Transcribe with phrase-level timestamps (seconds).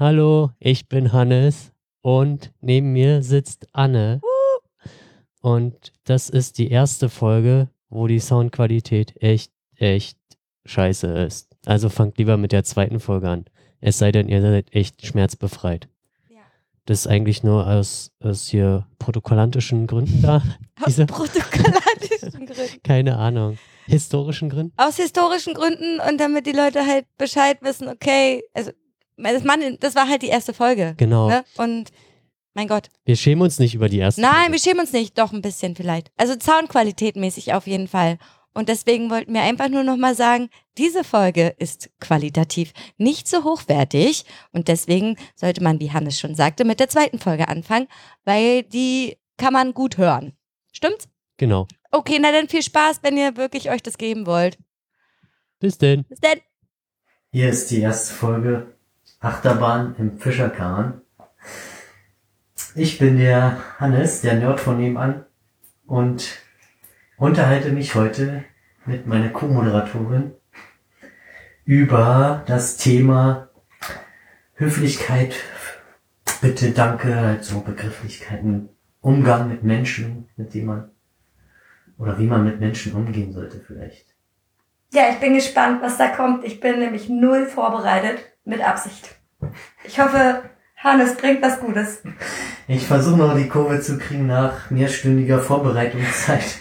[0.00, 4.20] Hallo, ich bin Hannes und neben mir sitzt Anne.
[5.40, 10.16] Und das ist die erste Folge, wo die Soundqualität echt, echt
[10.66, 11.56] scheiße ist.
[11.66, 13.46] Also fangt lieber mit der zweiten Folge an.
[13.80, 15.88] Es sei denn, ihr seid echt schmerzbefreit.
[16.28, 16.42] Ja.
[16.84, 20.44] Das ist eigentlich nur aus, aus hier protokollantischen Gründen da.
[20.80, 22.82] Aus protokollantischen Gründen.
[22.84, 23.58] keine Ahnung.
[23.86, 24.72] Historischen Gründen?
[24.76, 28.70] Aus historischen Gründen und damit die Leute halt Bescheid wissen, okay, also
[29.18, 30.94] das, Mann, das war halt die erste Folge.
[30.96, 31.28] Genau.
[31.28, 31.44] Ne?
[31.56, 31.90] Und
[32.54, 32.88] mein Gott.
[33.04, 34.52] Wir schämen uns nicht über die erste Nein, Folge.
[34.52, 35.18] wir schämen uns nicht.
[35.18, 36.10] Doch ein bisschen vielleicht.
[36.16, 38.18] Also Soundqualität mäßig auf jeden Fall.
[38.54, 44.24] Und deswegen wollten wir einfach nur nochmal sagen, diese Folge ist qualitativ nicht so hochwertig.
[44.50, 47.86] Und deswegen sollte man, wie Hannes schon sagte, mit der zweiten Folge anfangen,
[48.24, 50.32] weil die kann man gut hören.
[50.72, 51.08] Stimmt's?
[51.36, 51.68] Genau.
[51.92, 54.58] Okay, na dann viel Spaß, wenn ihr wirklich euch das geben wollt.
[55.60, 56.04] Bis denn.
[56.04, 56.38] Bis dann.
[57.30, 58.74] Hier ist die erste Folge
[59.20, 61.00] Achterbahn im Fischerkahn.
[62.74, 65.24] Ich bin der Hannes, der Nerd von nebenan
[65.86, 66.38] und
[67.16, 68.44] unterhalte mich heute
[68.86, 70.32] mit meiner Co-Moderatorin
[71.64, 73.48] über das Thema
[74.54, 75.34] Höflichkeit,
[76.40, 78.68] bitte, danke, halt so Begrifflichkeiten,
[79.00, 80.90] Umgang mit Menschen, mit denen man
[81.98, 84.14] oder wie man mit Menschen umgehen sollte vielleicht.
[84.92, 86.44] Ja, ich bin gespannt, was da kommt.
[86.44, 89.14] Ich bin nämlich null vorbereitet, mit Absicht.
[89.84, 90.42] Ich hoffe,
[90.76, 92.02] Hannes bringt was Gutes.
[92.66, 96.58] Ich versuche noch die Kurve zu kriegen nach mehrstündiger Vorbereitungszeit.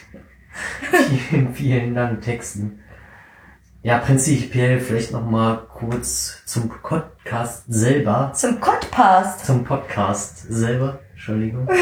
[1.29, 2.79] vielen, vielen langen Texten.
[3.83, 8.31] Ja, prinzipiell vielleicht noch mal kurz zum Podcast selber.
[8.35, 9.45] Zum Podcast.
[9.45, 10.99] Zum Podcast selber.
[11.11, 11.67] Entschuldigung.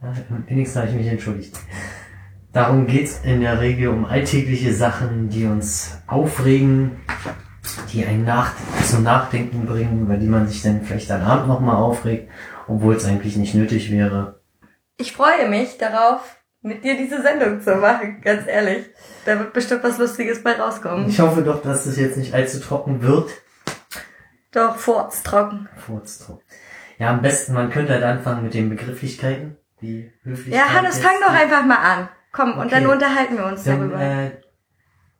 [0.00, 0.14] Ja,
[0.46, 1.58] wenigstens habe ich mich entschuldigt.
[2.52, 7.00] Darum geht's in der Regel um alltägliche Sachen, die uns aufregen,
[7.92, 8.52] die einen nach
[8.84, 12.30] zum Nachdenken bringen, über die man sich dann vielleicht am Abend nochmal aufregt,
[12.66, 14.40] obwohl es eigentlich nicht nötig wäre.
[14.96, 18.86] Ich freue mich darauf, mit dir diese Sendung zu machen, ganz ehrlich.
[19.24, 21.08] Da wird bestimmt was Lustiges bei rauskommen.
[21.08, 23.30] Ich hoffe doch, dass es jetzt nicht allzu trocken wird.
[24.52, 25.68] Doch, furztrocken.
[25.76, 26.42] Furztrocken.
[26.98, 29.56] Ja, am besten, man könnte halt anfangen mit den Begrifflichkeiten.
[29.80, 30.66] Die Höflichkeit.
[30.68, 32.08] Ja, Hannes, fang doch einfach mal an.
[32.32, 32.92] Komm, und dann Okay.
[32.94, 34.00] unterhalten wir uns Dann darüber.
[34.00, 34.30] äh,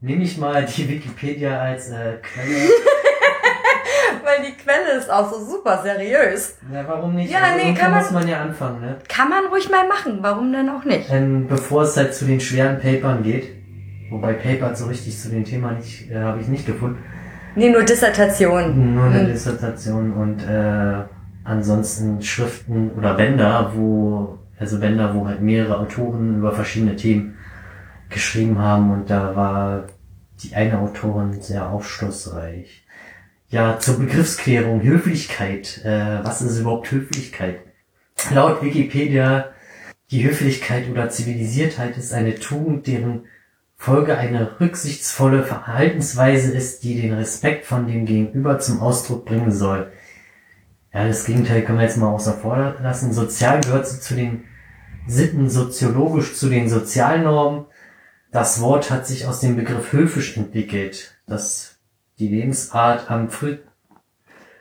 [0.00, 2.54] nehme ich mal die Wikipedia als äh, Quelle.
[4.24, 6.56] Weil die Quelle ist auch so super seriös.
[6.70, 7.30] Na, warum nicht?
[7.32, 8.96] Ja, Also nee, kann man- muss man ja anfangen, ne?
[9.08, 11.10] Kann man ruhig mal machen, warum denn auch nicht?
[11.10, 13.48] Ähm, bevor es halt zu den schweren Papern geht,
[14.10, 17.02] wobei Paper so richtig zu dem Thema nicht, äh, habe ich nicht gefunden.
[17.54, 18.94] Nee, nur Dissertation.
[18.94, 19.26] Nur eine Hm.
[19.32, 21.02] Dissertation und äh,
[21.44, 27.37] ansonsten Schriften oder Bänder, wo, also Bänder, wo halt mehrere Autoren über verschiedene Themen
[28.10, 29.86] geschrieben haben und da war
[30.42, 32.84] die eine Autorin sehr aufschlussreich.
[33.50, 35.82] Ja, zur Begriffsklärung, Höflichkeit.
[35.84, 37.60] Äh, was ist überhaupt Höflichkeit?
[38.32, 39.50] Laut Wikipedia,
[40.10, 43.24] die Höflichkeit oder Zivilisiertheit ist eine Tugend, deren
[43.76, 49.92] Folge eine rücksichtsvolle Verhaltensweise ist, die den Respekt von dem Gegenüber zum Ausdruck bringen soll.
[50.92, 53.12] Ja, das Gegenteil können wir jetzt mal außer vor lassen.
[53.12, 54.44] Sozial gehört sie zu den
[55.06, 57.66] Sitten, soziologisch zu den Sozialnormen.
[58.30, 61.76] Das Wort hat sich aus dem Begriff höfisch entwickelt, das
[62.18, 63.58] die Lebensart am früh,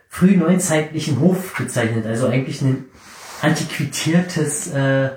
[0.08, 2.06] frühneuzeitlichen Hof bezeichnet.
[2.06, 2.86] Also eigentlich ein
[3.42, 5.10] antiquitiertes äh,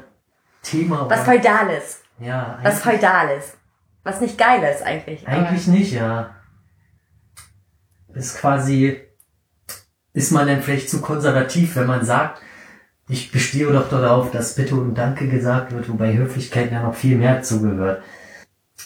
[0.64, 1.10] Thema.
[1.10, 2.02] Was Feudales.
[2.20, 3.54] ja, Was Feudales.
[4.04, 5.28] Was nicht geil ist eigentlich.
[5.28, 6.36] aber- eigentlich nicht, ja.
[8.14, 9.00] Ist quasi,
[10.14, 12.42] ist man denn vielleicht zu konservativ, wenn man sagt,
[13.08, 17.18] ich bestehe doch darauf, dass Bitte und Danke gesagt wird, wobei Höflichkeit ja noch viel
[17.18, 18.04] mehr zugehört.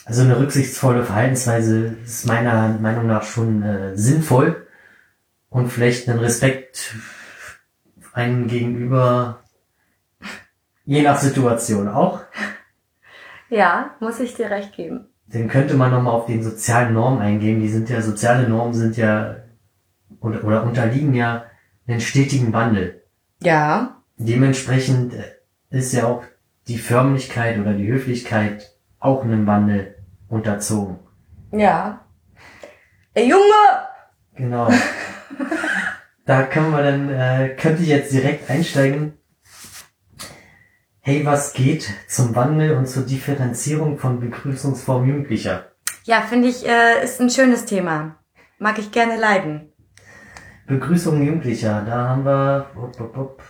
[0.06, 4.68] Also eine rücksichtsvolle Verhaltensweise ist meiner Meinung nach schon äh, sinnvoll
[5.50, 6.94] und vielleicht einen Respekt
[8.12, 9.42] einem gegenüber,
[10.84, 12.20] je nach Situation auch.
[13.50, 15.08] Ja, muss ich dir recht geben.
[15.26, 17.60] Dann könnte man nochmal auf den sozialen Normen eingehen.
[17.60, 19.38] Die sind ja, soziale Normen sind ja
[20.20, 21.46] oder, oder unterliegen ja
[21.88, 23.02] einen stetigen Wandel.
[23.42, 24.02] Ja.
[24.18, 25.14] Dementsprechend
[25.70, 26.22] ist ja auch
[26.68, 29.95] die Förmlichkeit oder die Höflichkeit auch einem Wandel
[30.28, 30.98] unterzogen.
[31.52, 32.04] Ja.
[33.14, 33.42] Ey, Junge!
[34.34, 34.70] Genau.
[36.26, 39.14] da können wir dann, äh, könnte ich jetzt direkt einsteigen.
[41.00, 45.70] Hey, was geht zum Wandel und zur Differenzierung von Begrüßungsformen Jugendlicher?
[46.04, 48.16] Ja, finde ich, äh, ist ein schönes Thema.
[48.58, 49.72] Mag ich gerne leiden.
[50.66, 53.42] Begrüßung Jugendlicher, da haben wir upp, upp, upp.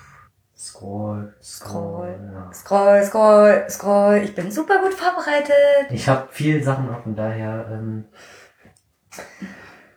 [0.59, 2.15] Scroll, Scroll.
[2.15, 2.31] Scroll.
[2.33, 2.53] Ja.
[2.53, 4.17] Scroll, scroll, scroll.
[4.25, 5.91] Ich bin super gut vorbereitet.
[5.91, 8.05] Ich habe viel Sachen offen, daher ähm,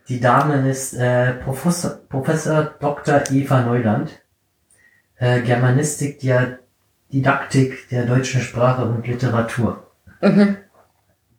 [0.10, 3.22] Die Dame ist äh, Professor, Professor Dr.
[3.32, 4.22] Eva Neuland,
[5.18, 6.60] äh, Germanistik, Dia
[7.12, 9.92] Didaktik der deutschen Sprache und Literatur.
[10.22, 10.58] Mhm.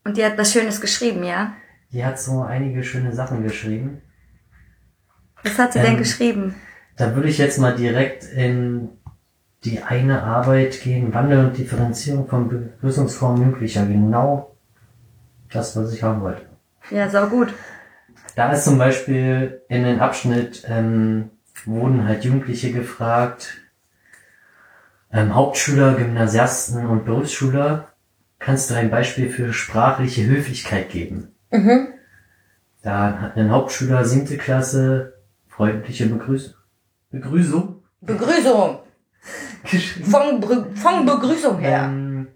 [0.04, 1.52] Und die hat was Schönes geschrieben, ja?
[1.92, 4.00] Die hat so einige schöne Sachen geschrieben.
[5.44, 6.54] Was hat sie denn Ähm, geschrieben?
[6.96, 8.90] Da würde ich jetzt mal direkt in
[9.64, 13.84] die eine Arbeit gehen, Wandel und Differenzierung von Begrüßungsformen Jugendlicher.
[13.84, 14.56] Genau
[15.52, 16.46] das, was ich haben wollte.
[16.90, 17.52] Ja, sau gut.
[18.36, 21.30] Da ist zum Beispiel in den Abschnitt, ähm,
[21.64, 23.58] wurden halt Jugendliche gefragt,
[25.12, 27.88] ähm, Hauptschüler, Gymnasiasten und Berufsschüler,
[28.38, 31.34] kannst du ein Beispiel für sprachliche Höflichkeit geben?
[31.50, 31.88] Mhm.
[32.82, 35.14] Da hat ein Hauptschüler siebte Klasse
[35.48, 36.54] freundliche Begrüßung,
[37.10, 38.79] Begrüßung Begrüßung.
[40.04, 41.84] Von, Brü- von Begrüßung her.
[41.84, 42.28] Ähm,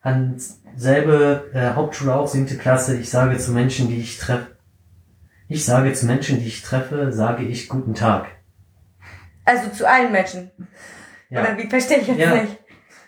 [0.00, 0.36] an
[0.76, 4.56] selbe äh, Hauptschule auch, siebte Klasse, ich sage zu Menschen, die ich treffe,
[5.48, 8.26] ich sage zu Menschen, die ich treffe, sage ich guten Tag.
[9.44, 10.50] Also zu allen Menschen.
[11.30, 11.40] Ja.
[11.42, 12.34] Oder wie verstehe ich jetzt Ja.
[12.34, 12.58] nicht?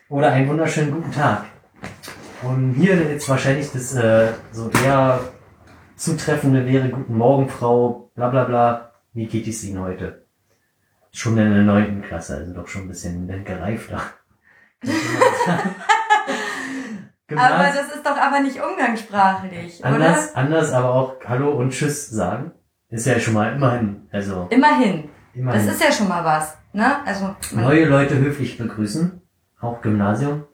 [0.09, 1.45] Oder einen wunderschönen guten Tag.
[2.43, 5.21] Und hier jetzt wahrscheinlich das äh, so eher
[5.97, 10.25] zutreffende wäre, guten Morgen, Frau, bla bla bla, wie geht es Ihnen heute?
[11.19, 14.01] Schon in der neunten Klasse, also doch schon ein bisschen gereifter.
[17.37, 22.53] Aber das ist doch aber nicht umgangssprachlich, Anders, anders aber auch Hallo und Tschüss sagen.
[22.89, 24.53] Ist ja schon mal immerhin, also oder?
[24.53, 25.11] Immerhin.
[25.35, 25.67] immerhin.
[25.67, 26.57] Das ist ja schon mal was.
[26.73, 27.05] Ne?
[27.05, 29.21] Also, Neue Leute höflich begrüßen,
[29.61, 30.45] auch Gymnasium.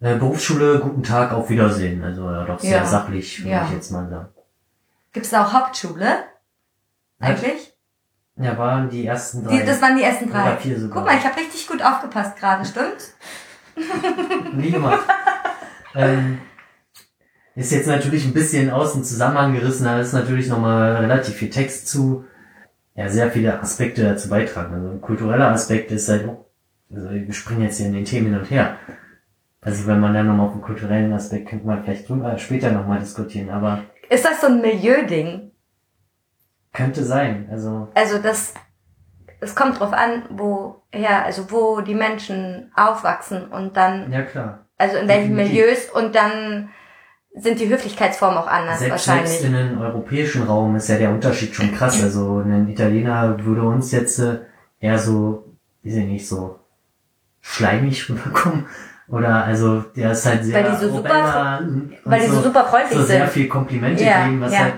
[0.00, 2.02] Äh, Berufsschule, guten Tag, auf Wiedersehen.
[2.02, 2.84] Also ja, doch sehr Ja.
[2.84, 3.64] sachlich, würde Ja.
[3.66, 4.28] ich jetzt mal sagen.
[5.12, 6.24] gibt's da auch Hauptschule?
[7.20, 7.73] Eigentlich?
[8.36, 9.58] Ja, waren die ersten drei.
[9.58, 10.42] Die, das waren die ersten drei.
[10.42, 10.96] Oder vier sogar.
[10.98, 13.14] Guck mal, ich habe richtig gut aufgepasst gerade, stimmt's?
[14.54, 15.00] Wie gemacht.
[15.94, 16.38] ähm,
[17.54, 21.50] ist jetzt natürlich ein bisschen aus dem Zusammenhang gerissen, da ist natürlich nochmal relativ viel
[21.50, 22.24] Text zu.
[22.96, 24.74] Ja, sehr viele Aspekte dazu beitragen.
[24.74, 26.28] Also ein kultureller Aspekt ist halt,
[26.94, 28.78] also wir springen jetzt hier in den Themen hin und her.
[29.60, 33.00] Also wenn man dann nochmal auf den kulturellen Aspekt, könnte man vielleicht drüber später nochmal
[33.00, 35.50] diskutieren, aber Ist das so ein Milieu-Ding?
[36.74, 37.48] Könnte sein.
[37.50, 38.52] Also Also das,
[39.40, 44.66] es kommt drauf an, woher, also wo die Menschen aufwachsen und dann, ja klar.
[44.76, 45.54] also in welchen Definitiv.
[45.64, 46.68] Milieus und dann
[47.36, 49.30] sind die Höflichkeitsformen auch anders Selbst, wahrscheinlich.
[49.30, 52.00] selbst in einem europäischen Raum ist ja der Unterschied schon krass.
[52.02, 54.38] Also ein Italiener würde uns jetzt äh,
[54.78, 55.44] eher so,
[55.82, 56.60] weiß ich nicht, so
[57.40, 58.66] schleimig rüberkommen.
[59.08, 61.60] Oder also der ist halt sehr Weil die so super-
[62.04, 63.30] weil die so super freundlich so sehr sind.
[63.30, 64.60] viel Komplimente Ja, geben, was ja.
[64.60, 64.74] halt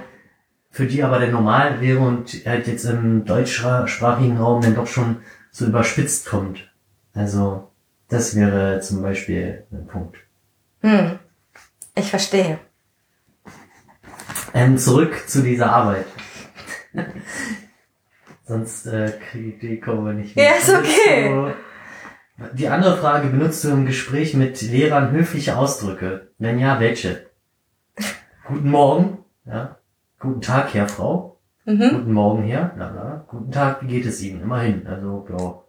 [0.77, 5.23] für die aber der normal wäre und halt jetzt im deutschsprachigen Raum dann doch schon
[5.51, 6.71] so überspitzt kommt.
[7.15, 7.71] Also
[8.11, 10.19] das wäre zum Beispiel ein Punkt.
[10.83, 11.19] Hm.
[11.95, 12.59] Ich verstehe.
[14.53, 16.05] Ähm, zurück zu dieser Arbeit.
[18.45, 21.55] Sonst äh, kriege ich die Kurve nicht Ja, ist okay.
[22.39, 26.29] So, die andere Frage, benutzt du im Gespräch mit Lehrern höfliche Ausdrücke?
[26.39, 27.31] Wenn ja, welche?
[28.47, 29.79] Guten Morgen, ja.
[30.19, 31.37] Guten Tag, Herr Frau.
[31.65, 31.91] Mhm.
[31.91, 32.67] Guten Morgen, Herr.
[32.75, 33.25] Bla, bla.
[33.29, 34.43] Guten Tag, wie geht es Ihnen?
[34.43, 34.87] Immerhin.
[34.87, 35.63] Also, ja,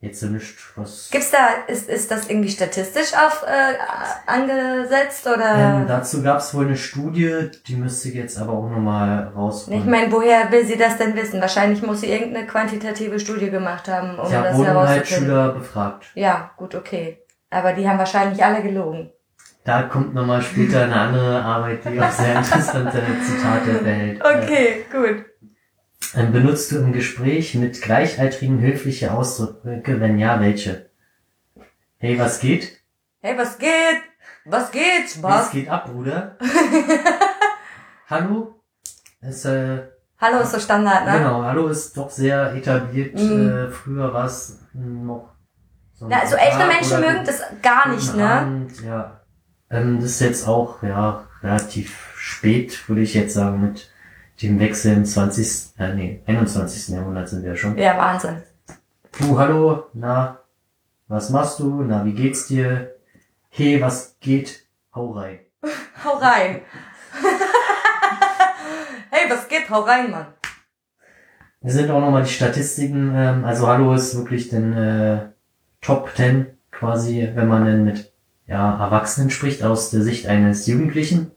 [0.00, 1.08] jetzt so nicht was.
[1.12, 3.74] Gibt's da, ist, ist das irgendwie statistisch auf, äh,
[4.26, 5.54] angesetzt oder?
[5.56, 9.80] Ähm, dazu gab es wohl eine Studie, die müsste ich jetzt aber auch nochmal rausholen.
[9.80, 11.40] ich meine, woher will sie das denn wissen?
[11.40, 15.26] Wahrscheinlich muss sie irgendeine quantitative Studie gemacht haben, um ja, das wurden halt herauszufinden.
[15.26, 16.06] Schüler befragt.
[16.14, 17.18] Ja, gut, okay.
[17.50, 19.12] Aber die haben wahrscheinlich alle gelogen.
[19.64, 24.20] Da kommt nochmal später eine andere Arbeit, die auch sehr interessante Zitate behält.
[24.24, 25.24] Okay, gut.
[26.14, 30.00] Äh, benutzt du im Gespräch mit Gleichaltrigen höfliche Ausdrücke?
[30.00, 30.90] Wenn ja, welche?
[31.98, 32.80] Hey, was geht?
[33.20, 34.02] Hey, was geht?
[34.44, 35.22] Was geht?
[35.22, 35.50] Was Was?
[35.52, 36.36] geht ab, Bruder?
[38.10, 38.60] Hallo?
[39.20, 39.84] Ist, äh,
[40.20, 41.18] Hallo ist so Standard, ne?
[41.18, 43.14] genau, Hallo ist doch sehr etabliert.
[43.14, 43.48] Mhm.
[43.48, 45.30] Äh, früher war es noch
[45.94, 48.28] so ein Ja, also ältere Menschen mögen das gar nicht, ne?
[48.28, 49.21] Abend, ja.
[49.72, 53.90] Ähm, das ist jetzt auch, ja, relativ spät, würde ich jetzt sagen, mit
[54.42, 56.94] dem Wechsel im 20., äh, nee, 21.
[56.94, 57.78] Jahrhundert sind wir schon.
[57.78, 58.42] Ja, Wahnsinn.
[59.18, 60.40] Du, hallo, na,
[61.08, 61.82] was machst du?
[61.82, 62.94] Na, wie geht's dir?
[63.48, 64.66] Hey, was geht?
[64.94, 65.38] Hau rein.
[66.04, 66.60] Hau rein.
[69.10, 69.70] hey, was geht?
[69.70, 70.26] Hau rein, Mann.
[71.62, 75.28] Wir sind auch nochmal die Statistiken, ähm, also Hallo ist wirklich den äh,
[75.80, 78.11] Top 10 quasi, wenn man denn mit
[78.52, 81.30] ja, Erwachsenen spricht, aus der Sicht eines Jugendlichen.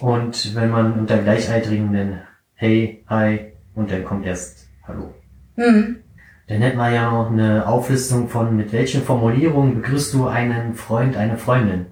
[0.00, 2.20] Und wenn man unter Gleichaltrigen dann
[2.54, 5.14] Hey, Hi und dann kommt erst Hallo.
[5.56, 6.00] Hm.
[6.46, 11.16] Dann hätten wir ja noch eine Auflistung von mit welchen Formulierungen begrüßt du einen Freund,
[11.16, 11.86] eine Freundin.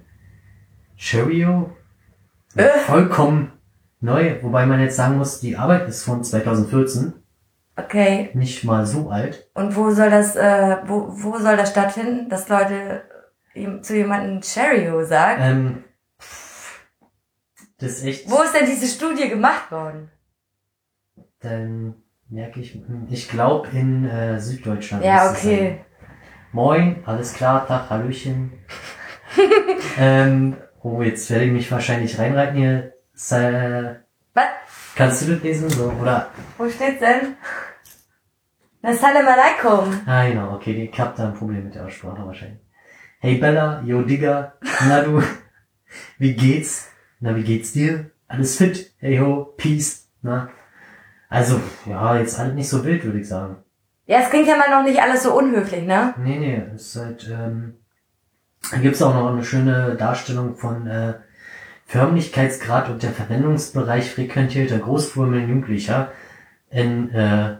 [0.95, 1.75] Cheerio?
[2.55, 2.67] Äh.
[2.85, 3.51] Vollkommen
[3.99, 7.13] neu, wobei man jetzt sagen muss, die Arbeit ist von 2014,
[7.79, 8.31] Okay.
[8.33, 9.47] nicht mal so alt.
[9.53, 13.03] Und wo soll das, äh, wo, wo soll das stattfinden, dass Leute
[13.81, 15.41] zu jemandem Cherio sagen?
[15.41, 15.83] Ähm,
[17.79, 20.11] das ist echt, Wo ist denn diese Studie gemacht worden?
[21.39, 21.95] dann
[22.29, 25.03] merke ich, hm, ich glaube in äh, Süddeutschland.
[25.03, 25.81] Ja, okay.
[26.51, 28.53] Moin, alles klar, Tag, Hallöchen.
[29.99, 32.93] ähm, oh, jetzt werde ich mich wahrscheinlich reinreiten hier.
[34.33, 34.45] Was?
[34.95, 35.69] Kannst du das lesen?
[35.69, 36.31] So, oder?
[36.57, 37.35] Wo steht's denn?
[38.81, 40.01] Assalamu alaikum.
[40.05, 42.61] Ah, genau, okay, ich hab da ein Problem mit der Aussprache wahrscheinlich.
[43.27, 44.53] Hey Bella, yo Digga,
[44.87, 45.21] na du,
[46.17, 46.87] wie geht's?
[47.19, 48.11] Na, wie geht's dir?
[48.29, 48.93] Alles fit?
[48.99, 50.47] Hey ho, peace, na?
[51.27, 53.57] Also, ja, jetzt alles nicht so wild, würde ich sagen.
[54.05, 56.13] Ja, es klingt ja mal noch nicht alles so unhöflich, ne?
[56.23, 57.73] Nee, nee, es ist halt, ähm,
[58.71, 61.15] da gibt's auch noch eine schöne Darstellung von äh,
[61.85, 66.13] Förmlichkeitsgrad und der Verwendungsbereich frequentierter Großformeln Jugendlicher
[66.69, 67.57] in äh,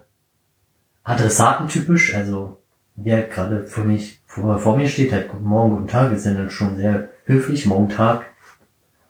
[1.04, 2.64] Adressatentypisch, also
[2.98, 6.34] wer gerade für mich vor, vor mir steht, halt guten Morgen, guten Tag, ist ja
[6.34, 8.26] dann schon sehr höflich, morgen Tag,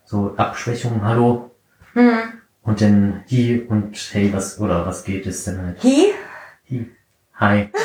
[0.03, 1.51] so Abschwächung, hallo,
[1.93, 2.33] Hm.
[2.63, 6.13] und dann hi und hey, was, oder was geht, ist dann halt Hi?
[6.69, 6.91] hi,
[7.39, 7.69] hi.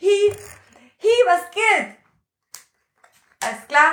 [0.00, 0.32] Hi?
[1.00, 1.96] Hi, was geht?
[3.40, 3.92] Alles klar?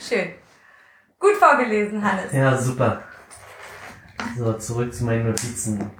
[0.00, 0.45] Schön.
[1.18, 2.32] Gut vorgelesen, Hannes.
[2.32, 3.02] Ja, super.
[4.36, 5.90] So, zurück zu meinen Notizen.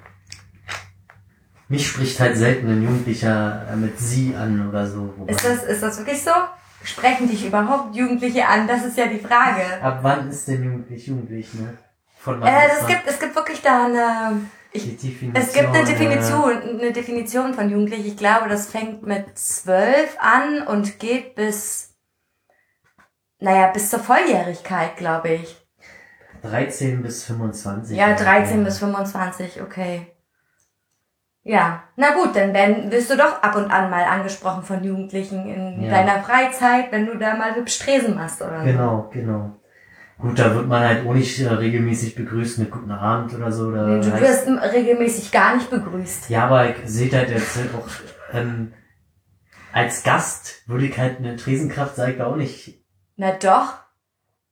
[1.68, 5.14] Mich spricht halt selten ein Jugendlicher äh, mit sie an oder so.
[5.26, 6.30] Ist das, ist das wirklich so?
[6.85, 8.68] Sprechen dich überhaupt Jugendliche an?
[8.68, 9.82] Das ist ja die Frage.
[9.82, 11.76] Ab wann ist denn jugendlich jugendlich, ne?
[12.18, 14.87] Von wann Äh, es gibt, es gibt wirklich da eine, ich,
[15.35, 18.06] es gibt eine Definition, eine Definition von jugendlich.
[18.06, 21.96] Ich glaube, das fängt mit zwölf an und geht bis,
[23.38, 25.57] naja, bis zur Volljährigkeit, glaube ich.
[26.43, 27.97] 13 bis 25.
[27.97, 28.64] Ja, oder 13 so.
[28.64, 30.07] bis 25, okay.
[31.43, 35.47] Ja, na gut, dann werden, wirst du doch ab und an mal angesprochen von Jugendlichen
[35.49, 35.90] in Ja.
[35.90, 38.64] deiner Freizeit, wenn du da mal hübsch Tresen machst oder so.
[38.66, 39.52] Genau, genau.
[40.19, 43.66] Gut, da wird man halt auch nicht äh, regelmäßig begrüßt mit guten Abend oder so.
[43.69, 46.31] Oder Nee, Du heißt- wirst regelmäßig gar nicht begrüßt.
[46.31, 47.87] Ja, aber ich sehe halt jetzt auch,
[48.35, 48.73] ähm,
[49.73, 52.83] als Gast würde ich halt eine Tresenkraft, sag ich da auch nicht.
[53.16, 53.75] Na doch.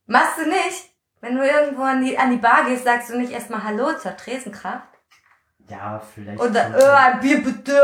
[0.07, 0.91] Machst du nicht?
[1.21, 4.15] Wenn du irgendwo an die, an die Bar gehst, sagst du nicht erstmal Hallo zur
[4.17, 4.89] Tresenkraft?
[5.67, 6.39] Ja, vielleicht.
[6.39, 7.81] Oder, kommt, äh, ein Bier bitte.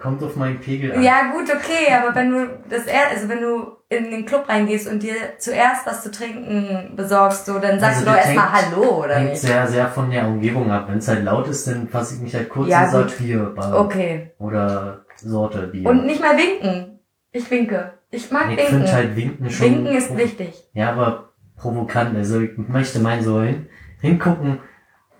[0.00, 1.02] kommt auf meinen Pegel an.
[1.02, 4.86] Ja, gut, okay, aber wenn du das er also wenn du in den Club reingehst
[4.88, 9.04] und dir zuerst was zu trinken besorgst, so, dann sagst Also du doch erstmal Hallo,
[9.04, 9.40] oder Hängt nicht?
[9.40, 10.86] sehr, sehr von der Umgebung ab.
[10.88, 13.80] Wenn es halt laut ist, dann fasse ich mich halt kurz Ja, und sag Bar.
[13.80, 14.32] Okay.
[14.38, 15.88] Oder Sorte, Bier.
[15.88, 16.98] Und nicht mal winken.
[17.32, 17.94] Ich winke.
[18.14, 18.66] Ich mag ich winken.
[18.76, 19.66] finde halt Winken schon.
[19.66, 20.54] winken ist wichtig.
[20.72, 22.16] Ja, aber provokant.
[22.16, 23.66] Also ich möchte meinen so hin,
[24.00, 24.60] hingucken,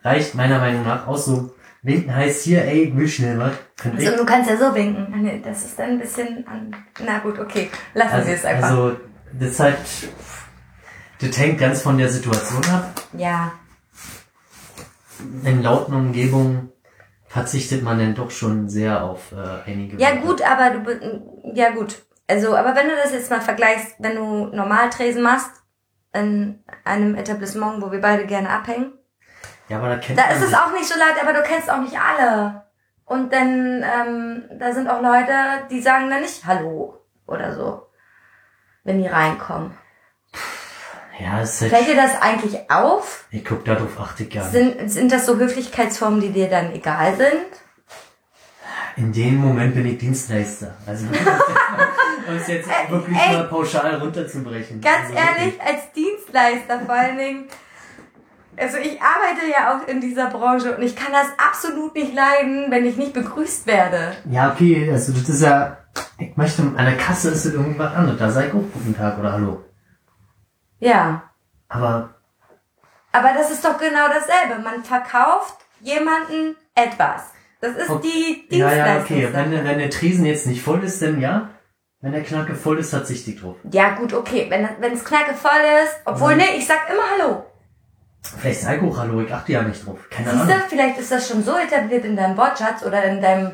[0.03, 1.55] reicht meiner Meinung nach aus so.
[1.83, 3.53] Winken heißt hier, ey, ich will schnell was.
[3.99, 4.07] Ich.
[4.09, 5.07] Also, du kannst ja so winken.
[5.13, 6.75] Ah, Das ist dann ein bisschen an.
[7.05, 7.69] Na gut, okay.
[7.93, 8.71] Lassen Also, wir es einfach.
[8.71, 8.97] also
[9.39, 9.77] das ist halt,
[11.21, 13.03] das hängt ganz von der Situation ab.
[13.13, 13.53] ja.
[15.45, 16.71] In lauten Umgebungen
[17.27, 19.97] verzichtet man dann doch schon sehr auf äh, einige.
[19.99, 20.21] Ja Worte.
[20.27, 22.03] gut, aber du ja gut.
[22.29, 25.51] Also, aber wenn du das jetzt mal vergleichst, wenn du normal Tresen machst
[26.15, 28.93] in einem Etablissement, wo wir beide gerne abhängen,
[29.69, 31.81] Ja, aber da kennt da ist es auch nicht so laut, aber du kennst auch
[31.81, 32.65] nicht alle.
[33.05, 35.33] Und dann, ähm, da sind auch Leute,
[35.71, 37.87] die sagen dann nicht Hallo oder so,
[38.85, 39.77] wenn die reinkommen.
[41.19, 43.27] Ja, ist halt, Fällt dir das eigentlich auf?
[43.31, 44.53] ich guck darauf achte ich gar nicht.
[44.53, 47.47] Sind, sind das so Höflichkeitsformen, die dir dann egal sind?
[48.97, 50.75] In dem Moment bin ich Dienstleister.
[50.87, 51.07] Also
[52.29, 53.37] um es jetzt Äh, wirklich ey.
[53.37, 54.81] mal pauschal runterzubrechen.
[54.81, 57.49] Ganz also ehrlich, als Dienstleister vor allen Dingen.
[58.57, 62.71] Also ich arbeite ja auch in dieser Branche und ich kann das absolut nicht leiden,
[62.71, 64.13] wenn ich nicht begrüßt werde.
[64.13, 64.33] wirklich.
[64.35, 65.79] Ja, okay, also das ist ja.
[66.19, 68.19] Ich möchte, an der Kasse ist es irgendwas anderes.
[68.19, 69.65] Da sag ich auch guten Tag oder Hallo.
[70.79, 71.23] Ja.
[71.69, 72.11] Aber
[73.13, 74.63] Aber das ist doch genau dasselbe.
[74.63, 77.23] Man verkauft jemanden etwas.
[77.61, 78.45] Das ist Okay.
[78.51, 79.17] die ja, ja, Dienstleistung.
[79.17, 79.29] okay.
[79.33, 81.49] Wenn, wenn der Tresen jetzt nicht voll ist, dann ja.
[82.05, 83.57] Wenn der Knacke voll ist, verzichte ich drauf.
[83.73, 84.47] ja, gut, okay.
[84.51, 85.51] Wenn, wenn es knacke voll
[85.85, 86.39] ist, obwohl, Mhm.
[86.39, 87.45] nee, ich sag immer Hallo.
[88.39, 89.99] Vielleicht sag ich auch Hallo, ich achte ja nicht drauf.
[90.11, 90.57] Keine Siehst Ahnung.
[90.59, 93.53] du, vielleicht ist das schon so etabliert in deinem Wortschatz oder in deinem,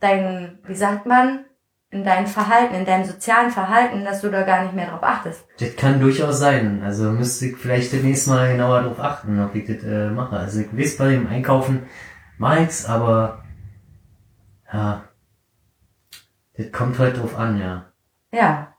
[0.00, 1.46] dein, wie sagt man,
[1.90, 5.46] in deinem Verhalten, in deinem sozialen Verhalten, dass du da gar nicht mehr drauf achtest.
[5.58, 6.82] Das kann durchaus sein.
[6.84, 10.36] Also müsste ich vielleicht demnächst mal genauer drauf achten, ob ich das äh, mache.
[10.36, 11.86] Also ich weiß bei dem Einkaufen
[12.36, 13.42] mach ich's, aber
[14.70, 15.04] ja.
[16.56, 17.92] Das kommt halt drauf an, ja.
[18.32, 18.74] Ja.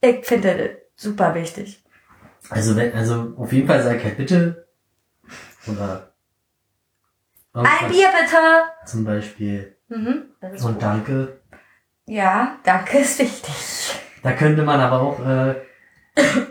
[0.00, 1.82] Ich finde das super wichtig.
[2.50, 4.68] Also wenn, also auf jeden Fall sag halt bitte.
[5.66, 6.12] Oder
[7.52, 8.36] Ein Bier bitte!
[8.86, 9.76] zum Beispiel.
[9.88, 10.24] Mhm.
[10.40, 10.82] Und gut.
[10.82, 11.40] danke.
[12.06, 14.00] Ja, danke ist wichtig.
[14.22, 15.54] Da könnte man aber auch, äh,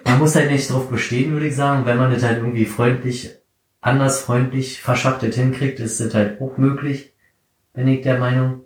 [0.04, 1.86] man muss halt nicht drauf bestehen, würde ich sagen.
[1.86, 3.36] Wenn man das halt irgendwie freundlich,
[3.82, 7.14] anders freundlich verschachtet hinkriegt, ist das halt auch möglich.
[7.74, 8.65] Bin ich der Meinung.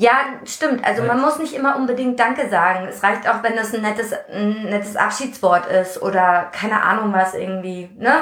[0.00, 0.12] Ja,
[0.46, 0.82] stimmt.
[0.86, 2.86] Also man muss nicht immer unbedingt Danke sagen.
[2.88, 7.34] Es reicht auch, wenn das ein nettes, ein nettes Abschiedswort ist oder keine Ahnung was
[7.34, 8.12] irgendwie, ne?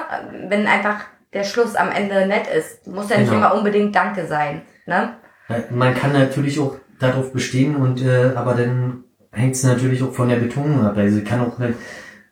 [0.49, 0.97] Wenn einfach
[1.33, 2.87] der Schluss am Ende nett ist.
[2.89, 3.47] Muss ja nicht Genau.
[3.47, 5.11] immer unbedingt Danke sein, ne?
[5.71, 10.29] Man kann natürlich auch darauf bestehen und äh, aber dann hängt es natürlich auch von
[10.29, 10.97] der Betonung ab.
[10.97, 11.75] Also kann auch ein,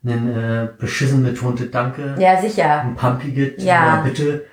[0.04, 2.80] ein äh, beschissen betontes Danke, Ja, sicher.
[2.80, 4.00] ein pumpiges Ja.
[4.04, 4.44] bitte,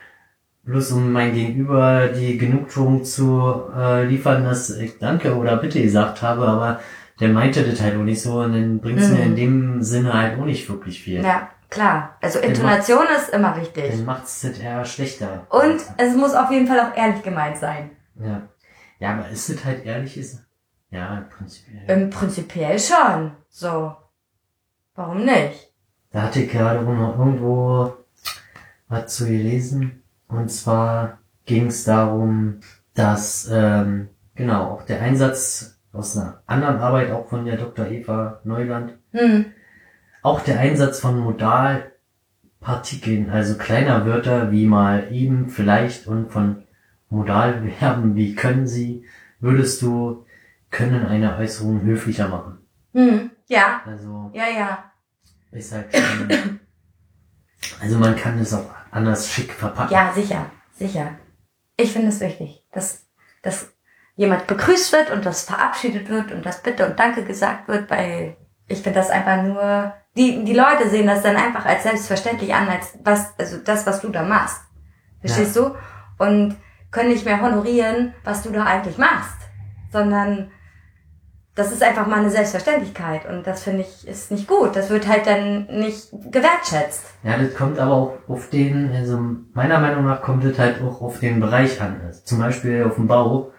[0.64, 6.22] bloß um mein Gegenüber die Genugtuung zu äh, liefern, dass ich Danke oder Bitte gesagt
[6.22, 6.80] habe, aber
[7.20, 9.14] der meinte das halt auch nicht so und dann bringt's Mhm.
[9.14, 11.24] mir in dem Sinne halt auch nicht wirklich viel.
[11.24, 12.18] Ja, klar.
[12.22, 13.92] Also Intonation ist immer wichtig.
[13.92, 15.46] Dann macht's das eher schlechter.
[15.50, 17.92] Und es muss auf jeden Fall auch ehrlich gemeint sein.
[18.16, 18.42] Ja.
[19.00, 20.44] Ja, aber ist das halt ehrlich ist?
[20.92, 21.84] Ja, prinzipiell.
[21.90, 23.32] Im Prinzipiell schon.
[23.50, 23.94] So.
[24.96, 25.72] Warum nicht?
[26.12, 27.94] Da hatte ich gerade noch irgendwo
[28.88, 30.03] was zu gelesen.
[30.34, 32.60] Und zwar ging es darum,
[32.96, 37.86] dass ähm, genau auch der Einsatz aus einer anderen Arbeit, auch von der Dr.
[37.88, 39.46] Eva Neuland, Hm.
[40.24, 46.64] auch der Einsatz von Modalpartikeln, also kleiner Wörter wie mal eben, vielleicht und von
[47.10, 49.06] Modalverben wie können sie,
[49.40, 50.26] würdest du,
[50.72, 52.58] können eine Äußerung höflicher machen.
[52.94, 53.30] Hm.
[53.48, 53.82] Ja.
[53.86, 54.84] Also Ja, ja.
[55.52, 56.60] ist halt schon,
[57.82, 59.94] also man kann es auch anders schick verpacken.
[59.94, 60.46] Ja, sicher.
[60.76, 61.16] Sicher.
[61.78, 63.08] Ich finde es wichtig, dass,
[63.42, 63.74] dass
[64.16, 68.38] jemand begrüßt wird und dass verabschiedet wird und dass Bitte und Danke gesagt wird, weil
[68.68, 72.70] ich finde das einfach nur, die, die Leute sehen das dann einfach als selbstverständlich an,
[72.70, 74.62] als was, also das, was du da machst.
[75.20, 75.76] Verstehst du?
[76.18, 76.58] Und
[76.92, 79.38] können nicht mehr honorieren, was du da eigentlich machst,
[79.92, 80.52] sondern
[81.56, 84.76] das ist einfach mal eine Selbstverständlichkeit und das finde ich ist nicht gut.
[84.76, 87.06] Das wird halt dann nicht gewertschätzt.
[87.24, 89.20] Ja, das kommt aber auch auf den, also
[89.54, 92.02] meiner Meinung nach kommt das halt auch auf den Bereich an.
[92.06, 93.52] Also zum Beispiel auf dem Bau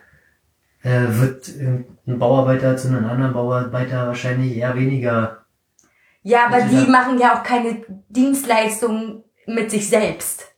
[0.82, 5.44] äh, wird ein Bauarbeiter zu einem anderen Bauarbeiter wahrscheinlich eher weniger.
[6.22, 10.48] Ja, aber die machen ja auch keine Dienstleistung mit sich selbst.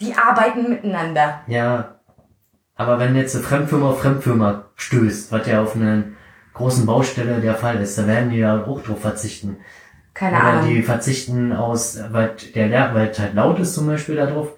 [0.00, 1.40] Die arbeiten miteinander.
[1.48, 2.00] Ja,
[2.76, 6.04] aber wenn jetzt eine Fremdfirma auf Fremdfirma stößt, was ja auf einer
[6.54, 9.58] großen Baustelle der Fall ist, da werden die ja auch drauf verzichten.
[10.14, 10.68] Keine Oder Ahnung.
[10.68, 14.52] die verzichten aus, weil der Lärm, weil es halt laut ist zum Beispiel darauf.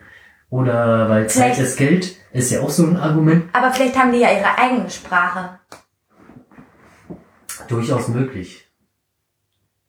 [0.51, 3.45] Oder weil Zeit ist Geld, ist ja auch so ein Argument.
[3.53, 5.59] Aber vielleicht haben die ja ihre eigene Sprache.
[7.69, 8.63] Durchaus möglich.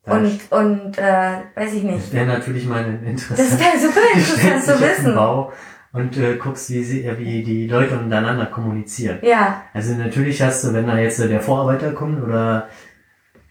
[0.04, 2.06] Und, und, äh, weiß ich nicht.
[2.06, 3.60] Das wäre natürlich mal ein Das interessant.
[3.60, 5.14] wäre super interessant zu wissen.
[5.14, 5.52] Bau
[5.92, 9.18] und äh, guckst, wie, sie, äh, wie die Leute untereinander kommunizieren.
[9.22, 12.68] Ja, Also natürlich hast du, wenn da jetzt äh, der Vorarbeiter kommt oder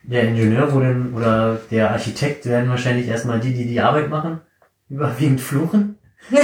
[0.04, 4.42] der Ingenieur denn, oder der Architekt, werden wahrscheinlich erstmal die, die die Arbeit machen,
[4.90, 5.98] überwiegend fluchen.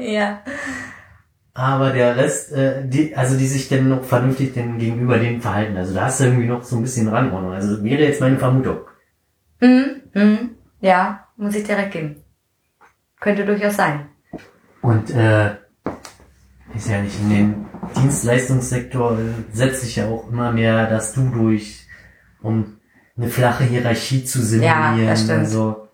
[0.00, 0.40] ja.
[1.54, 5.76] Aber der Rest, äh, die, also die sich dann noch vernünftig denn gegenüber dem verhalten.
[5.76, 7.52] Also da hast du irgendwie noch so ein bisschen Rangordnung.
[7.52, 8.78] Also wäre jetzt meine Vermutung.
[9.60, 10.50] Hm, hm.
[10.80, 12.22] Ja, muss ich direkt geben.
[13.18, 14.06] Könnte durchaus sein.
[14.82, 15.56] Und äh,
[16.74, 19.18] ist ja nicht in den Dienstleistungssektor
[19.52, 21.86] setzt sich ja auch immer mehr das Du durch,
[22.42, 22.78] um
[23.16, 24.98] eine flache Hierarchie zu simulieren.
[24.98, 25.40] Ja, das stimmt.
[25.40, 25.88] Also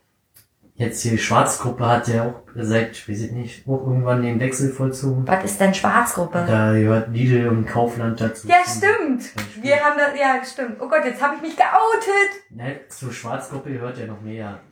[0.75, 5.27] jetzt hier Schwarzgruppe hat ja auch seit, weiß ich nicht, auch irgendwann den Wechsel vollzogen.
[5.27, 6.45] Was ist denn Schwarzgruppe?
[6.47, 8.49] Da gehört Lidl und Kaufland dazu.
[8.49, 9.25] Ja, stimmt.
[9.63, 10.81] Wir haben das, ja, stimmt.
[10.81, 12.31] Oh Gott, jetzt habe ich mich geoutet.
[12.51, 14.61] Ne, zur Schwarzgruppe gehört ja noch mehr.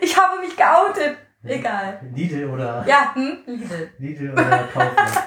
[0.00, 1.16] Ich habe mich geoutet.
[1.44, 2.00] Egal.
[2.14, 3.90] Lidl oder Ja, hm, Lidl.
[3.98, 5.10] Lidl oder Kaufland.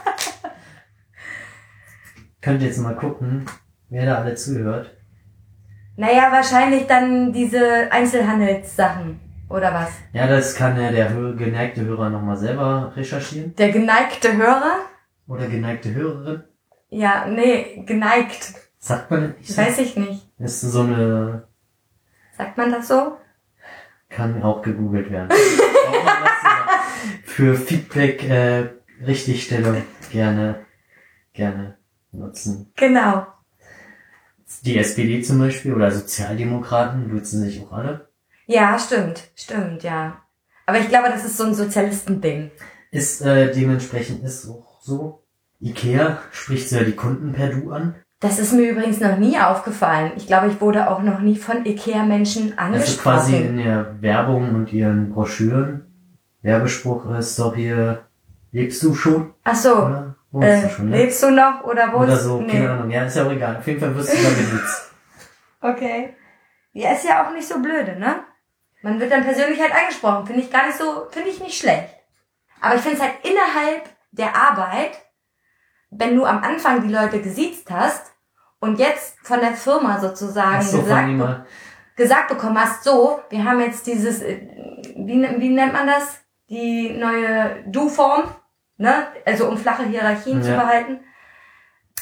[2.42, 3.46] Könnt ihr jetzt mal gucken,
[3.90, 4.96] wer da alle zuhört.
[5.98, 9.20] Naja, wahrscheinlich dann diese Einzelhandelssachen.
[9.50, 9.90] Oder was?
[10.14, 13.56] Ja, das kann ja der geneigte Hörer nochmal selber recherchieren.
[13.56, 14.80] Der geneigte Hörer?
[15.28, 16.44] Oder geneigte Hörerin.
[16.90, 18.54] Ja, nee, geneigt.
[18.80, 19.62] Sagt man nicht so?
[19.62, 20.28] Weiß ich nicht.
[20.40, 21.48] Ist so eine,
[22.38, 23.18] Sagt man das so?
[24.10, 25.28] kann auch gegoogelt werden.
[25.30, 26.42] Braucht man was
[27.25, 28.70] zu- Für Feedback, äh,
[29.06, 30.66] Richtigstellung gerne,
[31.34, 31.76] gerne
[32.14, 32.72] nutzen.
[32.78, 33.28] Genau.
[34.64, 38.08] Die SPD zum Beispiel oder Sozialdemokraten nutzen sich auch alle.
[38.46, 39.32] Ja, stimmt.
[39.36, 40.22] Stimmt, ja.
[40.66, 42.52] Aber ich glaube, das ist so ein Sozialistending.
[42.92, 45.26] Ist äh, dementsprechend ist auch so.
[45.60, 47.96] Ikea spricht ja die Kunden per Du an.
[48.22, 50.14] Das ist mir übrigens noch nie aufgefallen.
[50.16, 53.46] Ich glaube, ich wurde auch noch nie von Ikea-Menschen Also quasi angesprochen.
[53.46, 55.92] in der Werbung und ihren Broschüren.
[56.46, 58.06] Werbespruch ist doch hier,
[58.52, 59.34] lebst du schon?
[59.44, 60.16] Ach so, Oder?
[60.42, 60.98] Äh, du schon, ne?
[60.98, 62.52] lebst du noch oder wo Oder so, nee.
[62.52, 62.92] keine Ahnung.
[62.92, 63.58] Ja, ist ja auch egal.
[63.58, 64.82] Auf jeden Fall wirst du da genutzt.
[65.62, 66.16] Okay.
[66.74, 68.18] Ja, ist ja auch nicht so blöde, ne?
[68.84, 70.28] Man wird dann persönlich halt angesprochen.
[70.28, 71.90] Finde ich gar nicht so, finde ich nicht schlecht.
[72.62, 74.92] Aber ich finde es halt innerhalb der Arbeit,
[75.90, 78.12] wenn du am Anfang die Leute gesiezt hast
[78.60, 81.48] und jetzt von der Firma sozusagen so, gesagt, jemand.
[81.96, 84.42] gesagt bekommen hast, so, wir haben jetzt dieses, äh,
[84.98, 86.25] wie, wie nennt man das?
[86.50, 88.24] Die neue Du-Form,
[88.78, 89.08] ne?
[89.26, 90.58] Also um flache Hierarchien zu Ja.
[90.58, 91.00] behalten.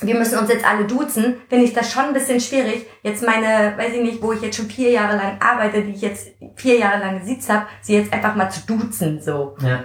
[0.01, 2.87] Wir müssen uns jetzt alle duzen, finde ich das schon ein bisschen schwierig.
[3.03, 6.01] Jetzt meine, weiß ich nicht, wo ich jetzt schon vier Jahre lang arbeite, die ich
[6.01, 9.55] jetzt vier Jahre lang gesiezt habe, sie jetzt einfach mal zu duzen, so.
[9.61, 9.83] Ja.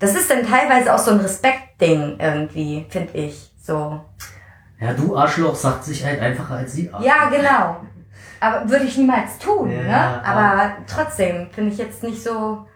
[0.00, 4.00] Das ist dann teilweise auch so ein Respektding irgendwie, finde ich, so.
[4.80, 7.06] ja, du Arschloch sagt sich halt einfacher als sie Arschloch.
[7.08, 7.80] Ja, genau.
[8.40, 10.24] Aber würde ich niemals tun, Ja, ne?
[10.24, 12.66] Aber trotzdem finde ich jetzt nicht so.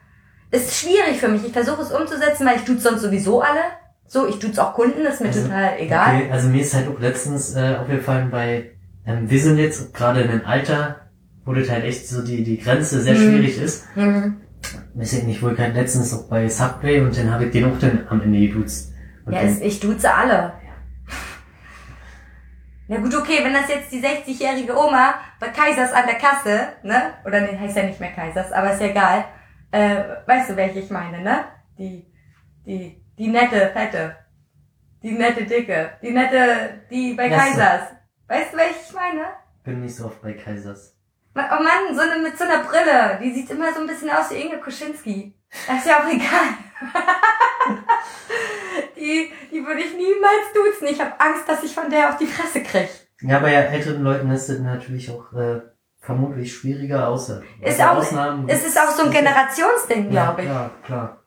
[0.53, 1.45] Ist schwierig für mich.
[1.47, 3.61] Ich versuche es umzusetzen, weil ich tut's sonst sowieso alle.
[4.07, 6.17] So, ich tut's auch Kunden, ist mir Also, total egal.
[6.17, 8.71] Okay, also mir ist halt auch letztens äh, aufgefallen bei,
[9.07, 10.97] ähm, wir sind jetzt gerade in einem Alter,
[11.47, 13.19] wo das halt echt so die, die Grenze sehr Mhm.
[13.19, 13.85] schwierig ist.
[13.97, 14.37] Mhm.
[14.95, 17.79] Weiß ich nicht, wohl gerade letztens auch bei Subway und dann habe ich den auch
[17.81, 18.93] dann am Ende geduzt.
[19.25, 20.53] Und Ja, dann, es, ich duze alle.
[22.89, 27.15] Na gut, okay, wenn das jetzt die 60-jährige Oma bei Kaisers an der Kasse, ne?
[27.25, 29.25] Oder nee, heißt ja nicht mehr Kaisers, aber ist ja egal.
[29.73, 31.45] Äh, weißt du, welche ich meine, ne?
[31.79, 32.07] Die,
[32.65, 34.17] die, die nette, fette.
[35.03, 35.99] Die nette, dicke.
[36.01, 37.37] Die nette, die bei so.
[37.37, 37.83] Kaisers.
[38.29, 39.43] Weißt du, welche ich meine?
[39.65, 40.97] bin nicht so oft bei Kaisers.
[41.35, 43.19] Oh Mann, so eine mit so einer Brille.
[43.23, 45.35] Die sieht immer so ein bisschen aus wie Inge Kuschinski.
[45.67, 46.57] Das ist ja auch egal.
[48.97, 50.89] die, die würde ich niemals duzen.
[50.89, 52.89] Ich habe Angst, dass ich von der auf die Fresse krieg.
[53.23, 55.63] Ja, bei älteren Leuten ist das natürlich auch äh,
[56.03, 58.47] vermutlich schwieriger, außer Ist auch- Ausnahmen.
[58.49, 60.47] Es ist auch so ein Generationsding, ja, glaube ich.
[60.49, 61.23] klar, klar.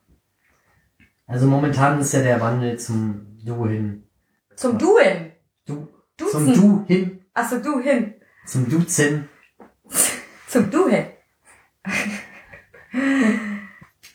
[1.26, 4.04] Also momentan ist ja der Wandel zum Du hin.
[4.56, 5.32] Zum Duen.
[5.66, 6.54] Du, Duzen.
[6.54, 8.14] zum Du hin, Achso, du hin.
[8.46, 9.28] zum Duzen.
[10.48, 11.06] Zum Du hin.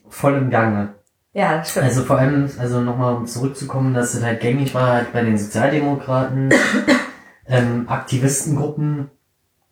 [0.09, 0.95] voll im Gange.
[1.33, 1.87] Ja, das stimmt.
[1.87, 5.37] Also vor allem, also nochmal um zurückzukommen, dass es halt gängig war, halt bei den
[5.39, 6.51] Sozialdemokraten,
[7.47, 9.11] ähm, Aktivistengruppen,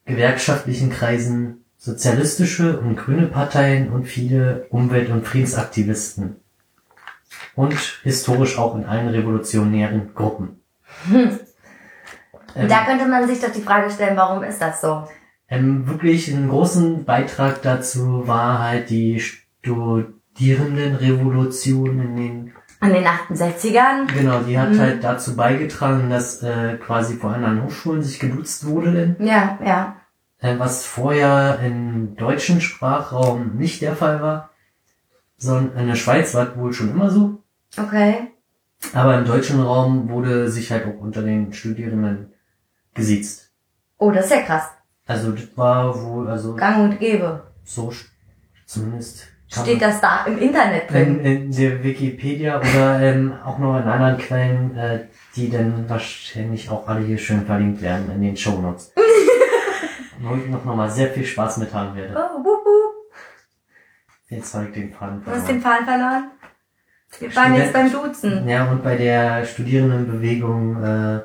[0.08, 6.36] gewerkschaftlichen Kreisen, sozialistische und grüne Parteien und viele Umwelt- und Friedensaktivisten.
[7.54, 10.62] Und historisch auch in allen revolutionären Gruppen.
[11.08, 11.38] Hm.
[12.56, 15.06] Ähm, da könnte man sich doch die Frage stellen, warum ist das so?
[15.48, 24.06] ähm, wirklich einen großen Beitrag dazu war halt die Studierendenrevolution in den An den 68ern?
[24.12, 24.78] Genau, die hat Mhm.
[24.78, 29.58] halt dazu beigetragen, dass äh, quasi vor allem an Hochschulen sich geduzt wurde, denn, Ja,
[29.64, 29.96] ja.
[30.40, 34.50] äh, was vorher im deutschen Sprachraum nicht der Fall war,
[35.38, 37.42] sondern in der Schweiz war es wohl schon immer so,
[37.76, 38.30] Okay.
[38.92, 42.32] aber im deutschen Raum wurde sich halt auch unter den Studierenden
[42.94, 43.50] gesiezt.
[43.98, 44.64] Oh, das ist ja krass.
[45.06, 47.42] Also das war wohl, also Gang und Gäbe.
[47.64, 47.92] so
[48.66, 51.20] zumindest Steht das da im Internet drin?
[51.20, 55.06] in, in der Wikipedia oder ähm, auch noch in anderen Quellen, äh,
[55.36, 58.92] die dann wahrscheinlich auch alle hier schön verlinkt werden in den Shownotes.
[60.20, 62.14] Wo ich noch, mal sehr viel Spaß mit haben werde.
[62.14, 63.12] Oh, wup, wup.
[64.28, 65.84] Jetzt habe ich den Faden Du hast den verloren.
[65.86, 66.30] Faden verloren?
[67.20, 68.46] Wir waren jetzt beim Duzen.
[68.46, 71.20] Ja, und bei der Studierendenbewegung, äh,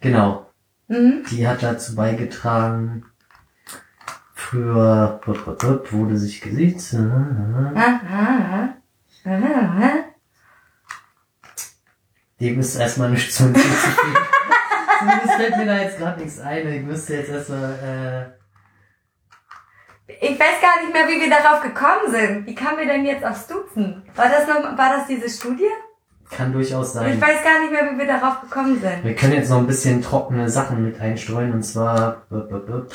[0.00, 0.46] genau,
[0.88, 1.22] Mhm.
[1.30, 3.06] die hat dazu beigetragen,
[4.52, 6.94] wupp, wurde sich gesiezt.
[6.94, 6.98] äh,
[9.24, 10.04] äh.
[12.40, 14.16] Dem ist erstmal nichts zu hinzuzufügen.
[14.98, 16.68] Zumindest fällt mir da jetzt gerade nichts ein.
[16.68, 18.34] Ich müsste jetzt erstmal,
[20.06, 22.46] Ich weiß gar nicht mehr, wie wir darauf gekommen sind.
[22.46, 24.02] Wie kamen wir denn jetzt aufs Duzen?
[24.14, 25.64] War das noch, war das diese Studie?
[25.64, 27.20] äh, kann durchaus Ich sein.
[27.20, 29.04] weiß gar nicht mehr, wie wir darauf gekommen sind.
[29.04, 32.26] Wir können jetzt noch ein bisschen trockene Sachen mit einstreuen und zwar,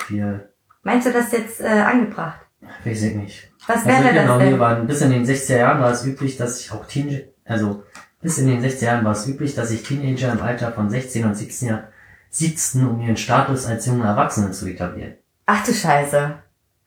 [0.08, 0.50] hier,
[0.84, 2.39] Meinst du das jetzt äh, angebracht?
[2.84, 3.52] weiß ich nicht.
[3.68, 4.60] Was Also wäre genau, das denn?
[4.60, 7.84] waren, bis in den 60er Jahren war es üblich, dass sich auch Teen, also,
[8.22, 11.26] bis in den 60er Jahren war es üblich, dass sich Teenager im Alter von 16
[11.26, 11.84] und 17 Jahren
[12.30, 15.13] siezten, um ihren Status als junge Erwachsene zu etablieren.
[15.46, 16.36] Ach du Scheiße.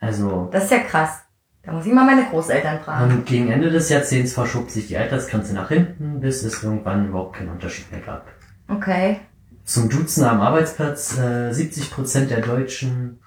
[0.01, 1.21] Also, Das ist ja krass.
[1.65, 3.13] Da muss ich mal meine Großeltern fragen.
[3.13, 7.37] und gegen Ende des Jahrzehnts verschob sich die Altersgrenze nach hinten, bis es irgendwann überhaupt
[7.37, 8.27] keinen Unterschied mehr gab.
[8.69, 9.21] Okay.
[9.65, 13.21] Zum Duzen am Arbeitsplatz, äh, 70% der Deutschen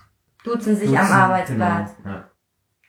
[0.46, 1.92] Duzen sich duzen, am Arbeitsplatz.
[2.02, 2.30] Genau, ja.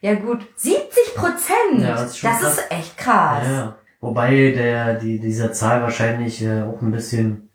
[0.03, 0.47] Ja gut.
[0.57, 1.81] 70 Prozent?
[1.81, 2.59] Ja, das ist das krass.
[2.59, 3.42] ist echt krass.
[3.47, 3.77] Ja, ja.
[4.01, 7.49] Wobei der, die, dieser Zahl wahrscheinlich äh, auch ein bisschen,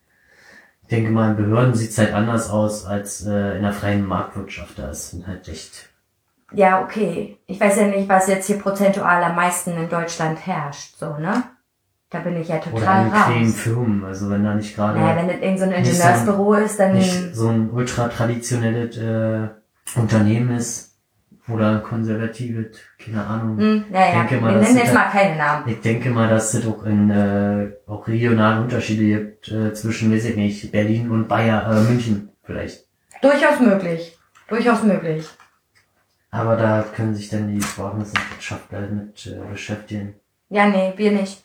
[0.82, 4.78] ich denke mal, in Behörden sieht's halt anders aus als äh, in der freien Marktwirtschaft.
[4.80, 5.90] Da ist halt echt.
[6.54, 7.38] Ja, okay.
[7.46, 11.44] Ich weiß ja nicht, was jetzt hier prozentual am meisten in Deutschland herrscht, so, ne?
[12.10, 13.56] Da bin ich ja Oder total in kleinen raus.
[13.56, 14.04] Firmen.
[14.04, 16.78] Also wenn da nicht gerade Naja, wenn das irgend so ein Nicht so- Ingenieursbüro ist,
[16.80, 16.94] dann.
[16.94, 19.48] nicht so ein ultra traditionelles äh,
[19.96, 20.98] Unternehmen ist
[21.48, 23.58] oder konservatives, keine Ahnung.
[23.58, 25.68] Hm, naja, denke mal, wir nennen jetzt ja- mal keine Namen.
[25.70, 30.26] Ich denke mal, dass es auch in äh, auch regionalen Unterschiede gibt äh, zwischen, weiß
[30.26, 32.86] ich nicht, Berlin und Bayern, äh, München vielleicht.
[33.22, 34.18] Durchaus möglich.
[34.48, 35.28] Durchaus möglich.
[36.30, 40.16] Aber da können sich dann die Sprachwissenschaftler mit äh, beschäftigen.
[40.50, 41.44] Ja, nee, wir nicht.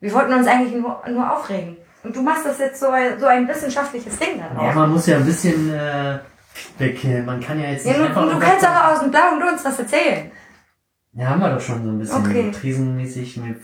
[0.00, 1.76] Wir wollten uns eigentlich nur, nur aufregen.
[2.04, 4.74] Und du machst das jetzt so, ein- so ein wissenschaftliches Ding Ja, daraus.
[4.74, 6.18] man muss ja ein bisschen äh,
[6.80, 9.10] Äh, man kann ja jetzt Ja, nicht du, einfach du nur kannst aber aus dem
[9.10, 10.30] blauen Dunst was erzählen.
[11.12, 12.50] Ja, haben wir doch schon so ein bisschen Okay.
[12.52, 13.60] krisenmäßig mit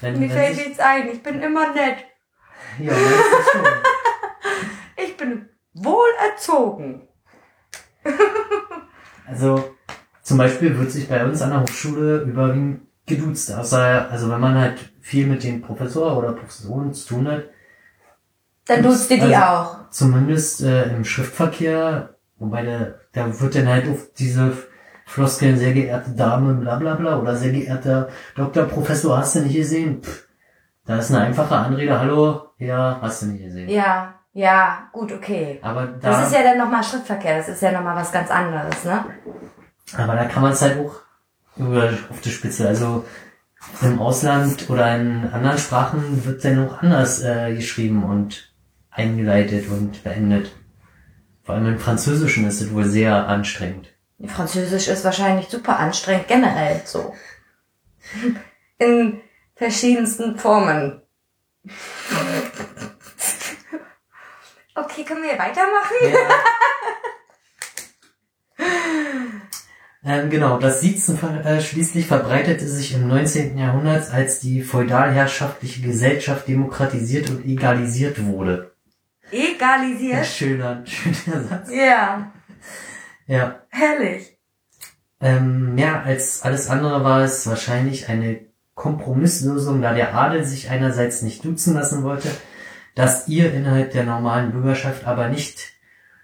[0.00, 1.08] wenn, Mir wenn fällt nichts ein.
[1.08, 1.98] Ich bin immer nett.
[2.78, 3.62] Ja, das ist schon.
[5.04, 7.08] Ich bin wohlerzogen.
[9.28, 9.74] Also
[10.22, 13.52] zum Beispiel wird sich bei uns an der Hochschule überwiegend geduzt.
[13.52, 17.44] Außer, also wenn man halt viel mit den Professor oder Professoren zu tun hat,
[18.66, 19.85] Dann duzt ihr die Also- auch.
[19.96, 24.52] Zumindest äh, im Schriftverkehr, wobei der, da wird dann halt auf diese
[25.06, 29.56] Floskeln, sehr geehrte Dame, bla bla bla, oder sehr geehrter Doktor, Professor, hast du nicht
[29.56, 30.02] gesehen?
[30.02, 30.28] Pff,
[30.84, 33.70] da ist eine einfache Anrede, hallo, ja, hast du nicht gesehen.
[33.70, 35.60] Ja, ja, gut, okay.
[35.62, 37.38] Aber da, Das ist ja dann nochmal Schriftverkehr.
[37.38, 39.02] Das ist ja nochmal was ganz anderes, ne?
[39.96, 40.96] aber da kann man es halt auch
[41.56, 43.04] über, auf die Spitze, also
[43.80, 48.52] im Ausland oder in anderen Sprachen wird dann auch anders äh, geschrieben und
[48.96, 50.52] eingeleitet und beendet.
[51.44, 53.92] Vor allem im Französischen ist es wohl sehr anstrengend.
[54.26, 57.14] Französisch ist wahrscheinlich super anstrengend, generell so.
[58.78, 59.20] In
[59.54, 61.02] verschiedensten Formen.
[64.74, 65.96] Okay, können wir weitermachen?
[70.04, 73.56] ähm, genau, das Siezen äh, schließlich verbreitete sich im 19.
[73.56, 78.75] Jahrhundert, als die feudalherrschaftliche Gesellschaft demokratisiert und egalisiert wurde.
[79.30, 80.26] Egalisiert.
[80.26, 81.70] schöner, schöner Satz.
[81.72, 82.32] Ja,
[83.26, 83.62] Ja.
[83.68, 84.36] herrlich.
[85.20, 88.40] Ähm, mehr als alles andere war es wahrscheinlich eine
[88.74, 92.28] Kompromisslösung, da der Adel sich einerseits nicht duzen lassen wollte,
[92.94, 95.72] dass ihr innerhalb der normalen Bürgerschaft aber nicht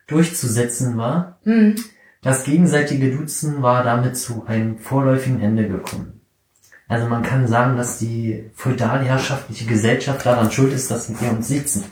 [0.06, 1.38] durchzusetzen war.
[1.44, 1.76] Hm.
[2.20, 6.20] Das gegenseitige Duzen war damit zu einem vorläufigen Ende gekommen.
[6.88, 11.84] Also man kann sagen, dass die feudalherrschaftliche Gesellschaft daran schuld ist, dass wir uns sitzen.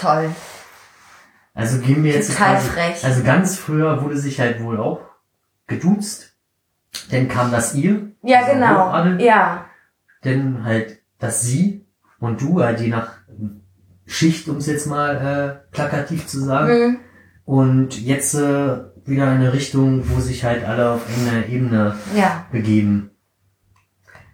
[0.00, 0.30] Toll.
[1.54, 3.04] Also gehen wir jetzt Total quasi, frech.
[3.04, 5.00] also ganz früher wurde sich halt wohl auch
[5.66, 6.34] geduzt.
[7.10, 8.12] Dann kam das ihr.
[8.22, 8.88] Ja, also genau.
[8.88, 9.22] Hochadel.
[9.22, 9.64] Ja.
[10.22, 11.86] Dann halt das sie
[12.20, 13.12] und du, halt je nach
[14.06, 16.68] Schicht, um es jetzt mal äh, plakativ zu sagen.
[16.70, 16.98] Hm.
[17.44, 22.44] Und jetzt äh, wieder eine Richtung, wo sich halt alle auf einer Ebene Ja.
[22.52, 23.10] begeben.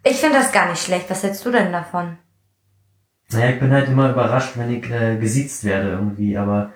[0.03, 1.09] Ich finde das gar nicht schlecht.
[1.11, 2.19] Was hältst du denn davon?
[3.33, 6.73] Naja, ich bin halt immer überrascht, wenn ich äh, gesiezt werde irgendwie, aber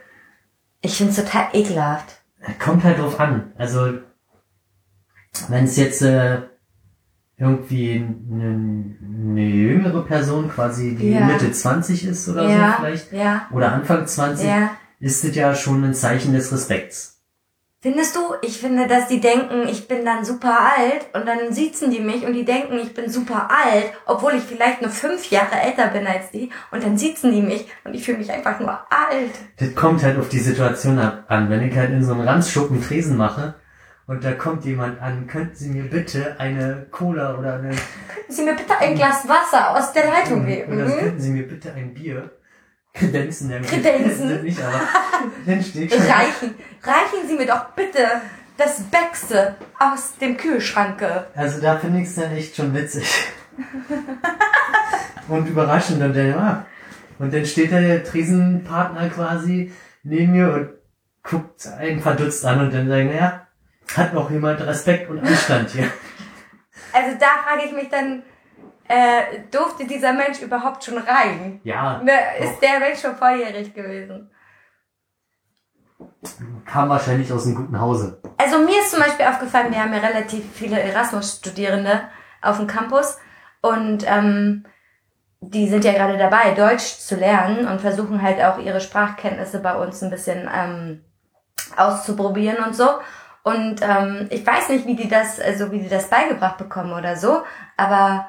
[0.81, 2.21] Ich finde es total ekelhaft.
[2.59, 3.53] kommt halt drauf an.
[3.57, 3.95] Also
[5.49, 6.43] wenn es jetzt äh,
[7.39, 7.97] irgendwie
[8.31, 11.27] eine, eine jüngere Person quasi, die Ja.
[11.27, 14.71] Mitte 20 ist oder so ja, vielleicht, ja, oder Anfang 20, ja.
[15.01, 17.16] ist das ja schon ein Zeichen des Respekts.
[17.87, 18.35] Findest du?
[18.43, 22.27] Ich finde, dass die denken, ich bin dann super alt und dann siezen die mich
[22.27, 26.05] und die denken, ich bin super alt, obwohl ich vielleicht nur fünf Jahre älter bin
[26.05, 29.31] als die und dann siezen die mich und ich fühle mich einfach nur alt.
[29.59, 31.49] Das kommt halt auf die Situation an.
[31.49, 33.55] Wenn ich halt in so einem Ranzschuppen Tresen mache
[34.09, 38.43] und da kommt jemand an, könnten Sie mir bitte eine Cola oder eine Können Sie
[38.43, 40.73] mir bitte ein Glas Wasser aus der Leitung geben?
[40.73, 42.33] oder könnten Sie mir bitte ein Bier
[42.97, 43.51] kredenzen?
[43.51, 44.43] Ja, Kredenzen?
[44.43, 44.81] nicht, aber
[45.91, 46.01] schon.
[46.01, 47.99] Reichen, reichen Sie mir doch bitte
[48.57, 51.03] das Bäckste aus dem Kühlschrank.
[51.35, 53.05] Also da finde ich es dann echt schon witzig.
[55.29, 56.67] und überraschend und dann, ja.
[57.19, 60.69] Und dann steht der Tresenpartner quasi neben mir und
[61.23, 63.47] guckt einen verdutzt an und dann sagen, ja,
[63.97, 65.91] hat noch jemand Respekt und Anstand hier.
[66.93, 68.23] Also da frage ich mich dann,
[68.89, 71.61] äh, durfte dieser Mensch überhaupt schon rein?
[71.65, 72.03] Ja,
[72.39, 74.31] ist der Mensch schon volljährig gewesen?
[76.65, 78.21] kam wahrscheinlich aus einem guten Hause.
[78.37, 82.03] Also mir ist zum Beispiel aufgefallen, wir haben ja relativ viele Erasmus-Studierende
[82.43, 83.19] auf dem Campus
[83.63, 84.65] und ähm,
[85.41, 89.75] die sind ja gerade dabei, Deutsch zu lernen und versuchen halt auch ihre Sprachkenntnisse bei
[89.77, 91.05] uns ein bisschen ähm,
[91.77, 92.89] auszuprobieren und so.
[93.43, 97.17] Und ähm, ich weiß nicht, wie die das, also wie die das beigebracht bekommen oder
[97.17, 97.43] so,
[97.77, 98.27] aber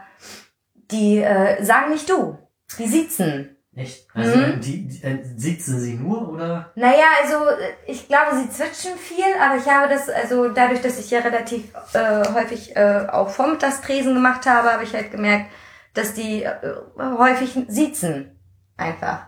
[0.92, 2.38] die äh, sagen nicht du.
[2.78, 3.54] Die siezen.
[3.76, 4.08] Echt?
[4.16, 4.60] Also Mhm.
[4.62, 6.72] die, die äh, sitzen sie nur oder?
[6.76, 10.98] Naja, also äh, ich glaube, sie zwitschern viel, aber ich habe das, also dadurch, dass
[11.00, 15.52] ich ja relativ äh, häufig äh, auch Vormittagstresen gemacht habe, habe ich halt gemerkt,
[15.94, 16.56] dass die äh,
[17.00, 18.32] häufig siezen.
[18.78, 19.28] Einfach.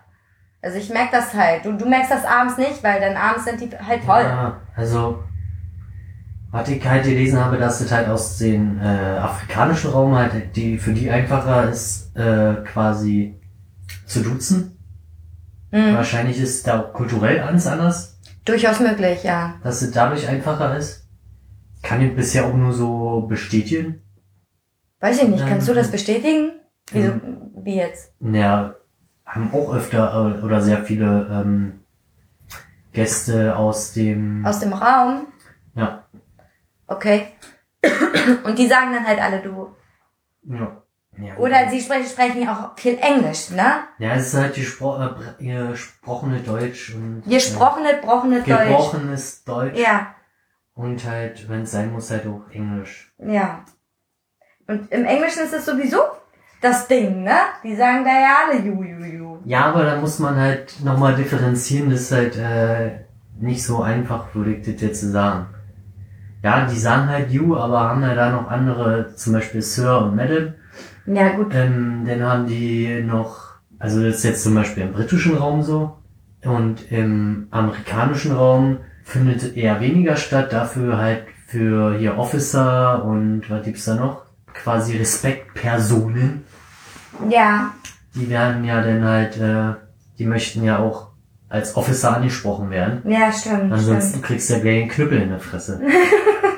[0.62, 1.66] Also ich merke das halt.
[1.66, 4.22] Du, du merkst das abends nicht, weil dann abends sind die halt voll.
[4.24, 5.24] Ja, also
[6.52, 8.84] was ich halt gelesen habe, dass es halt aus dem äh,
[9.18, 13.36] afrikanischen Raum halt, die für die einfacher ist, äh, quasi
[14.06, 14.78] zu duzen.
[15.72, 15.94] Mhm.
[15.96, 19.56] Wahrscheinlich ist da kulturell alles anders, Durchaus möglich, ja.
[19.64, 21.08] dass es dadurch einfacher ist.
[21.84, 24.02] Kann ich bisher auch nur so bestätigen.
[25.00, 26.54] Weiß ich nicht, kannst du Ähm, das bestätigen?
[26.92, 28.12] Wieso, ähm, wie jetzt?
[28.20, 28.74] Ja,
[29.24, 31.82] haben auch öfter äh, oder sehr viele ähm,
[32.92, 35.28] Gäste aus dem Aus dem Raum?
[36.90, 37.28] Okay.
[38.44, 39.76] Und die sagen dann halt alle du.
[40.44, 40.82] ja.
[41.18, 41.36] ja.
[41.38, 43.84] Oder sie sprechen, sprechen ja auch viel Englisch, ne?
[44.00, 48.68] Ja, es ist halt gespro äh, gesprochene Deutsch und Gesprochene, brochene äh, Deutsch.
[48.68, 50.16] gebrochenes Deutsch Ja,
[50.74, 53.14] und halt, wenn es sein muss, halt auch Englisch.
[53.18, 53.64] ja.
[54.68, 56.00] Und im Englischen ist es sowieso
[56.62, 57.38] das Ding, ne?
[57.64, 59.38] Die sagen da ja alle ju, ju, ju.
[59.46, 63.00] Ja, aber da muss man halt nochmal differenzieren, das ist halt äh,
[63.40, 65.48] nicht so einfach, würde ich das jetzt sagen.
[66.44, 70.16] Ja, die sagen halt you, aber haben ja da noch andere, zum Beispiel Sir und
[70.16, 70.54] Madam.
[71.06, 71.54] Ja, gut.
[71.54, 75.98] Ähm, dann haben die noch, also das ist jetzt zum Beispiel im britischen Raum so
[76.46, 83.66] und im amerikanischen Raum findet eher weniger statt, dafür halt für hier Officer und was
[83.66, 84.22] gibt's da noch?
[84.54, 86.44] Quasi Respektpersonen.
[87.30, 87.72] Ja,
[88.16, 89.74] Die werden ja dann halt, äh,
[90.18, 91.09] die möchten ja auch
[91.50, 93.02] als Officer angesprochen werden.
[93.10, 94.26] ja, stimmt, Ansonsten stimmt.
[94.26, 95.82] kriegst du ja gleich einen Knüppel in der Fresse.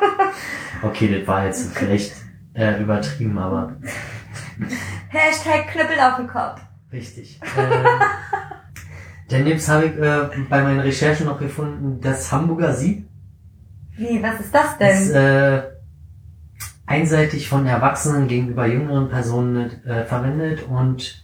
[0.84, 2.14] okay, das war jetzt vielleicht
[2.54, 3.78] äh, übertrieben, aber
[5.10, 6.62] Hashtag Knüppel auf den Kopf.
[6.92, 7.40] Richtig.
[7.58, 7.72] Ähm,
[9.30, 13.08] dann jetzt habe ich äh, bei meinen Recherchen noch gefunden, das Hamburger Sieb
[13.96, 15.16] Wie, was ist das ist denn?
[15.16, 15.64] äh,
[16.86, 21.24] einseitig von Erwachsenen gegenüber jüngeren Personen äh, verwendet und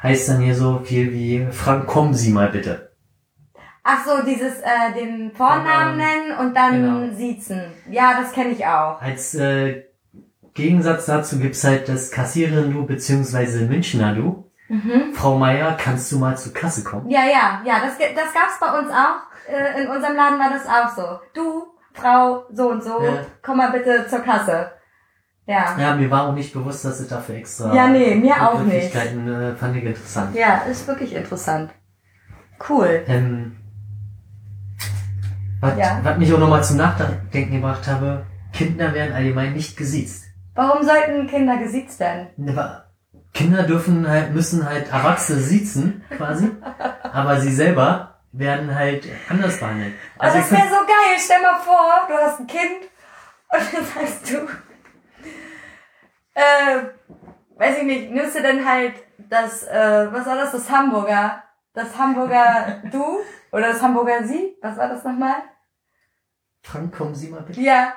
[0.00, 2.87] heißt dann hier so viel wie Frank, kommen Sie mal bitte.
[3.90, 7.16] Ach so, dieses, äh, den Vornamen nennen und dann Genau.
[7.16, 7.72] siezen.
[7.90, 9.00] Ja, das kenne ich auch.
[9.00, 9.84] Als äh,
[10.52, 14.44] Gegensatz dazu gibt's halt das Kassiererin Du beziehungsweise Münchner Du.
[14.68, 15.14] Mhm.
[15.14, 17.08] Frau Meier, kannst du mal zur Kasse kommen?
[17.08, 19.50] Ja, ja, ja, das, das gab's bei uns auch.
[19.50, 21.18] Äh, in unserem Laden war das auch so.
[21.32, 23.22] Du, Frau, so und so, Ja.
[23.42, 24.72] komm mal bitte zur Kasse.
[25.46, 25.74] Ja.
[25.80, 28.94] Ja, mir war auch nicht bewusst, dass es dafür extra Ja, nee, mir auch nicht.
[28.94, 30.34] Äh, fand ich interessant.
[30.34, 31.70] Ja, ist wirklich interessant.
[32.68, 33.04] Cool.
[33.06, 33.56] Ähm,
[35.60, 36.00] was, Ja.
[36.02, 40.24] was mich auch nochmal zum Nachdenken gebracht habe, Kinder werden allgemein nicht gesiezt.
[40.54, 42.28] Warum sollten Kinder gesiezt werden?
[42.48, 42.84] Aber
[43.34, 46.50] Kinder dürfen halt, müssen halt Erwachsene siezen, quasi,
[47.12, 49.94] aber sie selber werden halt anders behandelt.
[50.18, 51.16] Oh, das wäre so geil.
[51.18, 52.82] Stell mal vor, du hast ein Kind
[53.50, 54.36] und dann sagst du,
[56.34, 61.42] äh, weiß ich nicht, nimmst du denn halt das, äh, was war das, das Hamburger,
[61.74, 63.18] das Hamburger Du
[63.52, 64.56] oder das Hamburger Sie?
[64.62, 65.36] Was war das nochmal?
[66.62, 67.60] Frank, kommen Sie mal bitte.
[67.60, 67.94] Ja.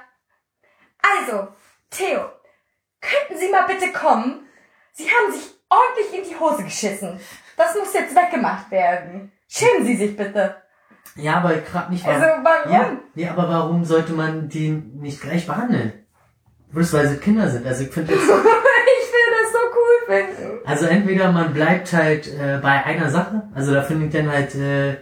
[1.01, 1.47] Also,
[1.89, 2.21] Theo,
[3.01, 4.45] könnten Sie mal bitte kommen?
[4.93, 7.19] Sie haben sich ordentlich in die Hose geschissen.
[7.57, 9.31] Das muss jetzt weggemacht werden.
[9.47, 10.55] Schämen Sie sich bitte.
[11.15, 12.71] Ja, aber ich frag mich, Also, warum?
[12.71, 15.93] Ja, nee, aber warum sollte man die nicht gleich behandeln?
[16.71, 17.67] Bloß weil sie Kinder sind.
[17.67, 20.59] Also ich finde jetzt, ich will das so cool finden.
[20.65, 24.55] also entweder man bleibt halt äh, bei einer Sache, also da finde ich dann halt
[24.55, 24.95] äh,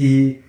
[0.00, 0.42] die,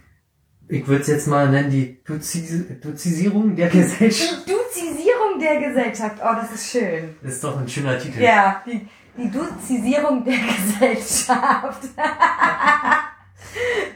[0.68, 4.48] ich würde es jetzt mal nennen, die Duzis Duzisierung der Gesellschaft.
[4.48, 6.18] Die Duzisierung der Gesellschaft.
[6.24, 7.16] Oh, das ist schön.
[7.22, 8.22] Das ist doch ein schöner Titel.
[8.22, 8.88] Ja, die,
[9.18, 10.38] die Duzisierung der
[10.80, 11.84] Gesellschaft.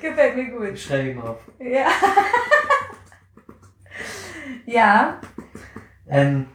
[0.01, 0.77] Gefällt mir gut.
[0.77, 1.39] Schreibe ich mal auf.
[1.59, 1.87] Ja.
[4.65, 5.21] ja.
[6.09, 6.47] Ähm,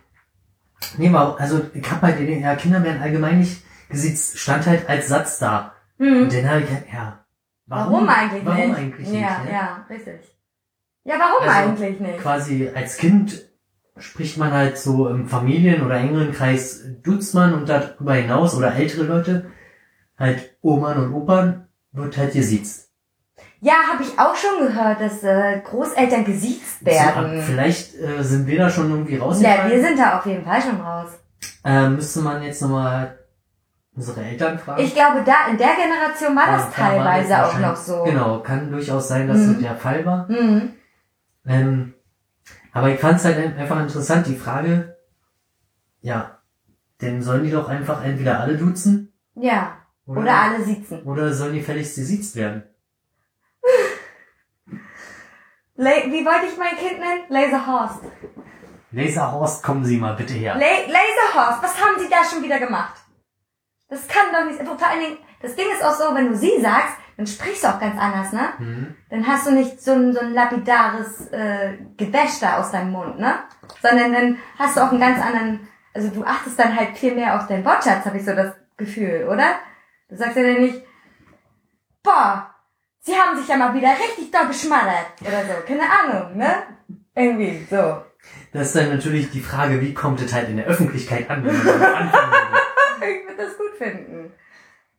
[0.98, 5.08] nee, aber, also ich hab halt, ja, Kinder werden allgemein nicht gesiezt, stand halt als
[5.08, 5.72] Satz da.
[5.98, 6.22] Hm.
[6.22, 7.19] Und dann habe ich halt, ja,
[7.70, 8.78] Warum, eigentlich warum nicht?
[8.78, 9.20] eigentlich nicht?
[9.22, 9.52] Ja, ne?
[9.52, 10.36] ja, richtig.
[11.04, 12.18] Ja, warum Also, eigentlich nicht?
[12.18, 13.48] quasi als Kind
[13.96, 18.74] spricht man halt so im Familien- oder engeren Kreis duzt man und darüber hinaus oder
[18.74, 19.50] ältere Leute,
[20.18, 22.90] halt Oman und Opern, wird halt gesiezt.
[23.60, 27.40] Ja, habe ich auch schon gehört, dass äh, Großeltern gesiezt werden.
[27.40, 29.70] So, vielleicht äh, sind wir da schon irgendwie ja, rausgefallen.
[29.70, 31.10] wir sind da auf jeden Fall schon raus.
[31.64, 33.18] äh, müsste man jetzt nochmal
[33.94, 34.82] unsere Eltern fragen.
[34.82, 38.04] Ich glaube, da in der Generation war das war teilweise das auch noch so.
[38.04, 39.54] Genau, kann durchaus sein, dass Mhm.
[39.54, 40.26] so der Fall war.
[40.30, 40.74] Mhm.
[41.46, 41.94] Ähm,
[42.72, 44.96] aber ich fand es halt einfach interessant, die Frage,
[46.02, 46.38] ja,
[46.98, 49.76] dann sollen die doch einfach entweder alle duzen Ja.
[50.06, 51.02] Oder, alle sitzen.
[51.04, 52.62] oder sollen die fälligst gesiezt werden.
[55.76, 57.22] Wie wollte ich mein Kind nennen?
[57.28, 58.00] Laserhorst.
[58.92, 60.54] Laserhorst, kommen Sie mal bitte her.
[60.54, 62.99] La Laserhorst, was haben Sie da schon wieder gemacht?
[63.90, 64.62] Das kann doch nicht.
[64.62, 67.68] Vor allen Dingen, das Ding ist auch so, wenn du sie sagst, dann sprichst du
[67.68, 68.48] auch ganz anders, ne?
[68.58, 68.94] Mhm.
[69.10, 73.18] Dann hast du nicht so ein, so ein lapidares äh, Gewäsch da aus deinem Mund,
[73.18, 73.34] ne?
[73.82, 77.36] Sondern dann hast du auch einen ganz anderen, also du achtest dann halt viel mehr
[77.36, 79.56] auf deinen Wortschatz, habe ich so das Gefühl, oder?
[80.08, 80.82] Du sagst ja dann nicht,
[82.02, 82.54] boah,
[83.00, 86.54] sie haben sich ja mal wieder richtig doll geschmattert oder so, keine Ahnung, ne?
[87.14, 88.02] Irgendwie so.
[88.52, 91.54] Das ist dann natürlich die Frage, wie kommt es halt in der Öffentlichkeit an, wenn
[91.54, 92.69] man anfangen würde.
[93.06, 94.32] Ich würde das gut finden.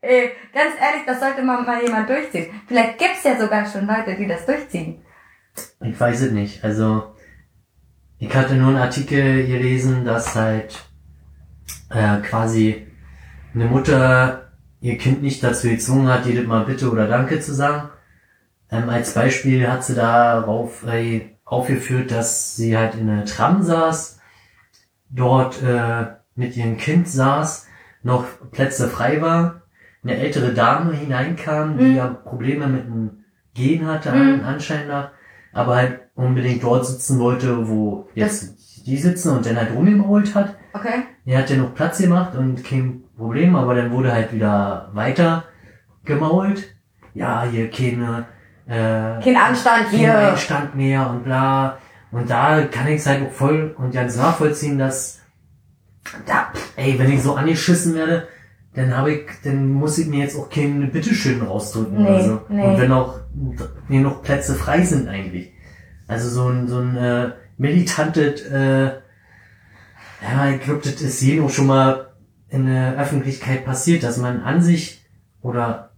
[0.02, 2.48] Äh, ganz ehrlich, das sollte mal, mal jemand durchziehen.
[2.68, 5.04] Vielleicht gibt's ja sogar schon Leute, die das durchziehen.
[5.82, 6.64] Ich weiß es nicht.
[6.64, 7.16] Also,
[8.18, 10.84] ich hatte nur einen Artikel gelesen, dass halt
[11.90, 12.88] äh, quasi
[13.54, 17.90] eine Mutter ihr Kind nicht dazu gezwungen hat, jedes Mal Bitte oder Danke zu sagen.
[18.72, 24.20] Ähm, als Beispiel hat sie darauf äh, aufgeführt, dass sie halt in einer Tram saß,
[25.10, 27.68] dort äh, mit ihrem Kind saß,
[28.04, 29.62] noch Plätze frei war,
[30.04, 31.96] eine ältere Dame hineinkam, die Mhm.
[31.96, 33.24] ja Probleme mit dem
[33.54, 34.42] Gehen hatte, Mhm.
[34.46, 35.10] anscheinend nach,
[35.54, 40.56] aber halt unbedingt dort sitzen wollte, wo jetzt die sitzen und dann halt rumgemault hat.
[40.74, 41.04] Okay?
[41.26, 45.44] Er hat ja noch Platz gemacht und kein Problem, aber dann wurde halt wieder weiter
[46.06, 46.64] gemault.
[47.14, 48.26] Ja, hier keine,
[48.68, 50.18] äh, Kein Anstand kein hier.
[50.18, 51.78] Einstand mehr und bla.
[52.12, 55.21] Und da kann ich es halt auch voll und ganz nachvollziehen, dass
[56.26, 58.28] da, ey, wenn ich so angeschissen werde,
[58.74, 62.42] dann habe ich, dann muss ich mir jetzt auch kein Bitteschön rausdrücken Nee, oder so.
[62.50, 62.64] nee.
[62.66, 63.20] Und wenn auch
[63.88, 65.52] mir noch Plätze frei sind eigentlich.
[66.08, 68.86] Also so ein, so ein äh, militantes, äh,
[70.22, 72.08] ja, ich glaube, das ist jedem schon mal
[72.50, 75.06] in der Öffentlichkeit passiert, dass man an sich
[75.42, 75.92] oder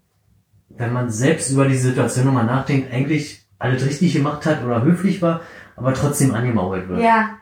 [0.70, 5.22] wenn man selbst über die Situation nochmal nachdenkt, eigentlich alles richtig gemacht hat oder höflich
[5.22, 5.42] war,
[5.76, 7.02] aber trotzdem angemault wird.
[7.02, 7.38] Ja.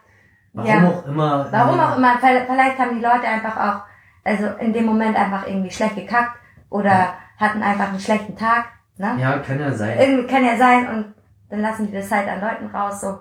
[0.53, 0.89] Warum ja.
[0.89, 1.47] auch immer.
[1.51, 2.17] Warum auch immer.
[2.19, 3.81] Vielleicht haben die Leute einfach auch,
[4.23, 6.37] also in dem Moment einfach irgendwie schlecht gekackt
[6.69, 8.65] oder hatten einfach einen schlechten Tag.
[8.97, 9.15] Ne?
[9.19, 9.97] Ja, kann ja sein.
[9.99, 11.13] Irgendwie kann ja sein und
[11.49, 13.19] dann lassen die das halt an Leuten raus, so.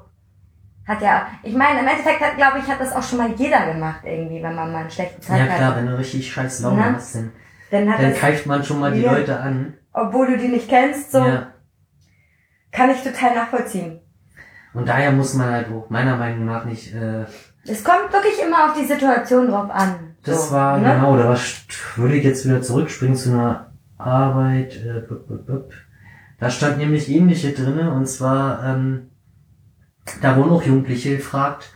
[0.86, 3.72] Hat ja, ich meine, im Endeffekt hat, glaube ich, hat das auch schon mal jeder
[3.72, 5.56] gemacht irgendwie, wenn man mal einen schlechten Tag Ja hat.
[5.56, 6.94] klar, wenn du richtig scheiß Laune Ne?
[6.96, 7.32] hast, dann,
[7.70, 9.12] Dann hat dann das, keift man schon mal die Ja.
[9.12, 9.74] Leute an.
[9.92, 11.48] obwohl du die nicht kennst, so, Ja.
[12.72, 14.00] kann ich total nachvollziehen.
[14.72, 17.24] Und daher muss man halt auch meiner Meinung nach nicht, äh,
[17.64, 20.14] Es kommt wirklich immer auf die Situation drauf an.
[20.24, 20.94] das so, war, ne?
[20.94, 21.38] genau, da war,
[21.96, 25.72] würde ich jetzt wieder zurückspringen zu einer Arbeit, äh, bup, bup, bup.
[26.38, 29.10] da stand nämlich ähnliche drinne, und zwar, ähm,
[30.22, 31.74] da wurden auch Jugendliche gefragt,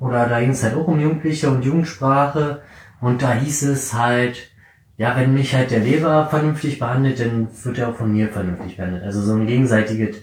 [0.00, 2.62] oder da ging es halt auch um Jugendliche und Jugendsprache,
[3.00, 4.50] und da hieß es halt,
[4.96, 8.76] ja, wenn mich halt der Lehrer vernünftig behandelt, dann wird er auch von mir vernünftig
[8.76, 9.02] behandelt.
[9.02, 10.16] Also so ein gegenseitiges,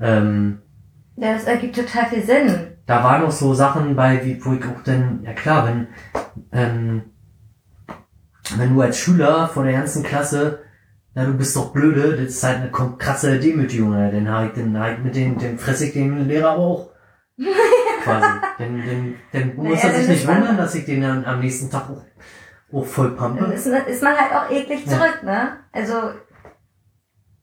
[0.00, 0.58] ähm,
[1.20, 2.76] Ja, das ergibt total viel Sinn.
[2.86, 5.88] da waren noch so Sachen bei, wie, wo ich auch dann, ja klar, wenn,
[6.52, 7.02] ähm,
[8.56, 10.60] wenn du als Schüler vor der ganzen Klasse,
[11.14, 14.52] na du bist doch blöde, das ist halt eine krasse Demütigung, ja, dann hab ich,
[14.62, 16.90] dann hab ich mit dem, dann fress ich den Lehrer aber auch.
[18.04, 18.26] Quasi.
[18.58, 21.40] Dann, dann, dann muss Naja, er dann sich nicht wundern, dass ich den dann am
[21.40, 22.02] nächsten Tag auch,
[22.72, 23.44] auch voll Dann pampe.
[23.52, 24.92] ist, ist man halt auch eklig Ja.
[24.92, 25.56] zurück, ne?
[25.72, 25.94] Also,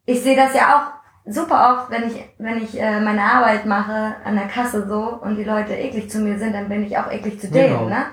[0.05, 4.15] ich sehe das ja auch super oft, wenn ich, wenn ich äh, meine Arbeit mache
[4.23, 7.11] an der Kasse so und die Leute eklig zu mir sind, dann bin ich auch
[7.11, 7.89] eklig zu denen, Genau.
[7.89, 8.05] ne?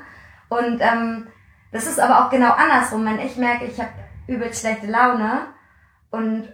[0.49, 1.27] Und ähm,
[1.73, 3.91] das ist aber auch genau andersrum, wenn ich merke, ich habe
[4.27, 5.41] übelst schlechte Laune
[6.11, 6.49] und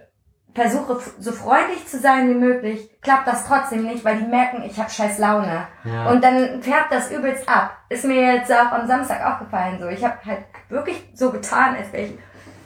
[0.55, 4.79] versuche so freundlich zu sein wie möglich, klappt das trotzdem nicht, weil die merken, ich
[4.79, 5.67] habe scheiß Laune.
[5.83, 6.09] Ja.
[6.09, 7.77] Und dann färbt das übelst ab.
[7.89, 9.87] Ist mir jetzt auch am Samstag aufgefallen so.
[9.87, 10.39] Ich habe halt
[10.69, 12.17] wirklich so getan, als wäre ich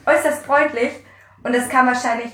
[0.06, 0.92] äußerst freundlich.
[1.42, 2.32] Und es kam wahrscheinlich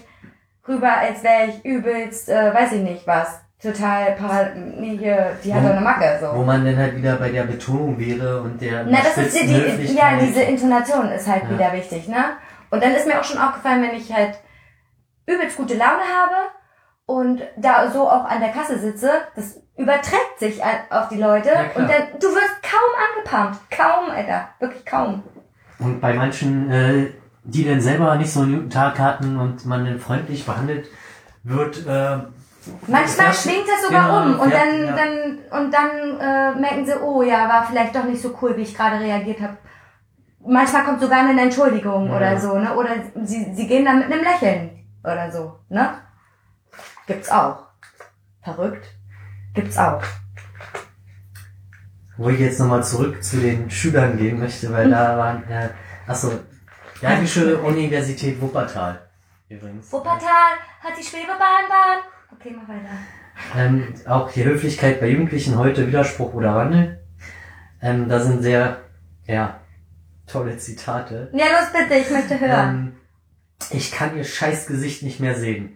[0.67, 3.41] rüber, als wäre ich übelst, äh, weiß ich nicht was.
[3.63, 6.35] Total para nee, hier, die hat doch eine Macke so.
[6.35, 9.47] Wo man dann halt wieder bei der Betonung wäre und der Na, das ist die,
[9.47, 11.51] die, ja, diese Intonation ist halt Ja.
[11.51, 12.25] wieder wichtig, ne?
[12.71, 14.39] Und dann ist mir auch schon aufgefallen, wenn ich halt
[15.27, 16.35] übelst gute Laune habe
[17.05, 21.83] und da so auch an der Kasse sitze, das überträgt sich auf die Leute und
[21.89, 23.71] dann, du wirst kaum angepumpt.
[23.71, 24.49] Kaum, Alter.
[24.59, 25.23] Wirklich kaum.
[25.79, 27.07] Und bei manchen, äh,
[27.51, 30.87] die dann selber nicht so einen guten Tag hatten und man dann freundlich behandelt
[31.43, 32.19] wird, äh,
[32.87, 34.97] Manchmal fährt- schwingt das sogar genau, um und fährt- dann, ja.
[34.97, 38.63] dann, und dann äh, merken sie, oh ja, war vielleicht doch nicht so cool, wie
[38.63, 39.57] ich gerade reagiert habe.
[40.47, 42.17] Manchmal kommt sogar eine Entschuldigung Ja.
[42.17, 42.75] oder so, ne?
[42.75, 42.91] Oder
[43.25, 44.71] sie, sie gehen dann mit einem Lächeln
[45.03, 45.91] oder so, ne?
[47.07, 47.67] Gibt's auch.
[48.43, 48.87] Verrückt.
[49.55, 50.03] Gibt's auch.
[52.17, 55.71] wo ich jetzt nochmal zurück zu den Schülern gehen möchte, weil da waren, äh,
[56.07, 56.31] achso,
[57.01, 59.01] Bergische Universität Wuppertal.
[59.49, 59.93] Übrigens.
[59.93, 61.99] Wuppertal hat die Schwebebahnbahn.
[62.33, 62.91] Okay, mach weiter.
[63.57, 67.01] Ähm, auch die Höflichkeit bei Jugendlichen heute Widerspruch oder Wandel.
[67.83, 68.83] Ähm, da sind sehr,
[69.27, 69.61] ja,
[70.27, 71.31] tolle Zitate.
[71.33, 72.69] Ja, los bitte, ich möchte hören.
[72.69, 72.97] Ähm,
[73.71, 75.75] ich kann ihr Scheißgesicht nicht mehr sehen.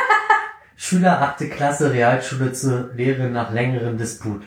[0.76, 1.50] Schüler 8.
[1.50, 4.42] Klasse Realschule zur Lehre nach längerem Disput.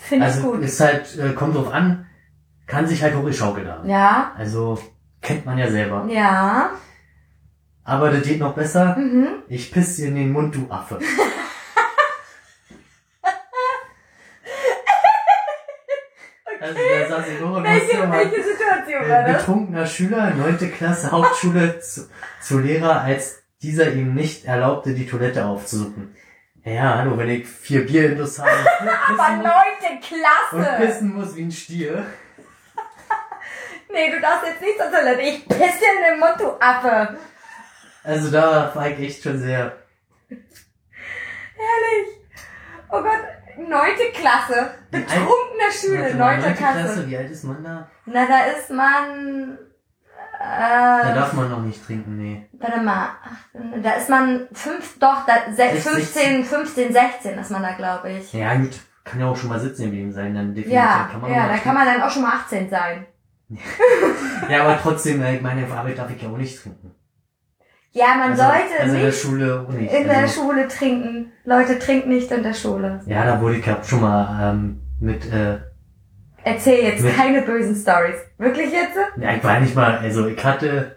[0.00, 0.62] Finde ich Also gut.
[0.62, 2.06] ist halt, äh, kommt drauf an,
[2.70, 3.88] kann sich halt hochgeschaukelt haben.
[3.88, 4.78] Ja, Also
[5.20, 6.06] kennt man ja selber.
[6.08, 6.70] ja.
[7.82, 8.94] Aber das geht noch besser.
[8.96, 9.42] Mhm.
[9.48, 10.98] Ich piss dir in den Mund, du Affe.
[16.60, 21.80] Also da saß ich nur und musste mal Situation äh, betrunkener Schüler, neunte Klasse Hauptschule
[21.80, 22.08] zu,
[22.42, 26.14] zu Lehrer, als dieser ihm nicht erlaubte, die Toilette aufzusuchen.
[26.62, 28.50] Ja, hallo, wenn ich vier Bier in habe
[29.08, 30.76] Aber neunte und Klasse.
[30.84, 32.04] pissen muss wie ein Stier.
[33.92, 35.20] Nee, du darfst jetzt nicht zur Toilette.
[35.22, 37.18] Ich piss dir in den Mund, du Affe.
[38.04, 39.72] Also da war ich echt schon sehr.
[40.28, 42.08] Herrlich.
[42.90, 43.22] Oh Gott,
[43.58, 44.70] neunte Klasse.
[44.90, 47.08] Betrunkener Schüler, neunte neunte Klasse.
[47.08, 47.88] Wie alt ist man da?
[48.06, 49.58] Na, da ist man.
[50.38, 52.48] Da Äh, darf man noch nicht trinken, nee.
[52.52, 53.10] warte mal.
[53.22, 53.36] Ach,
[53.82, 58.10] da ist man fünf, doch, da, se, Ist 15, 15, 16 ist man da, glaube
[58.10, 58.32] ich.
[58.32, 58.70] Ja gut,
[59.04, 60.72] kann ja auch schon mal sitzen geblieben sein, dann definitiv.
[60.72, 63.04] Ja, kann man ja, da kann man dann auch schon mal 18 sein.
[64.48, 66.92] Ja, aber trotzdem, äh, ich meine, auf Arbeit darf ich ja auch nicht trinken.
[67.92, 69.92] Ja, man also, sollte also in der nicht Schule auch nicht.
[69.92, 71.32] in der also, Schule trinken.
[71.44, 73.00] Leute, trinkt nicht in der Schule.
[73.06, 75.58] Ja, da wurde ich ja schon mal ähm, mit, äh,
[76.42, 78.16] Erzähl jetzt Mit- keine bösen Stories.
[78.38, 78.96] Wirklich jetzt?
[79.16, 80.96] ja, ich war nicht mal, also ich hatte,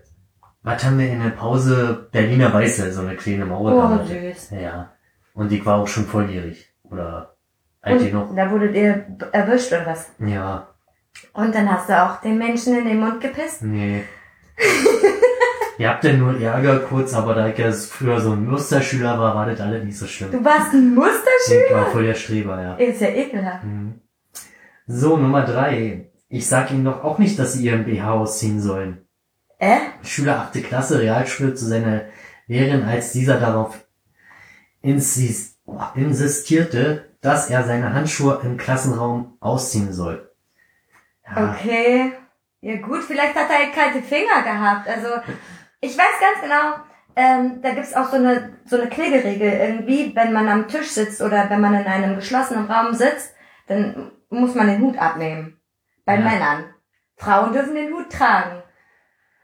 [0.62, 2.08] was haben wir in der Pause?
[2.12, 4.00] Berliner Weiße, so eine kleine Mauer.
[4.02, 4.52] Oh, süß.
[4.52, 4.94] Ja.
[5.34, 6.74] Und ich war auch schon volljährig.
[6.84, 7.36] Oder
[7.82, 8.14] alt.
[8.14, 10.12] Und da wurdet ihr erwischt oder was?
[10.20, 10.73] Ja,
[11.34, 13.62] Und dann hast du auch den Menschen in den Mund gepisst?
[13.62, 14.04] nee.
[15.78, 19.36] Ihr habt ja nur Ärger kurz, aber da ich ja früher so ein Musterschüler war,
[19.36, 20.32] war das alles nicht so schlimm.
[20.32, 21.66] Du warst ein Musterschüler?
[21.68, 22.76] Ich war voll der Streber, ja.
[22.76, 23.64] Ist ja ekelhaft.
[23.64, 24.00] Mhm.
[24.86, 26.12] So, Nummer drei.
[26.30, 29.08] Ich sag Ihnen doch auch nicht, dass Sie Ihren BH ausziehen sollen.
[29.58, 29.78] Äh?
[30.04, 30.64] Schüler 8.
[30.64, 32.02] Klasse Realschule zu seiner
[32.48, 33.86] Lehrerin, als dieser darauf
[34.82, 35.58] insis
[35.96, 40.30] insistierte, dass er seine Handschuhe im Klassenraum ausziehen soll.
[41.26, 42.14] Ja, Okay.
[42.62, 44.88] Ja gut, vielleicht hat er halt kalte Finger gehabt.
[44.88, 45.10] Also,
[45.82, 46.76] ich weiß ganz genau,
[47.14, 51.22] ähm, da gibt's auch so eine, so eine Klingelregel irgendwie, wenn man am Tisch sitzt
[51.22, 53.36] oder wenn man in einem geschlossenen Raum sitzt,
[53.68, 55.60] dann muss man den Hut abnehmen.
[56.06, 56.22] Bei Ja.
[56.22, 56.74] Männern.
[57.18, 58.64] Frauen dürfen den Hut tragen.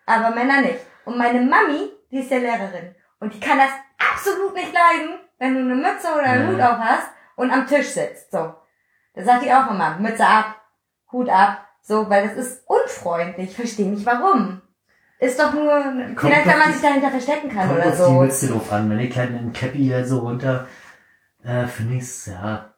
[0.06, 0.80] Aber Männer nicht.
[1.04, 2.96] Und meine Mami, die ist ja Lehrerin.
[3.20, 3.72] Und die kann das
[4.14, 6.54] absolut nicht leiden, wenn du eine Mütze oder einen Ja.
[6.54, 8.32] Hut auf hast und am Tisch sitzt.
[8.32, 8.54] So.
[9.14, 10.56] Da sagt die auch immer, Mütze ab,
[11.12, 11.66] Hut ab.
[11.90, 13.50] So, weil das ist unfreundlich.
[13.50, 14.62] Ich verstehe nicht warum.
[15.20, 15.72] Ist doch nur,
[16.16, 18.12] vielleicht auf wenn man die- sich dahinter verstecken kann kommt oder auf die so.
[18.12, 18.88] Mütze drauf an.
[18.92, 20.68] Wenn ich halt einen Cappy hier so runter,
[21.44, 22.76] äh, finde ich's, ja.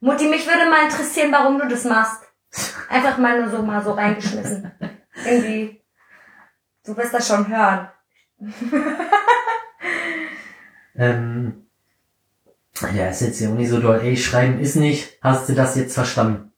[0.00, 2.22] Mutti, mich würde mal interessieren, warum du das machst.
[2.88, 4.72] Einfach mal nur so mal so reingeschmissen.
[5.26, 5.82] Irgendwie.
[6.86, 7.88] Du wirst das schon hören.
[10.96, 11.66] Ähm,
[12.94, 14.00] ja, ist jetzt ja auch nicht so doll.
[14.00, 15.18] Ey, schreiben ist nicht.
[15.22, 16.52] Hast du das jetzt verstanden?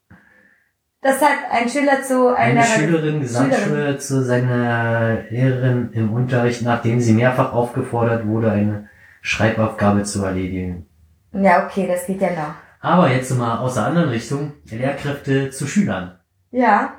[1.07, 7.01] Das hat ein Schüler zu einer Eine Schülerin, Gesamtschule, zu seiner Lehrerin im Unterricht, nachdem
[7.01, 8.91] sie mehrfach aufgefordert wurde, eine
[9.21, 10.89] Schreibaufgabe zu erledigen.
[11.33, 12.55] Ja, okay, das geht ja noch.
[12.81, 16.19] Aber jetzt mal aus der anderen Richtung, Lehrkräfte zu Schülern.
[16.51, 16.97] Ja.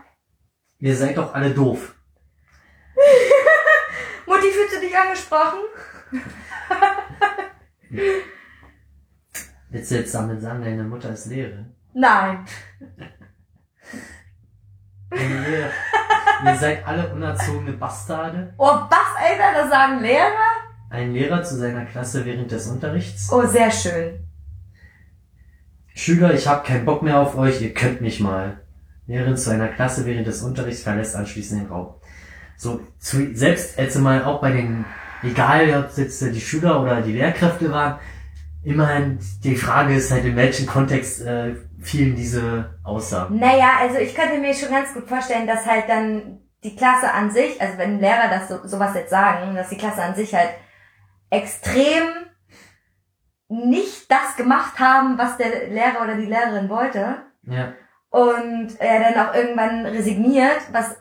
[0.79, 1.93] Ihr seid doch alle doof.
[4.25, 5.59] Mutti, fühlst du dich angesprochen?
[9.69, 11.75] Willst du jetzt damit sagen, deine Mutter ist Lehrerin?
[11.93, 12.45] Nein.
[15.11, 15.71] Ihr,
[16.45, 18.53] ihr seid alle unerzogene Bastarde.
[18.57, 20.31] Oh, was, Alter, das sagen Lehrer?
[20.89, 23.31] Ein Lehrer zu seiner Klasse während des Unterrichts.
[23.31, 24.27] Oh, sehr schön.
[25.93, 28.59] Schüler, ich habe keinen Bock mehr auf euch, ihr könnt mich mal.
[29.07, 31.95] Lehrerin zu einer Klasse während des Unterrichts verlässt anschließend den Raum.
[32.57, 34.85] So, zu, selbst jetzt mal auch bei den,
[35.23, 37.99] egal ob es jetzt die Schüler oder die Lehrkräfte waren,
[38.63, 41.55] immerhin die Frage ist halt, in welchem Kontext äh,
[41.87, 43.39] fielen diese Aussagen.
[43.39, 47.31] Naja, also ich könnte mir schon ganz gut vorstellen, dass halt dann die Klasse an
[47.31, 50.49] sich, also wenn Lehrer das so, sowas jetzt sagen, dass die Klasse an sich halt
[51.29, 52.03] extrem
[53.49, 57.73] nicht das gemacht haben, was der Lehrer oder die Lehrerin wollte Ja,
[58.09, 60.95] und er dann auch irgendwann resigniert, was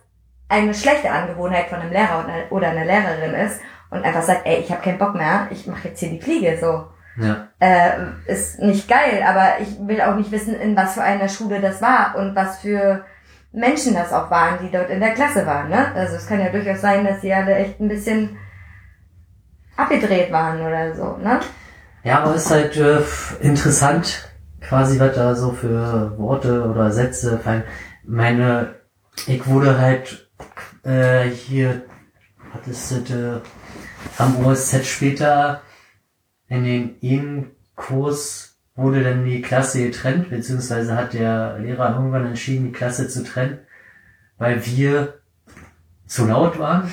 [0.49, 3.61] eine schlechte Angewohnheit von einem Lehrer oder- einer Lehrerin ist
[3.91, 6.57] und einfach sagt, ey, ich habe keinen Bock mehr, ich mache jetzt hier die Fliege
[6.61, 6.87] so.
[7.21, 7.46] ja.
[7.59, 7.91] Äh,
[8.27, 11.81] ist nicht geil, aber ich will auch nicht wissen, in was für einer Schule das
[11.81, 13.05] war und was für
[13.53, 15.71] Menschen das auch waren, die dort in der Klasse waren.
[15.71, 15.93] Ne?
[15.95, 18.37] Also es kann ja durchaus sein, dass sie alle echt ein bisschen
[19.77, 21.17] abgedreht waren oder so.
[21.17, 21.41] Ne?
[22.05, 23.01] Ja, aber ist halt äh,
[23.41, 24.29] interessant,
[24.61, 27.65] quasi, was da so für Worte oder Sätze fallen.
[28.05, 28.75] Meine,
[29.27, 30.29] ich wurde halt
[30.85, 31.83] äh, hier,
[32.53, 33.41] was ist das, äh,
[34.19, 35.63] am OSZ später
[36.49, 42.73] in den E-Kurs wurde dann die Klasse getrennt, beziehungsweise hat der Lehrer irgendwann entschieden, die
[42.73, 43.59] Klasse zu trennen,
[44.39, 45.15] weil wir
[46.07, 46.91] zu laut waren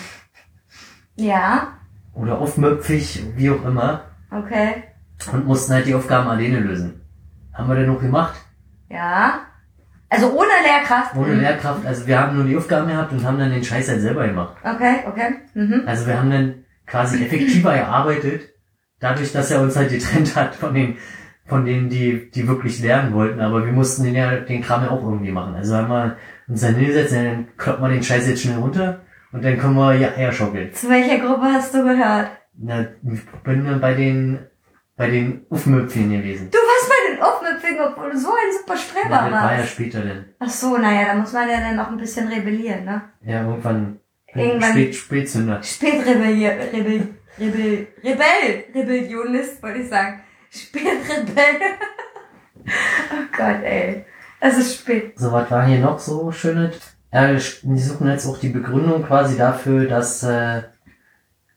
[1.15, 1.73] Ja,
[2.13, 4.83] oder aufmüpfig, wie auch immer, okay.
[5.31, 7.01] und mussten halt die Aufgaben alleine lösen.
[7.53, 8.35] Haben wir denn noch gemacht?
[8.89, 9.41] Ja.
[10.09, 11.15] Also ohne Lehrkraft.
[11.15, 11.35] Ohne.
[11.35, 14.27] Lehrkraft, also wir haben nur die Aufgaben gehabt und haben dann den Scheiß halt selber
[14.27, 14.55] gemacht.
[14.63, 15.35] Okay, okay.
[15.55, 15.83] Mhm.
[15.85, 16.53] Also wir haben dann
[16.85, 18.52] quasi effektiver gearbeitet,
[19.03, 20.97] dadurch, dass er uns halt getrennt hat von den,
[21.45, 24.89] von denen, die, die wirklich lernen wollten, aber wir mussten den ja, den Kram ja
[24.91, 25.55] auch irgendwie machen.
[25.55, 29.01] Also haben wir uns dann hingesetzt, dann kloppen wir den Scheiß jetzt schnell runter
[29.31, 30.73] und dann können wir ja herschaukeln.
[30.73, 32.31] Zu welcher Gruppe hast du gehört?
[32.57, 32.81] Na,
[33.11, 34.39] ich bin dann bei den,
[34.95, 36.49] bei den Uffmöpfchen gewesen.
[36.51, 39.57] Du warst bei den Aufmüpfigen, obwohl du so ein super Streber Ja, das war ja
[39.59, 39.69] warst.
[39.71, 40.25] später dann.
[40.39, 43.01] Ach so, naja, da muss man ja dann noch ein bisschen rebellieren, ne?
[43.25, 43.99] Ja, irgendwann,
[44.35, 45.61] Irgendwann- Spät, Spätzünder.
[45.63, 50.21] Spätrebellier, Rebell, Rebell, Rebell, Rebellionist, wollte ich sagen.
[50.51, 51.55] Spätrebell.
[52.65, 54.05] oh Gott, ey.
[54.39, 55.17] Es ist spät.
[55.17, 56.75] So, was war hier noch so schönes?
[57.11, 60.63] Ja, die suchen jetzt auch die Begründung quasi dafür, dass äh,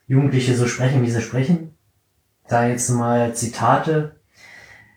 [0.06, 1.76] Jugendliche so sprechen, wie sie sprechen.
[2.48, 4.16] Da jetzt mal Zitate.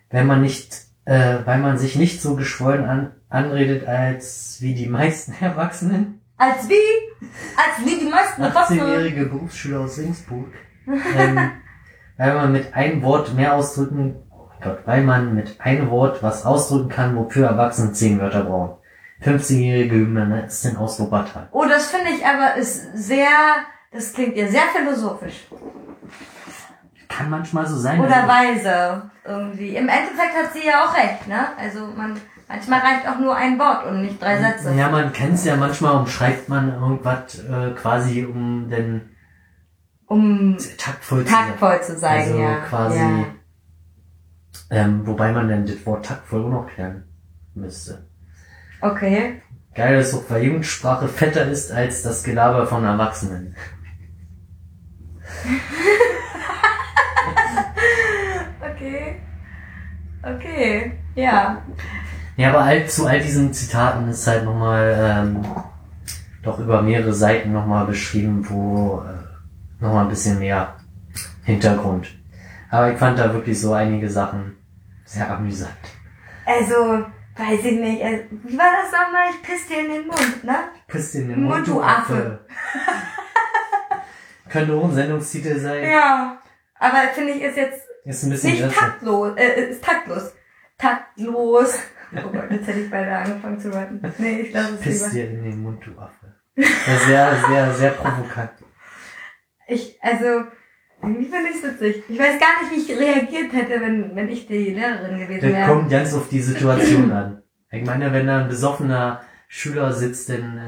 [0.08, 4.88] Wenn man nicht, äh, weil man sich nicht so geschwollen an, anredet als wie die
[4.88, 6.20] meisten Erwachsenen.
[6.36, 7.26] Als wie?
[7.56, 8.80] Als wie die meisten Erwachsenen.
[8.80, 10.48] 18-jährige Berufsschüler aus Ringsburg.
[10.86, 11.50] Ähm,
[12.16, 16.44] weil man mit einem Wort mehr ausdrücken, oh Gott, weil man mit einem Wort was
[16.44, 18.76] ausdrücken kann, wofür Erwachsene zehn Wörter brauchen.
[19.24, 21.48] 15-jährige Gymnastin aus Wuppertal.
[21.52, 23.28] Oh, das finde ich aber ist sehr,
[23.92, 25.46] das klingt ja sehr philosophisch.
[27.08, 28.00] Kann manchmal so sein.
[28.00, 29.76] Oder weise irgendwie.
[29.76, 31.48] Im Endeffekt hat sie ja auch recht, ne?
[31.58, 32.18] Also man,
[32.48, 34.72] manchmal reicht auch nur ein Wort und nicht drei Sätze.
[34.74, 39.16] ja, man kennt's ja manchmal, umschreibt man irgendwas äh, quasi, um den
[40.10, 41.46] Um taktvoll zu sein.
[41.46, 42.56] taktvoll zu sein, Also ja.
[42.68, 43.24] quasi, Ja.
[44.70, 47.04] ähm, wobei man dann das Wort taktvoll auch noch klären
[47.54, 48.06] müsste.
[48.80, 49.40] Okay.
[49.74, 53.54] Geil, dass auch bei Jugendsprache fetter ist als das Gelaber von Erwachsenen.
[58.60, 59.16] Okay.
[60.22, 60.92] Okay.
[61.14, 61.62] Ja.
[62.36, 65.44] Ja, aber all, zu all diesen Zitaten ist halt nochmal ähm,
[66.42, 69.19] doch über mehrere Seiten nochmal beschrieben, wo äh,
[69.80, 70.76] nochmal ein bisschen mehr
[71.44, 72.08] Hintergrund.
[72.70, 74.56] Aber ich fand da wirklich so einige Sachen
[75.04, 75.72] sehr amüsant.
[76.46, 77.04] Also,
[77.36, 78.02] weiß ich nicht.
[78.02, 79.30] äh, Wie war das nochmal?
[79.30, 80.56] Ich piss dir in den Mund, ne?
[80.88, 82.40] Küsst in den Mund, Mund, du Affe.
[84.48, 85.84] Könnte auch ein Sendungstitel sein.
[85.88, 86.38] Ja.
[86.78, 88.80] Aber finde ich ist jetzt Ist ein bisschen nicht besser.
[88.80, 89.36] taktlos.
[89.36, 90.32] Äh, ist taktlos.
[90.78, 91.74] Taktlos.
[92.16, 94.00] Oh Gott, jetzt hätte ich beide angefangen zu rappen.
[94.18, 95.12] Nee, ich lasse es Piss lieber.
[95.12, 96.34] dir in den Mund, du Affe.
[96.56, 98.50] Sehr, sehr, sehr provokant.
[99.70, 100.44] Ich, also,
[101.02, 102.02] irgendwie finde ich es witzig.
[102.08, 105.52] Ich weiß gar nicht, wie ich reagiert hätte, wenn, wenn ich die Lehrerin gewesen Das
[105.52, 105.68] wäre.
[105.68, 107.42] kommt ganz auf die Situation an.
[107.70, 110.58] Ich meine, wenn da ein besoffener Schüler sitzt, dann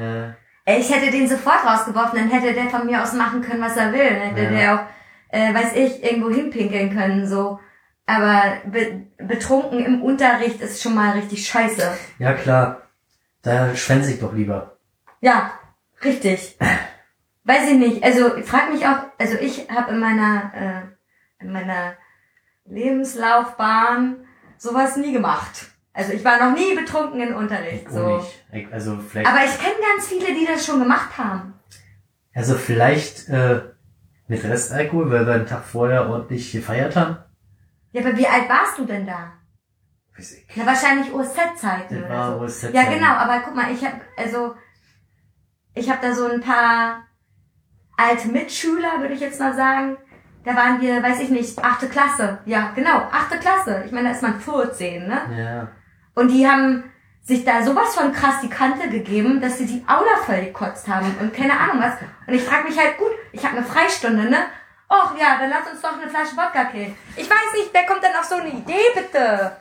[0.65, 3.77] äh, Ich hätte den sofort rausgeworfen, dann hätte der von mir aus machen können, was
[3.77, 4.09] er will.
[4.09, 4.51] Dann hätte Ja.
[4.51, 4.87] der auch,
[5.37, 7.59] äh, weiß ich, irgendwo hinpinkeln können, so.
[8.07, 11.83] Aber be betrunken im Unterricht ist schon mal richtig scheiße.
[12.19, 12.83] ja klar,
[13.43, 14.77] da schwänze ich doch lieber.
[15.21, 15.53] Ja,
[16.05, 16.57] richtig.
[17.45, 18.05] Weiß ich nicht.
[18.05, 21.95] Also ich frag mich auch, also ich habe in meiner äh, in meiner
[22.67, 24.25] Lebenslaufbahn
[24.59, 25.67] sowas nie gemacht.
[25.93, 27.85] Also ich war noch nie betrunken im Unterricht.
[27.87, 28.17] Ich So.
[28.17, 28.45] nicht.
[28.53, 31.55] Ich, also vielleicht, Aber ich kenne ganz viele, die das schon gemacht haben.
[32.35, 33.61] also vielleicht äh,
[34.29, 37.19] mit Restalkohol, weil wir einen Tag vorher ordentlich gefeiert haben.
[37.91, 39.33] Ja, aber wie alt warst du denn da?
[40.17, 40.57] Weiß ich.
[40.57, 42.45] Ja, wahrscheinlich OSZ-Zeiten Das oder war so.
[42.45, 44.55] das Ja, genau, aber guck mal, ich habe also
[45.75, 47.03] ich habe da so ein paar
[47.97, 49.97] alte Mitschüler, würde ich jetzt mal sagen.
[50.45, 52.39] Da waren wir, weiß ich nicht, achte Klasse.
[52.47, 53.85] Ja, genau, achte Klasse.
[53.87, 55.21] Ich meine, da ist man 14, ne?
[55.39, 55.69] Ja.
[56.15, 56.85] Und die haben
[57.21, 61.15] sich da sowas von krass die Kante gegeben, dass sie die Aula voll gekotzt haben
[61.21, 61.95] und keine Ahnung was.
[62.27, 64.39] Und ich frage mich halt, gut, ich habe eine Freistunde, ne?
[64.91, 66.95] Och ja, dann lass uns doch eine Flasche Wodka killen.
[67.17, 69.57] Ich weiß nicht, wer kommt denn auf so eine Idee, bitte?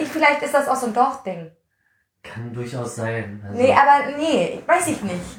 [0.00, 1.50] Ich, vielleicht ist das auch so ein Dorfding.
[2.22, 3.42] Kann durchaus sein.
[3.46, 5.38] Also, Nee, aber nee, weiß ich nicht.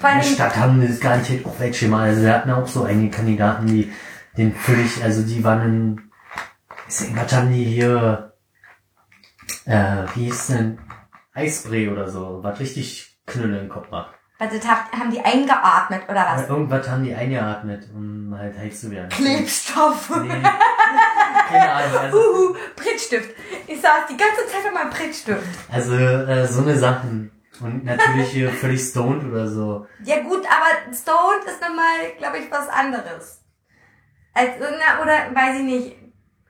[0.00, 2.08] In der Stadt haben das garantiert auch welche mal.
[2.08, 3.92] Also wir hatten auch so einige Kandidaten, die
[4.36, 6.10] den völlig, also die waren in,
[7.16, 8.32] was haben die hier,
[9.64, 10.78] äh, wie hieß denn,
[11.34, 14.14] Eisbrei oder so, was richtig Knülle im Kopf macht.
[14.40, 16.48] Also haben die eingeatmet oder Aber was?
[16.48, 19.08] irgendwas haben die eingeatmet, um halt heiß zu werden.
[19.08, 20.10] Klebstoff.
[20.22, 20.28] Nee,
[21.48, 23.30] keine Ahnung, also, Uhu, Prittstift.
[23.66, 25.42] Ich saß die ganze Zeit an meinem Prittstift.
[25.72, 27.32] also äh, so eine Sachen.
[27.60, 29.86] Und natürlich hier völlig stoned oder so.
[30.04, 33.44] Ja gut, aber Stoned ist nochmal, glaube ich, was anderes.
[34.34, 35.96] Als, na, oder weiß ich nicht,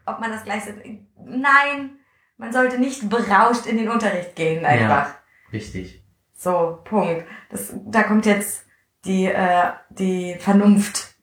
[0.04, 0.78] ob man das gleich ist.
[1.24, 1.98] Nein,
[2.36, 5.14] man sollte nicht berauscht in den Unterricht gehen einfach.
[5.52, 6.04] Richtig.
[6.34, 7.26] So, Punkt.
[7.50, 8.64] Das, da kommt jetzt
[9.04, 11.14] die, äh, die Vernunft.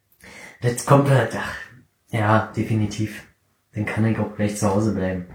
[0.61, 1.55] Das kommt halt, ach,
[2.09, 3.23] ja, definitiv.
[3.73, 5.27] Dann kann ich auch gleich zu Hause bleiben.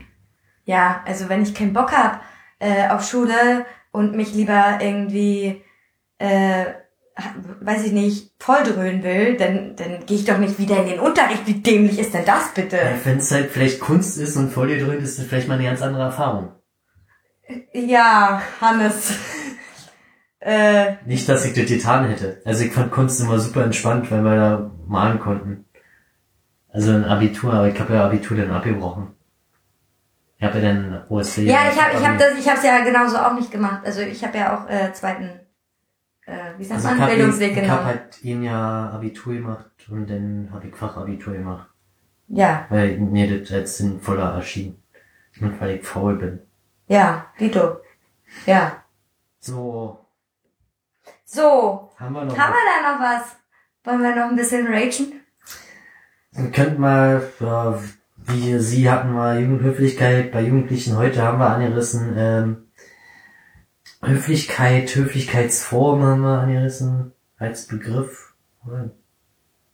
[0.65, 2.23] Ja, also wenn ich keinen Bock hab
[2.59, 5.63] äh, auf Schule und mich lieber irgendwie,
[6.19, 6.67] äh,
[7.61, 11.47] weiß ich nicht, volldröhnen will, dann, dann gehe ich doch nicht wieder in den Unterricht.
[11.47, 12.79] Wie dämlich ist denn das bitte?
[13.05, 15.83] Wenn es halt vielleicht Kunst ist und voll ist, ist das vielleicht mal eine ganz
[15.83, 16.53] andere Erfahrung.
[17.73, 19.13] Ja, Hannes.
[20.41, 22.41] äh, Nicht, dass ich das getan hätte.
[22.45, 25.65] Also ich fand Kunst immer super entspannt, weil wir da malen konnten.
[26.69, 29.09] Also ein Abitur, aber ich habe ja Abitur dann abgebrochen.
[30.41, 31.39] Ich habe ja dann OSC.
[31.43, 33.83] ja, ich habe ich hab das, ich hab's ja genauso auch nicht gemacht.
[33.85, 35.39] Also ich habe ja auch äh, zweiten,
[36.25, 37.85] äh, wie sagt also ich man, habe Bildungsweg ich hab genommen.
[37.85, 41.69] halt ein Jahr Abitur gemacht und dann habe ich Fachabitur gemacht.
[42.29, 44.83] Ja, Weil mir das als sinnvoller erschien.
[45.43, 46.41] Und weil ich faul bin.
[46.89, 47.81] ja, Dito.
[48.47, 48.83] Ja.
[49.41, 50.07] So,
[51.25, 52.39] So, haben wir noch.
[52.39, 53.37] haben wir da noch was?
[53.85, 55.21] Wollen wir noch ein bisschen ragen?
[56.33, 57.79] Wir könnten mal, ja,
[58.27, 62.57] wie Sie hatten mal Jugendhöflichkeit bei Jugendlichen, heute haben wir angerissen, ähm,
[64.03, 68.33] Höflichkeit, Höflichkeitsform haben wir angerissen, als Begriff.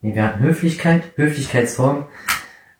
[0.01, 2.07] Nee, wir hatten Höflichkeit, Höflichkeitsform,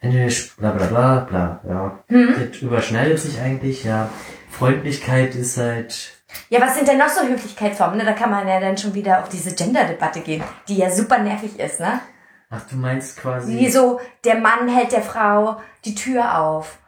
[0.01, 2.05] bla bla bla bla, ja.
[2.09, 4.11] Das überschneidet sich eigentlich, ja.
[4.51, 6.13] Freundlichkeit ist halt,
[6.49, 7.99] Ja, was sind denn noch so Höflichkeitsformen?
[7.99, 8.05] Ne?
[8.05, 11.59] Da kann man ja dann schon wieder auf diese Gender-Debatte gehen, die ja super nervig
[11.59, 12.01] ist, ne?
[12.51, 16.79] Ach du meinst quasi, Wie so, der Mann hält der Frau die Tür auf.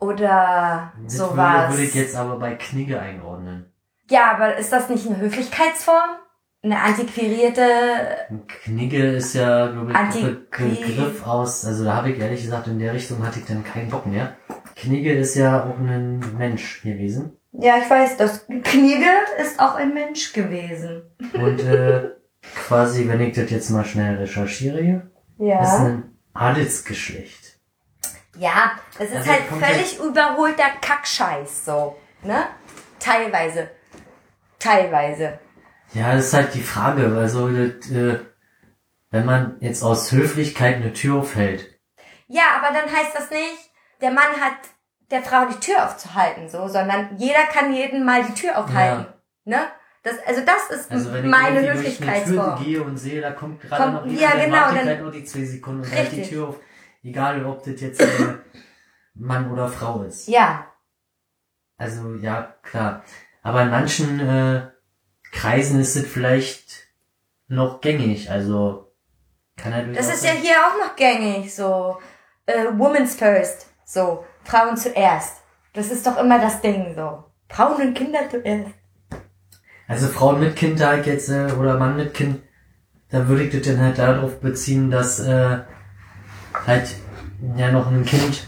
[0.00, 1.36] Oder das sowas.
[1.36, 3.72] würde, würde ich jetzt aber bei Knigge einordnen.
[4.08, 6.10] Ja, aber ist das nicht eine Höflichkeitsform?
[6.62, 7.62] Eine antiquarierte.
[8.64, 12.78] Knigge ist ja, glaube ich, ein Begriff aus, also da habe ich ehrlich gesagt, in
[12.78, 14.36] der Richtung hatte ich dann keinen Bock mehr.
[14.74, 17.36] Knigge ist ja auch ein Mensch gewesen.
[17.52, 19.10] Ja, ich weiß, das Knigge
[19.40, 21.02] ist auch ein Mensch gewesen.
[21.32, 22.10] Und äh,
[22.54, 25.10] quasi, wenn ich das jetzt mal schnell recherchiere hier,
[25.62, 27.58] ist ein Adelsgeschlecht.
[28.36, 32.46] Ja, das ist Also halt völlig überholter Kackscheiß, so, ne?
[33.00, 33.70] Teilweise.
[34.58, 35.38] Teilweise.
[35.92, 38.20] Ja, das ist halt die Frage, also das, äh,
[39.10, 41.78] wenn man jetzt aus Höflichkeit eine Tür aufhält,
[42.26, 43.70] Ja, aber dann heißt das nicht,
[44.02, 44.58] der Mann hat
[45.10, 49.06] der Frau die Tür aufzuhalten, so, sondern jeder kann jedem mal die Tür aufhalten,
[49.44, 49.60] ne?
[50.02, 52.64] Das, also das ist also wenn ich meine irgendwie durch eine Tür Höflichkeitsform.
[52.64, 55.02] gehe und sehe, da kommt gerade Kommt- noch jemand, ja, dann genau, ich dann- halt
[55.02, 56.28] nur die zwei Sekunden und halt die Richtig.
[56.28, 56.56] Tür auf,
[57.02, 58.06] egal ob das jetzt äh,
[59.14, 60.28] Mann oder Frau ist.
[60.28, 60.66] Ja,
[61.76, 63.02] Also ja, klar.
[63.42, 64.68] Aber in manchen äh,
[65.32, 66.88] Kreisen ist es vielleicht
[67.48, 68.30] noch gängig.
[68.30, 68.92] Also
[69.56, 71.98] kann er das ist ja hier auch noch gängig, so,
[72.46, 75.38] äh, Women's First, so, Frauen zuerst.
[75.72, 77.24] Das ist doch immer das Ding, so.
[77.48, 78.70] Frauen und Kinder zuerst.
[79.88, 82.42] Also Frauen mit Kind halt jetzt äh, oder Mann mit Kind,
[83.10, 85.58] da würde ich das dann halt darauf beziehen, dass äh,
[86.66, 86.94] halt
[87.56, 88.46] ja noch ein Kind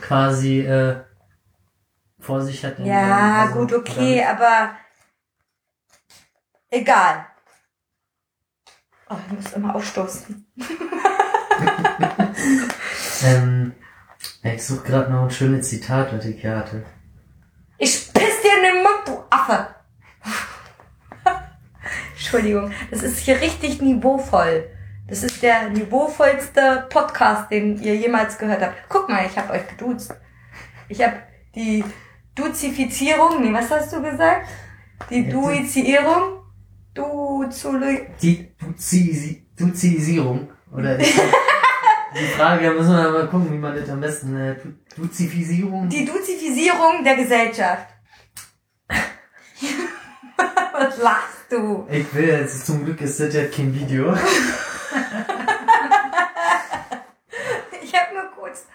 [0.00, 0.96] quasi äh,
[2.18, 2.78] vor sich hat.
[2.80, 4.72] Ja, Also, gut, okay, aber
[6.70, 7.26] egal.
[9.08, 10.46] Oh, ich muss immer aufstoßen.
[13.24, 13.72] Ähm,
[14.42, 16.84] ich suche gerade noch ein schönes Zitat, was ich hier hatte.
[17.78, 19.74] Ich piss dir in den Mund, du Affe.
[22.34, 24.68] Entschuldigung, das ist hier richtig niveauvoll.
[25.06, 28.74] Das ist der niveauvollste Podcast, den ihr jemals gehört habt.
[28.88, 30.12] Guck mal, ich habe euch geduzt.
[30.88, 31.14] Ich habe
[31.54, 31.84] die
[32.34, 34.48] Duzifizierung, nee, was hast du gesagt?
[35.10, 36.40] Die Duizierung?
[36.92, 40.50] Duzuli Die Duzi- Duzisierung.
[40.72, 41.04] Oder die
[42.36, 44.36] Frage, da müssen wir mal gucken, wie man das am besten.
[44.36, 45.88] Äh, Du- Duzifisierung?
[45.88, 47.86] die Duzifisierung der Gesellschaft.
[50.72, 51.86] was lachst du?
[51.90, 54.14] Ich will jetzt, zum Glück ist das ja kein Video.
[57.82, 58.66] Ich habe nur kurz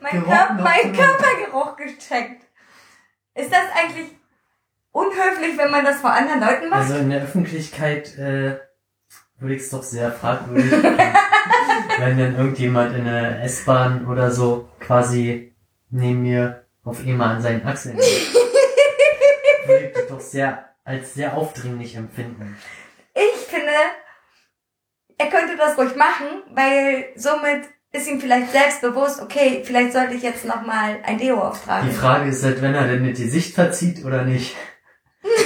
[0.00, 2.42] meinen Körper, zu- Körpergeruch gecheckt.
[3.34, 4.08] Ist das eigentlich
[4.92, 6.80] unhöflich, wenn man das vor anderen Leuten macht?
[6.82, 8.58] Also in der Öffentlichkeit äh,
[9.38, 10.70] würde ich es doch sehr fragwürdig
[11.98, 15.54] wenn dann irgendjemand in der S-Bahn oder so quasi
[15.90, 18.34] neben mir auf einmal an seinen Achseln liegt.
[19.66, 22.56] Würde ich das doch sehr, als sehr aufdringlich empfinden.
[23.14, 23.72] Ich finde,
[25.18, 30.22] er könnte das ruhig machen, weil somit ist ihm vielleicht selbstbewusst, okay, vielleicht sollte ich
[30.22, 31.88] jetzt nochmal ein Deo auftragen.
[31.88, 34.54] Die Frage ist halt, wenn er denn nicht die Sicht verzieht oder nicht.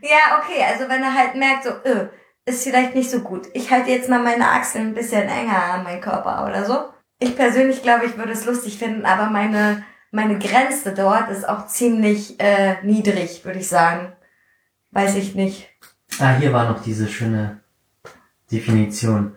[0.00, 2.08] Ja, okay, also wenn er halt merkt, so, öh,
[2.46, 3.48] ist vielleicht nicht so gut.
[3.52, 6.88] Ich halte jetzt mal meine Achseln ein bisschen enger an meinen Körper oder so.
[7.18, 11.66] Ich persönlich glaube, ich würde es lustig finden, aber meine, meine Grenze dort ist auch
[11.66, 14.12] ziemlich äh, niedrig, würde ich sagen.
[14.90, 15.68] Weiß ich nicht.
[16.18, 17.60] Ah, hier war noch diese schöne
[18.50, 19.36] Definition.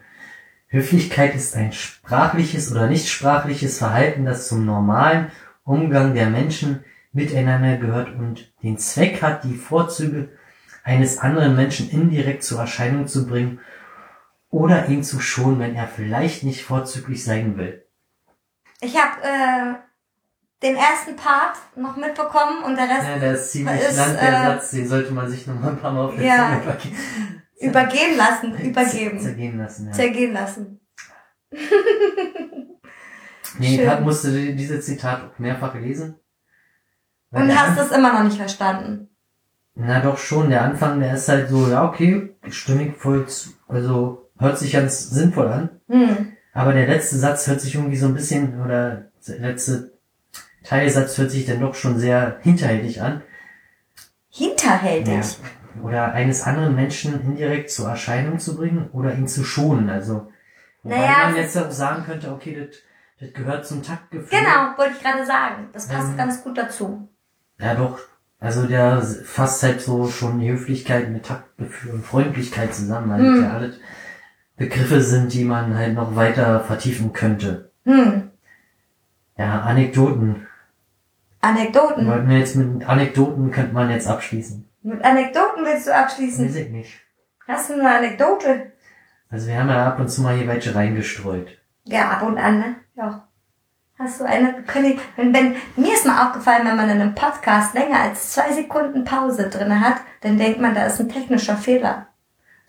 [0.67, 5.31] Höflichkeit ist ein sprachliches oder nicht sprachliches Verhalten, das zum normalen
[5.63, 10.29] Umgang der Menschen miteinander gehört und den Zweck hat, die Vorzüge
[10.83, 13.59] eines anderen Menschen indirekt zur Erscheinung zu bringen
[14.49, 17.85] oder ihn zu schonen, wenn er vielleicht nicht vorzüglich sein will.
[18.79, 19.75] Ich habe äh,
[20.61, 24.29] den ersten Part noch mitbekommen und der Rest Ja, der ist ziemlich ist, lang, der
[24.29, 26.61] äh, Satz, den sollte man sich noch mal ein paar Mal auf der Ja.
[27.59, 29.91] Übergehen lassen, übergeben, Zergehen lassen, ja.
[29.91, 30.79] zergehen lassen.
[33.59, 33.89] Nee, ich Schön.
[33.89, 36.15] hab- musste diese Zitat auch mehrfach lesen.
[37.31, 39.09] Und der hast es immer noch nicht verstanden.
[39.75, 44.29] Na doch schon, der Anfang, der ist halt so, ja, okay, stimmig voll zu, also
[44.37, 45.69] hört sich ganz sinnvoll an.
[45.89, 46.33] Hm.
[46.53, 49.93] Aber der letzte Satz hört sich irgendwie so ein bisschen, oder der letzte
[50.63, 53.21] Teilsatz hört sich dann doch schon sehr hinterhältig an.
[54.29, 55.37] Hinterhältig.
[55.83, 59.89] Oder eines anderen Menschen indirekt zur Erscheinung zu bringen oder ihn zu schonen.
[59.89, 60.31] Also,
[60.83, 62.77] wobei Naja, man jetzt auch sagen könnte, okay, das,
[63.19, 64.29] das gehört zum Taktgefühl.
[64.39, 65.69] Genau, wollte ich gerade sagen.
[65.73, 67.07] Das passt Ähm, ganz gut dazu.
[67.59, 67.99] Ja, doch.
[68.39, 73.35] Also der fasst halt so schon Höflichkeit mit Taktgefühl und Freundlichkeit zusammen, weil Hm.
[73.35, 73.75] das ja alles
[74.57, 77.71] Begriffe sind, die man halt noch weiter vertiefen könnte.
[77.85, 78.31] Hm.
[79.37, 80.47] Ja, Anekdoten.
[81.41, 82.07] Anekdoten.
[82.07, 84.67] Wollten wir jetzt mit Anekdoten könnte man jetzt abschließen.
[84.83, 86.47] Mit Anekdoten willst du abschließen?
[86.47, 86.99] Weiß ich nicht.
[87.47, 88.71] Hast du eine Anekdote?
[89.29, 91.57] Also wir haben ja ab und zu mal hier welche reingestreut.
[91.85, 92.75] Ja, ab und an, ne?
[92.95, 93.27] Ja.
[93.97, 94.63] Hast du eine?
[94.63, 98.51] Können wenn, wenn, mir ist mal aufgefallen, wenn man in einem Podcast länger als zwei
[98.51, 102.07] Sekunden Pause drinne hat, dann denkt man, da ist ein technischer Fehler.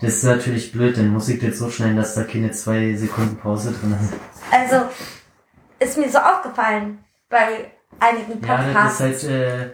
[0.00, 3.36] Das ist natürlich blöd, denn muss ich das so schneiden, dass da keine zwei Sekunden
[3.36, 4.12] Pause drin ist.
[4.50, 4.88] Also,
[5.78, 6.98] ist mir so aufgefallen
[7.28, 7.70] bei
[8.03, 8.98] einigen Ja, Podcasts.
[8.98, 9.70] das ist halt, äh,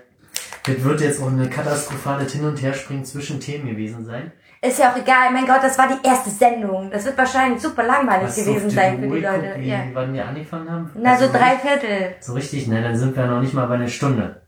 [0.65, 4.33] das wird jetzt auch eine katastrophale Hin- und Herspringen zwischen Themen gewesen sein.
[4.61, 6.91] Ist ja auch egal, mein Gott, das war die erste Sendung.
[6.91, 9.55] Das wird wahrscheinlich super langweilig du gewesen sein für die Leute.
[9.57, 9.85] Wie, Ja.
[9.93, 10.91] Wann wir angefangen haben?
[10.97, 12.17] Na, so Also drei Viertel.
[12.21, 14.43] So richtig, ne, dann sind wir noch nicht mal bei einer Stunde.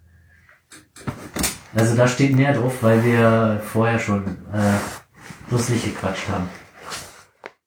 [1.76, 6.48] Also da steht mehr drauf, weil wir vorher schon äh, lustig gequatscht haben.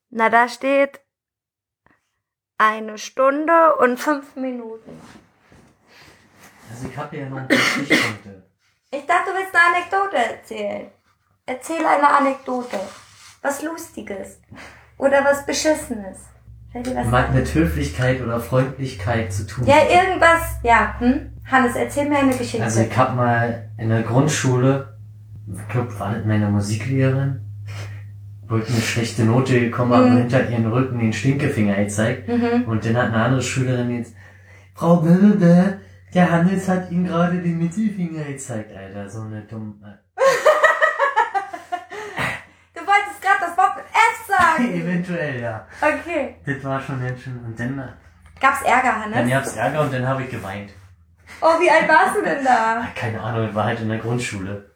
[0.09, 0.99] Na, da steht
[2.57, 4.91] eine Stunde und fünf Minuten.
[6.71, 8.43] Also ich habe ja noch ein paar Stichpunkte.
[8.91, 10.87] Ich dachte, du willst eine Anekdote erzählen.
[11.45, 12.79] Erzähl eine Anekdote.
[13.41, 14.39] Was Lustiges.
[14.97, 16.19] Oder was Beschissenes.
[16.71, 17.33] Fällt dir was ein?
[17.35, 19.65] mit Höflichkeit oder Freundlichkeit zu tun.
[19.67, 20.41] Ja, irgendwas.
[20.63, 21.33] Ja, hm?
[21.51, 22.63] Hannes, erzähl mir eine Geschichte.
[22.63, 24.97] Also ich habe mal in der Grundschule,
[25.53, 27.41] ich glaube, war das meine Musiklehrerin,
[28.47, 30.17] wollte eine schlechte Note gekommen, haben Mhm.
[30.19, 32.27] hinter ihren Rücken den Stinkefinger gezeigt.
[32.29, 32.63] mhm.
[32.67, 34.13] Und dann hat eine andere Schülerin jetzt,
[34.73, 35.79] Frau Böbe,
[36.13, 39.99] der Hannes hat Ihnen gerade den Mittelfinger gezeigt, Alter, so eine dumme.
[42.73, 44.73] Du wolltest gerade das Wort mit F sagen.
[44.81, 45.67] Eventuell, ja.
[45.81, 46.35] Okay.
[46.45, 47.43] Das war schon ganz schön.
[47.43, 47.93] Und dann,
[48.39, 49.31] Gab's Ärger, dann Hannes?
[49.31, 50.71] gab's Ärger und dann habe ich geweint.
[51.41, 52.85] Oh, wie alt warst du denn da?
[52.95, 54.69] Keine Ahnung, das war halt in der Grundschule.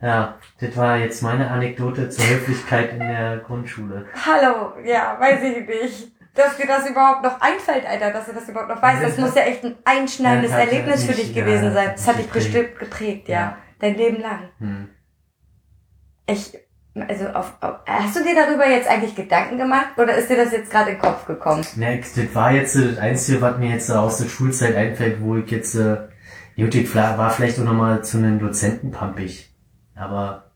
[0.00, 4.06] Ja, das war jetzt meine Anekdote zur Höflichkeit in der Grundschule.
[4.14, 6.12] Hallo, ja, weiß ich nicht.
[6.34, 9.02] Dass dir das überhaupt noch einfällt, Alter, dass du das überhaupt noch weißt.
[9.02, 11.90] Das muss ja echt ein einschneidendes Ja, Erlebnis für dich ja, gewesen sein.
[11.92, 13.40] Das hat dich bestimmt geprägt, ja.
[13.40, 13.58] Ja.
[13.80, 14.48] Dein Leben lang.
[14.58, 14.88] Hm.
[16.26, 16.56] Ich,
[16.94, 20.52] also auf, auf, hast du dir darüber jetzt eigentlich Gedanken gemacht oder ist dir das
[20.52, 21.64] jetzt gerade in den Kopf gekommen?
[21.76, 25.20] Ne, das war jetzt äh, das Einzige, was mir jetzt äh, aus der Schulzeit einfällt,
[25.20, 25.96] wo ich jetzt, äh,
[26.84, 29.52] fla- war vielleicht auch nochmal zu einem Dozenten pampig.
[29.96, 30.52] Aber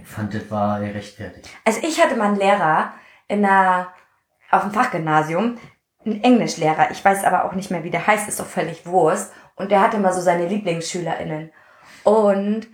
[0.00, 1.48] ich fand, das war gerechtfertigt.
[1.64, 2.92] Also ich hatte mal einen Lehrer
[3.28, 3.88] in einer,
[4.56, 5.58] auf dem Fachgymnasium,
[6.04, 6.90] einen Englischlehrer.
[6.90, 9.32] Ich weiß aber auch nicht mehr, wie der heißt, ist doch völlig Wurst.
[9.56, 11.50] Und der hatte immer so seine LieblingsschülerInnen.
[12.04, 12.68] Und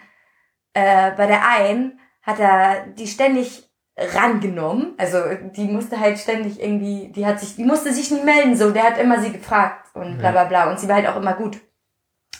[0.74, 4.94] äh, bei der einen hat er die ständig rangenommen.
[4.98, 5.18] Also
[5.56, 8.84] die musste halt ständig irgendwie, die hat sich, die musste sich nie melden, so, der
[8.84, 10.70] hat immer sie gefragt und bla bla bla.
[10.70, 11.60] Und sie war halt auch immer gut.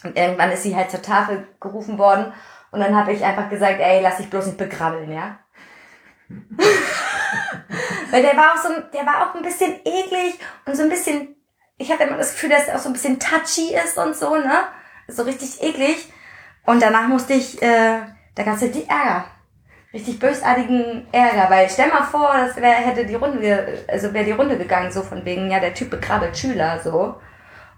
[0.05, 2.33] Und irgendwann ist sie halt zur Tafel gerufen worden.
[2.71, 5.39] Und dann habe ich einfach gesagt, ey, lass dich bloß nicht begrabbeln, ja.
[8.13, 10.89] Weil der war auch so, ein- der war auch ein bisschen eklig und so ein
[10.91, 11.35] bisschen,
[11.79, 14.37] ich hatte immer das Gefühl, dass er auch so ein bisschen touchy ist und so,
[14.37, 14.65] ne?
[15.09, 16.13] So richtig eklig.
[16.67, 18.01] Und danach musste ich, äh,
[18.35, 19.25] da gab's richtig Ärger.
[19.93, 24.31] Richtig bösartigen Ärger, weil stell mal vor, das wär, hätte die Runde, also wäre die
[24.33, 27.21] Runde gegangen, so von wegen, ja, der Typ begrabbelt Schüler, so.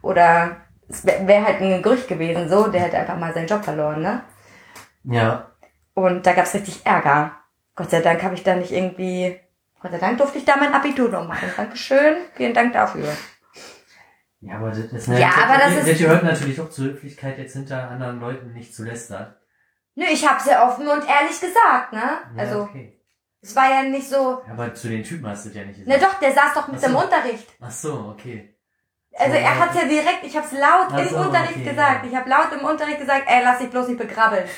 [0.03, 0.57] Oder
[0.89, 4.03] es wäre wär halt ein Gerücht gewesen, so, der hätte einfach mal seinen Job verloren,
[4.03, 4.23] ne?
[5.05, 5.51] Ja,
[5.95, 7.33] Und da gab's richtig Ärger.
[7.77, 9.41] Gott sei Dank habe ich da nicht irgendwie,
[9.85, 11.47] Gott sei Dank durfte ich da mein Abitur noch machen.
[11.55, 13.07] Dankeschön, vielen Dank dafür.
[14.41, 17.53] ja, aber das ist, Ja, aber das ist- das gehört natürlich auch zur Höflichkeit, jetzt
[17.53, 19.35] hinter anderen Leuten nicht zu lästern.
[19.95, 22.01] Nö, ich habe sehr offen und ehrlich gesagt, ne?
[22.03, 22.99] Ja, Also, okay.
[23.43, 26.15] es war ja nicht so, Aber zu den Typen hast du ja nicht ne doch,
[26.15, 26.87] der saß doch mit so.
[26.87, 27.47] dem Unterricht.
[27.61, 28.57] Ach so, okay.
[29.19, 29.43] Also Ja.
[29.43, 32.05] er hat ja direkt, ich habe es laut Ach im so, Unterricht okay, gesagt.
[32.05, 32.11] ja.
[32.11, 34.49] Ich habe laut im Unterricht gesagt, ey, lass dich bloß nicht begrabbeln.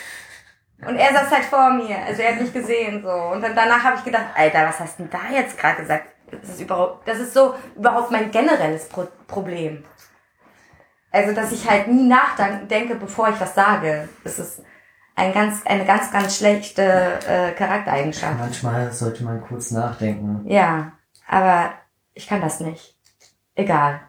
[0.85, 3.11] Und er saß halt vor mir, also er hat mich gesehen so.
[3.11, 6.09] Und dann danach habe ich gedacht, Alter, was hast du denn da jetzt gerade gesagt?
[6.31, 9.85] Das ist überhaupt, das ist so überhaupt mein generelles Pro Problem.
[11.13, 14.09] Also dass ich halt nie nachdenke, bevor ich was sage.
[14.25, 14.63] Das ist
[15.15, 16.83] ein ganz, eine ganz, ganz schlechte
[17.27, 18.39] äh, Charaktereigenschaft.
[18.39, 20.43] Manchmal sollte man kurz nachdenken.
[20.47, 20.93] Ja,
[21.27, 21.71] aber
[22.13, 22.97] ich kann das nicht.
[23.55, 24.01] Egal.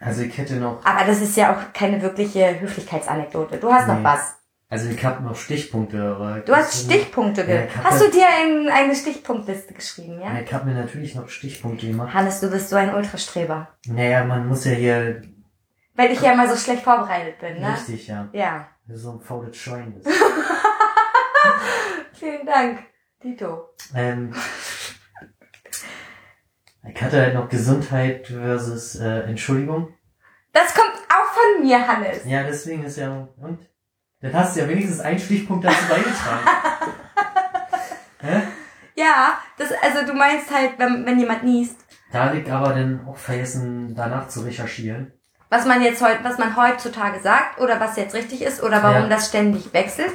[0.00, 3.58] Also ich hätte noch, Aber das ist ja auch keine wirkliche Höflichkeitsanekdote.
[3.58, 4.04] Du hast noch Nee.
[4.04, 4.36] was.
[4.72, 7.42] Also ich habe noch Stichpunkte, aber Du hast Stichpunkte.
[7.42, 10.32] Ja, hast du dir ein, eine Stichpunktliste geschrieben, ja?
[10.32, 12.14] Ja, ich habe mir natürlich noch Stichpunkte gemacht.
[12.14, 13.68] Hannes, du bist so ein Ultrastreber.
[13.88, 15.20] Naja, man muss ja hier
[15.94, 17.74] Weil ich ja immer so schlecht vorbereitet bin, ne?
[17.74, 18.30] richtig, ja.
[18.32, 18.66] Ja.
[18.88, 20.08] So ein faules Schwein bist.
[22.14, 22.78] Vielen Dank,
[23.20, 23.74] Tito.
[23.94, 24.32] ähm,
[26.88, 29.92] ich hatte halt noch Gesundheit versus äh, Entschuldigung.
[30.54, 32.24] Das kommt auch von mir, Hannes.
[32.24, 33.58] Ja, deswegen ist ja, und?
[34.22, 36.46] Dann hast du ja wenigstens einen Stichpunkt dazu beigetragen.
[38.20, 38.42] Hä?
[38.94, 41.76] Ja, das, also du meinst halt, wenn, wenn jemand niest,
[42.12, 45.12] Da liegt aber dann auch vergessen, danach zu recherchieren.
[45.50, 49.02] was man jetzt heut, was man heutzutage sagt oder was jetzt richtig ist oder warum
[49.04, 49.08] Ja.
[49.08, 50.12] das ständig wechselt?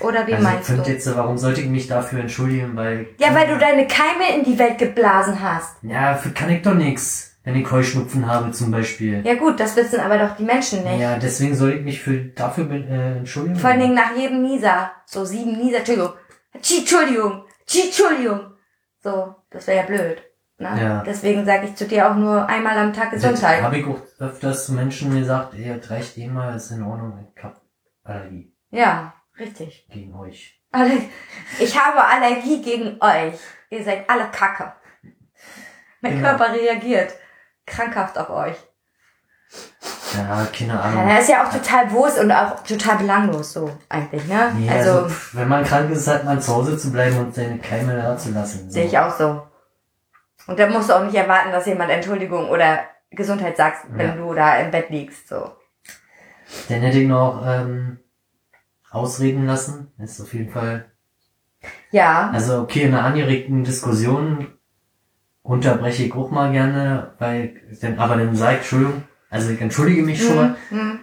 [0.00, 0.90] Oder wie also ich meinst finde du?
[0.90, 3.06] jetzt, warum sollte ich mich dafür entschuldigen, weil...
[3.18, 5.76] Ja, weil du deine Keime in die Welt geblasen hast.
[5.82, 9.24] Ja, für kann ich doch nix, wenn ich Heuschnupfen habe zum Beispiel.
[9.26, 11.00] Ja gut, das wissen aber doch die Menschen nicht.
[11.00, 13.56] Ja, deswegen soll ich mich für dafür äh, entschuldigen.
[13.58, 14.90] Vor allen Dingen nach jedem Nieser.
[15.06, 16.12] So sieben Nieser, Entschuldigung.
[16.52, 17.44] Entschuldigung.
[17.66, 18.40] Entschuldigung.
[19.02, 20.22] So, das wäre ja blöd.
[20.58, 20.78] Ne?
[20.82, 21.02] Ja.
[21.06, 23.62] Deswegen sage ich zu dir auch nur einmal am Tag Gesundheit.
[23.62, 27.26] Habe ich auch öfters zu Menschen gesagt, ey, das reicht eh mal, ist in Ordnung,
[27.34, 27.60] ich hab
[28.04, 29.86] Allergie Ja, richtig.
[29.90, 30.60] gegen euch.
[30.72, 30.90] Alle-
[31.60, 33.38] Ich habe Allergie gegen euch.
[33.70, 34.72] Ihr seid alle Kacke.
[36.00, 36.28] Mein Genau.
[36.28, 37.14] Körper reagiert
[37.68, 38.56] krankhaft auf euch.
[40.16, 41.08] Ja, keine Ahnung.
[41.08, 44.52] das ist ja auch total Wurst und auch total belanglos so eigentlich, ne?
[44.56, 47.58] Nee, also also, wenn man krank ist, hat man zu Hause zu bleiben und seine
[47.58, 48.66] Keime da zu lassen.
[48.68, 48.74] So.
[48.74, 49.42] Sehe ich auch so.
[50.46, 54.14] Und da musst du auch nicht erwarten, dass jemand Entschuldigung oder Gesundheit sagt, wenn Ja.
[54.16, 55.28] du da im Bett liegst.
[55.28, 55.50] So.
[56.68, 57.98] Dann hätte ich noch ähm,
[58.90, 59.92] ausreden lassen.
[59.98, 60.90] Das ist auf jeden Fall.
[61.90, 62.30] Ja.
[62.32, 64.57] Also okay, in einer angeregten Diskussion
[65.48, 70.02] unterbreche ich auch mal gerne, weil dann, aber dann sag ich, Entschuldigung, also ich entschuldige
[70.02, 71.00] mich schon mal, Hm.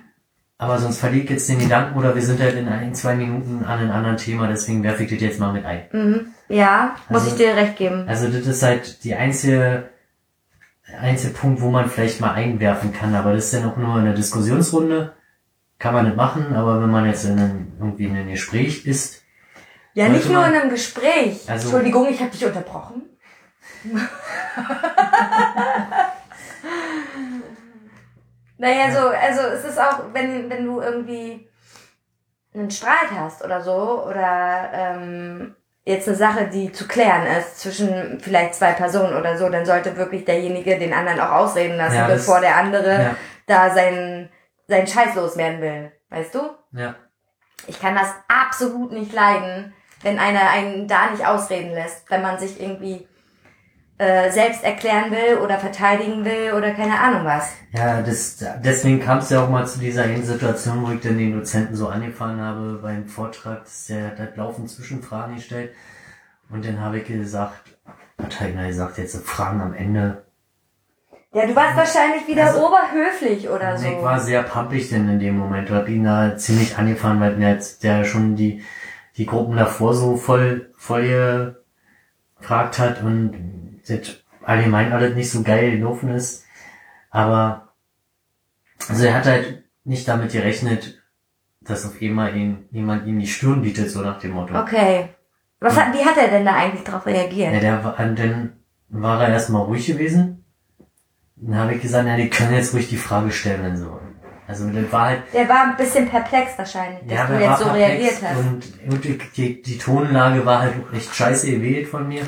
[0.58, 3.64] aber sonst verliere ich jetzt den Gedanken oder wir sind halt in ein, zwei Minuten
[3.66, 5.84] an einem anderen Thema, deswegen werfe ich das jetzt mal mit ein.
[5.92, 6.28] Mhm.
[6.48, 8.06] Ja, muss Also- ich dir recht geben.
[8.08, 9.90] Also das ist halt die einzige,
[10.92, 13.96] der einzige Punkt, wo man vielleicht mal einwerfen kann, aber das ist ja auch nur
[13.96, 15.14] eine Diskussionsrunde.
[15.80, 19.24] Kann man nicht machen, aber wenn man jetzt in einem, irgendwie in einem Gespräch ist,
[19.96, 21.50] Ja, nicht nur man- in einem Gespräch.
[21.50, 23.02] Also- Entschuldigung, ich habe dich unterbrochen.
[28.58, 31.48] naja, so, also es ist auch, wenn, wenn du irgendwie
[32.54, 38.20] einen Streit hast oder so, oder ähm, jetzt eine Sache, die zu klären ist zwischen
[38.20, 42.08] vielleicht zwei Personen oder so, dann sollte wirklich derjenige den anderen auch ausreden lassen, Ja,
[42.08, 43.16] bevor der andere ja,
[43.46, 44.30] da seinen,
[44.68, 45.92] seinen Scheiß loswerden will.
[46.10, 46.50] Weißt du?
[46.72, 46.96] ja,
[47.68, 52.40] Ich kann das absolut nicht leiden, wenn einer einen da nicht ausreden lässt, wenn man
[52.40, 53.08] sich irgendwie
[53.98, 57.54] äh, selbst erklären will oder verteidigen will oder keine Ahnung was.
[57.72, 61.38] ja, das, deswegen kam es ja auch mal zu dieser Situation, wo ich dann den
[61.38, 65.72] Dozenten so angefangen habe beim Vortrag, dass der hat laufend Zwischenfragen gestellt
[66.50, 67.70] und dann habe ich gesagt,
[68.22, 70.24] hat er gesagt, jetzt so Fragen am Ende,
[71.32, 73.88] Ja, du warst wahrscheinlich wieder Also- oberhöflich oder so.
[73.88, 75.70] Ich war sehr pampig denn in dem Moment.
[75.70, 78.62] Ich hab ihn da ziemlich angefahren, weil mir jetzt der schon die,
[79.18, 81.62] die Gruppen davor so voll, voll
[82.40, 86.46] gefragt hat und das allgemein alles nicht so geil gelaufen ist.
[87.10, 87.70] Aber,
[88.88, 91.02] also er hat halt nicht damit gerechnet,
[91.62, 94.60] dass auf einmal ihn, jemand ihm die Stirn bietet, so nach dem Motto.
[94.60, 95.10] Okay.
[95.60, 97.54] Was hat, wie hat er denn da eigentlich drauf reagiert?
[97.54, 98.54] Ja, der war, dann
[98.90, 100.46] war er erstmal ruhig gewesen.
[101.38, 104.16] Dann habe ich gesagt, ja, die können jetzt ruhig die Frage stellen, wenn sie wollen.
[104.48, 107.70] Also das war halt, Der war ein bisschen perplex wahrscheinlich, dass ja, du jetzt so
[107.72, 108.38] reagiert hast.
[108.38, 112.22] Und, und die, die, die Tonlage war halt echt scheiße gewählt von mir.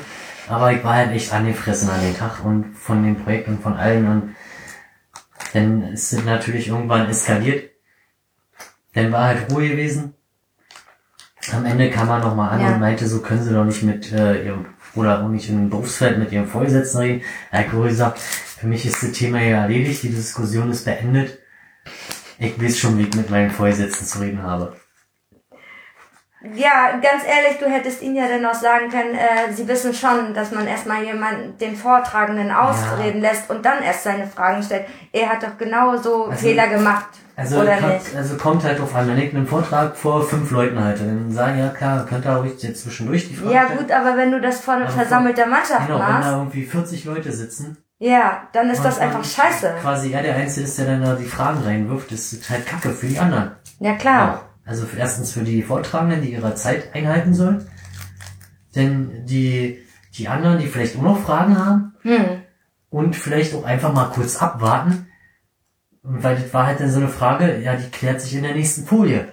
[0.48, 3.74] Aber ich war halt echt angefressen an den Tag und von dem Projekt und von
[3.74, 4.34] allen und
[5.52, 7.70] dann ist es natürlich irgendwann eskaliert.
[8.94, 10.14] Dann war halt Ruhe gewesen.
[11.52, 12.74] Am Ende kam er nochmal an Ja.
[12.74, 16.18] und meinte, so können sie doch nicht mit äh, ihrem oder auch nicht im Berufsfeld
[16.18, 17.22] mit ihrem Vorgesetzten reden.
[17.50, 21.38] Er hat gesagt, für mich ist das Thema ja erledigt, die Diskussion ist beendet.
[22.38, 24.76] Ich weiß schon, wie ich mit meinem Vorgesetzten zu reden habe.
[26.54, 30.34] Ja, ganz ehrlich, du hättest ihn ja dann auch sagen können, äh, sie wissen schon,
[30.34, 34.86] dass man erstmal jemanden, den Vortragenden ausreden lässt und dann erst seine Fragen stellt.
[35.12, 38.16] Er hat doch genauso Also- Fehler gemacht, Also, oder kommt, nicht?
[38.16, 41.58] also kommt halt drauf an, wenn ich einen Vortrag vor fünf Leuten halte, dann sagen
[41.58, 43.78] ja klar, könnt ihr ruhig jetzt zwischendurch die Frage Ja stellen.
[43.80, 47.04] gut, aber wenn du das vor Aber versammelter Mannschaft Genau, wenn da machst, irgendwie 40
[47.04, 47.78] Leute sitzen.
[47.98, 49.74] ja, dann ist und- das einfach und scheiße.
[49.82, 52.90] Quasi er der Einzige ist, der dann da die Fragen reinwirft, das ist halt Kacke
[52.90, 53.50] für die anderen.
[53.80, 54.34] Ja klar.
[54.44, 54.47] Auch.
[54.68, 57.66] Also erstens für die Vortragenden, die ihre Zeit einhalten sollen.
[58.76, 59.82] Denn die,
[60.14, 62.42] die anderen, die vielleicht auch noch Fragen haben Hm.
[62.90, 65.06] und vielleicht auch einfach mal kurz abwarten.
[66.02, 68.86] Weil das war halt dann so eine Frage, ja, die klärt sich in der nächsten
[68.86, 69.28] Folie.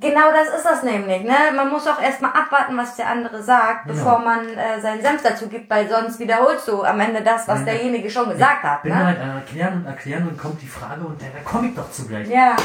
[0.00, 1.34] Genau das ist das nämlich, ne?
[1.54, 3.94] Man muss auch erstmal abwarten, was der andere sagt, Genau.
[3.98, 7.58] bevor man äh, seinen Senf dazu gibt, weil sonst wiederholst du am Ende das, was
[7.60, 7.64] Ja.
[7.66, 9.04] derjenige schon gesagt hat, bin ne?
[9.06, 12.26] halt erklären und erklären und kommt die Frage und dann da komme ich doch zugleich.
[12.28, 12.56] Ja,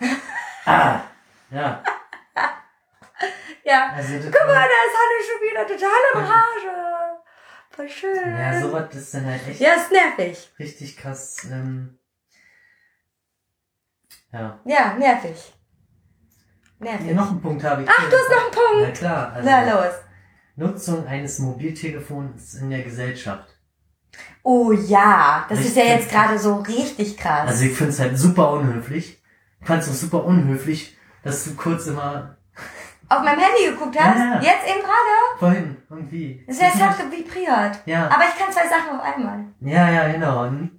[0.64, 1.00] Ah,
[1.50, 1.82] ja.
[3.64, 3.92] ja.
[3.94, 7.18] Also Guck mal, da ist Hanne schon wieder total in Rage.
[7.70, 8.38] Voll schön.
[8.38, 10.52] Ja, sowas ist dann halt echt Ja, ist nervig.
[10.58, 11.44] richtig krass.
[11.50, 11.98] Ähm,
[14.32, 14.60] ja.
[14.64, 15.52] Ja, nervig.
[16.80, 17.14] Hier Nervig.
[17.14, 17.88] noch einen Punkt habe ich.
[17.88, 18.98] Ach, du hast noch einen Na Punkt.
[18.98, 19.32] klar.
[19.32, 19.94] Also Na los.
[20.56, 23.48] Nutzung eines Mobiltelefons in der Gesellschaft.
[24.42, 27.48] Oh ja, das Ich ist ja jetzt gerade so richtig krass.
[27.48, 29.21] Also ich finde es halt super unhöflich.
[29.62, 32.36] Ich fand es auch super unhöflich, dass du kurz immer
[33.08, 34.18] Auf meinem Handy geguckt hast?
[34.18, 34.42] Ja, ja.
[34.42, 35.12] Jetzt eben gerade?
[35.38, 36.44] vorhin irgendwie.
[36.46, 37.78] Das ist jetzt hat vibriert.
[37.86, 38.06] Ja.
[38.06, 39.44] Aber ich kann zwei Sachen auf einmal.
[39.60, 40.46] Ja, ja, genau.
[40.46, 40.70] Hm?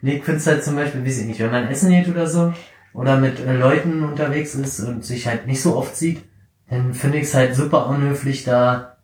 [0.00, 2.52] Nee, ich find's halt zum Beispiel, weiß ich nicht, wenn man essen geht oder so,
[2.92, 6.22] oder mit äh, Leuten unterwegs ist und sich halt nicht so oft sieht,
[6.68, 8.96] dann finde ich's halt super unhöflich, da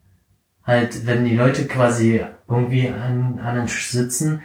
[0.65, 4.43] halt, wenn die Leute quasi irgendwie an, an den Tisch sitzen,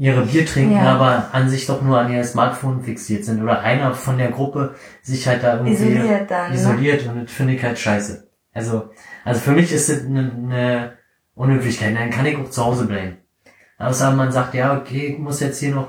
[0.00, 0.94] ihre Bier trinken, Ja.
[0.94, 4.74] aber an sich doch nur an ihr Smartphone fixiert sind oder einer von der Gruppe
[5.02, 6.56] sich halt da irgendwie Isoliert dann, ne?
[6.56, 8.26] isoliert und das finde ich halt scheiße.
[8.54, 8.88] Also,
[9.26, 10.92] also für mich ist das eine, eine
[11.34, 13.18] Unhöflichkeit, dann kann ich auch zu Hause bleiben.
[13.78, 15.88] Außer man sagt, ja, okay, ich muss jetzt hier noch,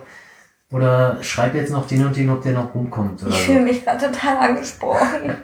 [0.71, 3.21] oder schreib jetzt noch den und den, ob der noch rumkommt.
[3.23, 3.43] Oder Ich so.
[3.53, 5.35] fühle mich gerade total angesprochen.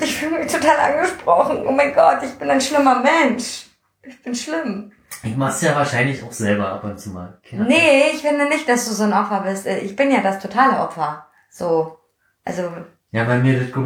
[0.00, 1.64] Ich fühle mich total angesprochen.
[1.66, 3.66] Oh mein Gott, ich bin ein schlimmer Mensch.
[4.02, 4.92] Ich bin schlimm.
[5.22, 7.38] Ich mach's ja wahrscheinlich auch selber ab und zu mal.
[7.48, 7.64] Keine.
[7.64, 9.66] Nee, ich finde nicht, dass du so ein Opfer bist.
[9.66, 11.26] Ich bin ja das totale Opfer.
[11.50, 11.98] So.
[12.44, 12.70] Also,
[13.10, 13.76] Ja, weil mir das, auch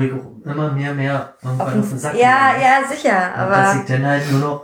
[0.44, 2.62] immer mehr, mehr irgendwann auf den Sack ja, geht.
[2.62, 4.62] ja, sicher, aber ich dann halt nur noch,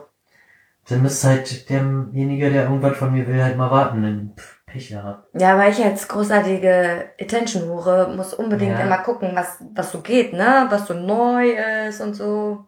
[0.89, 4.35] dann müsste halt derjenige, der irgendwas von mir will, halt mal warten, dann
[4.67, 5.29] Pech gehabt.
[5.41, 8.85] ja, weil ich als großartige Attention-Hure muss unbedingt Ja.
[8.85, 10.67] immer gucken, was, was so geht, ne?
[10.71, 11.51] Was so neu
[11.89, 12.67] ist und so.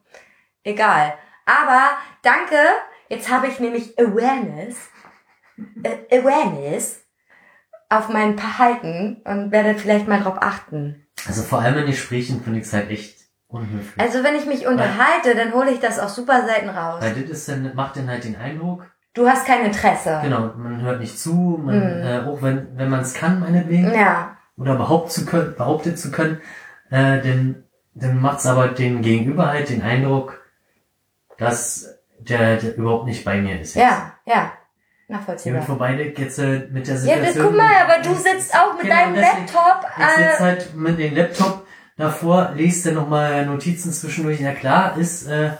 [0.64, 1.14] Egal.
[1.45, 1.91] Aber
[2.22, 2.57] danke,
[3.11, 4.76] jetzt habe ich nämlich Awareness,
[5.82, 7.02] äh, Awareness
[7.90, 11.06] auf mein Verhalten und werde vielleicht mal drauf achten.
[11.26, 13.18] Also vor allem in Gesprächen finde ich es halt echt
[13.48, 14.01] unhöflich.
[14.01, 17.02] Also wenn ich mich unterhalte, dann hole ich das auch super selten raus.
[17.02, 20.20] Weil das ist dann, macht dann halt den Eindruck, Du hast kein Interesse.
[20.22, 22.06] genau, man hört nicht zu, man, Mhm.
[22.06, 26.12] äh, auch wenn, wenn man es kann, meinetwegen, Ja, oder behaupten zu können, behauptet zu
[26.12, 26.40] können,
[26.90, 27.64] äh, dann,
[27.94, 30.40] dann macht's aber den Gegenüber halt den Eindruck,
[31.39, 31.98] dass
[32.28, 33.74] der, der überhaupt nicht bei mir ist.
[33.74, 34.52] ja, ja.
[35.09, 35.60] Ja, Nachvollziehbar.
[35.60, 37.24] und vorbei jetzt äh, mit der Ja, Situation.
[37.34, 39.90] das, guck mal, aber du sitzt auch mit Genau, deinem deswegen- Laptop.
[39.98, 41.66] Ich sitze Äh, halt mit dem Laptop
[41.97, 44.40] davor, lese dann nochmal Notizen zwischendurch.
[44.40, 45.51] Ja klar, ist äh,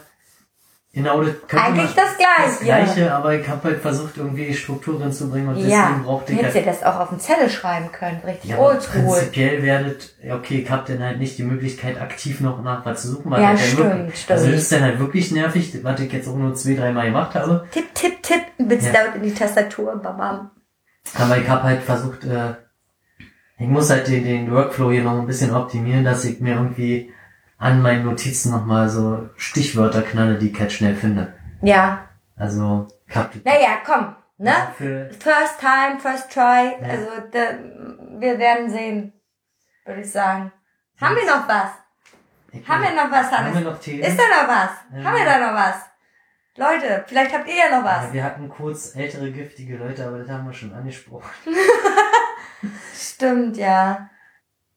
[0.93, 2.47] genau das Eigentlich das Gleiche.
[2.47, 6.33] Das Gleiche, aber ich habe halt versucht, irgendwie Strukturen zu bringen und deswegen ja, brauchte
[6.33, 6.67] ich hättest halt.
[6.67, 8.21] dir das auch auf den Zettel schreiben können.
[8.27, 9.03] Richtig Ja, oldschool.
[9.03, 13.09] prinzipiell werdet, okay, ich habe dann halt nicht die Möglichkeit, aktiv noch nach was zu
[13.09, 13.31] suchen.
[13.31, 14.39] weil Ja, dann stimmt, wirklich, stimmt.
[14.39, 17.35] Also das ist dann halt wirklich nervig, was ich jetzt auch nur zwei, dreimal gemacht
[17.35, 17.67] habe.
[17.71, 18.41] Tipp, tipp, tipp.
[18.59, 18.93] Mit Ja.
[18.93, 19.97] laut in die Tastatur.
[19.97, 20.51] Babam.
[21.15, 22.55] Aber ich habe halt versucht, äh,
[23.59, 27.13] ich muss halt den, den Workflow hier noch ein bisschen optimieren, dass ich mir irgendwie
[27.61, 31.35] an meinen Notizen nochmal so Stichwörter knalle, die ich halt schnell finde.
[31.63, 32.09] Ja.
[32.37, 34.17] Also, ich hab Naja, komm.
[34.39, 34.53] Ne?
[34.77, 36.75] für, First time, first try.
[36.83, 37.59] Also, da,
[38.19, 39.13] wir werden sehen.
[39.85, 40.51] Würde ich sagen.
[40.99, 41.71] Haben wir noch was?
[42.67, 44.03] Haben wir noch was, Haben wir noch Themen?
[44.03, 44.71] Ist da noch was?
[44.95, 45.05] Ähm.
[45.05, 45.75] Haben wir da noch was?
[46.57, 48.07] Leute, vielleicht habt ihr ja noch was.
[48.07, 51.31] Ja, wir hatten kurz ältere giftige Leute, aber das haben wir schon angesprochen.
[52.95, 54.11] Stimmt, ja.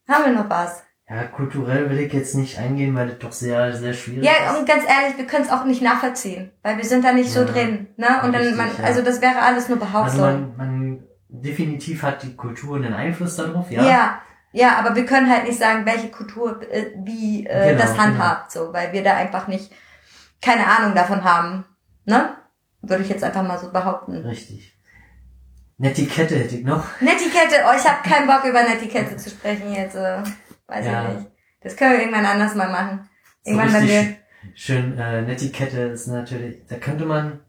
[0.08, 0.84] Haben wir noch was?
[1.10, 4.58] Ja, kulturell will ich jetzt nicht eingehen, weil das doch sehr, sehr schwierig Ja, ist.
[4.60, 7.42] und ganz ehrlich, wir können es auch nicht nachvollziehen, weil wir sind da nicht so
[7.42, 8.22] Ja, drin, ne?
[8.24, 8.84] Und dann, richtig, man, ja.
[8.86, 10.22] also das wäre alles nur Also Behauptung.
[10.22, 13.84] man, man definitiv hat die Kultur einen Einfluss darauf, ja.
[13.84, 14.22] ja.
[14.54, 18.52] ja, aber wir können halt nicht sagen, welche Kultur äh, wie äh, Genau, das handhabt,
[18.54, 19.72] so, weil wir da einfach nicht
[20.42, 21.66] keine Ahnung davon haben,
[22.06, 22.30] ne?
[22.82, 24.16] Würde ich jetzt einfach mal so behaupten.
[24.26, 24.78] Richtig.
[25.78, 26.86] Netiquette hätte ich noch.
[27.02, 30.18] Netiquette, oh, ich habe keinen Bock über Netiquette zu sprechen jetzt, äh,
[30.74, 31.10] weiß Ja.
[31.10, 31.32] ich nicht.
[31.62, 33.10] Das können wir irgendwann anders mal machen.
[33.46, 34.16] Irgendwann, so wenn wir
[34.56, 37.40] schön äh, Netiquette ist natürlich, da könnte man,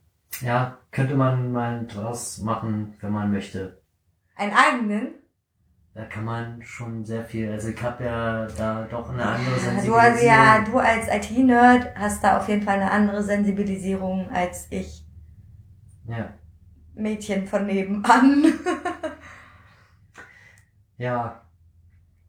[0.41, 3.81] ja, könnte man mal draus machen, wenn man möchte.
[4.37, 5.15] einen eigenen
[5.95, 9.61] Da kann man schon sehr viel, also ich habe ja da doch eine andere Du,
[9.61, 10.01] Sensibilisierung.
[10.01, 15.05] also, ja, du als IT-Nerd hast da auf jeden Fall eine andere Sensibilisierung als ich,
[16.09, 16.35] ja.
[16.95, 18.45] Mädchen von nebenan.
[20.97, 21.44] Ja,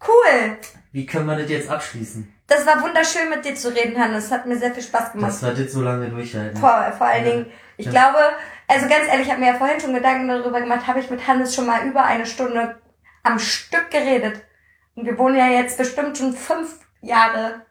[0.07, 0.57] cool!
[0.91, 2.31] wie können wir das jetzt abschließen?
[2.47, 4.31] Das war wunderschön mit dir zu reden, Hannes.
[4.31, 5.31] hat mir sehr viel Spaß gemacht.
[5.31, 6.57] Das war das so lange durchhalten.
[6.59, 7.31] Vor, vor allen Ja.
[7.31, 7.45] Dingen,
[7.77, 7.91] ich Ja.
[7.91, 8.19] glaube,
[8.67, 11.27] also ganz ehrlich, ich habe mir ja vorhin schon Gedanken darüber gemacht, habe ich mit
[11.27, 12.79] Hannes schon mal über eine Stunde
[13.23, 14.41] am Stück geredet.
[14.95, 17.65] Und wir wohnen ja jetzt bestimmt schon fünf Jahre,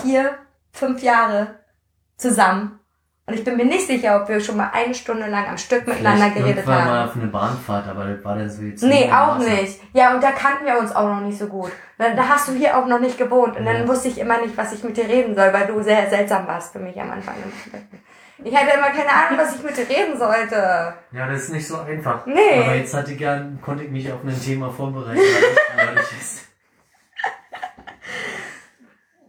[0.00, 0.38] vier,
[0.72, 1.58] fünf Jahre
[2.16, 2.78] zusammen.
[3.26, 5.86] Und ich bin mir nicht sicher, ob wir schon mal eine Stunde lang am Stück
[5.86, 7.08] miteinander Vielleicht geredet irgendwann mal haben.
[7.08, 9.48] auf eine Bahnfahrt, aber das war dann so jetzt Nee, auch Maße.
[9.50, 9.80] nicht.
[9.94, 11.72] Ja, und da kannten wir uns auch noch nicht so gut.
[11.96, 13.56] Da, da hast du hier auch noch nicht gewohnt.
[13.56, 13.88] Und dann Ja.
[13.88, 16.72] wusste ich immer nicht, was ich mit dir reden soll, weil du sehr seltsam warst
[16.74, 17.34] für mich am Anfang.
[18.44, 20.92] Ich hatte immer keine Ahnung, was ich mit dir reden sollte.
[21.12, 22.26] Ja, das ist nicht so einfach.
[22.26, 22.60] Nee.
[22.62, 25.18] Aber jetzt hatte ich gern, konnte ich mich auf ein Thema vorbereiten.
[25.94, 26.44] ich-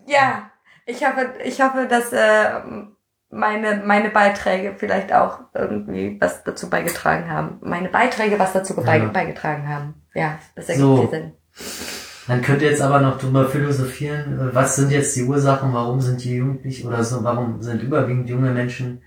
[0.07, 0.49] ich Ja,
[0.85, 2.59] ich hoffe, ich hoffe, dass äh,
[3.35, 7.57] meine, meine Beiträge vielleicht auch irgendwie was dazu beigetragen haben.
[7.61, 9.05] Meine Beiträge was dazu Ja.
[9.09, 9.93] beigetragen haben.
[10.13, 11.07] Ja, das ergibt So.
[11.09, 11.33] Sinn.
[12.27, 16.23] Man könnte jetzt aber noch drüber philosophieren, äh, was sind jetzt die Ursachen, warum sind
[16.23, 19.03] die Jugendlich oder so, warum sind überwiegend junge Menschen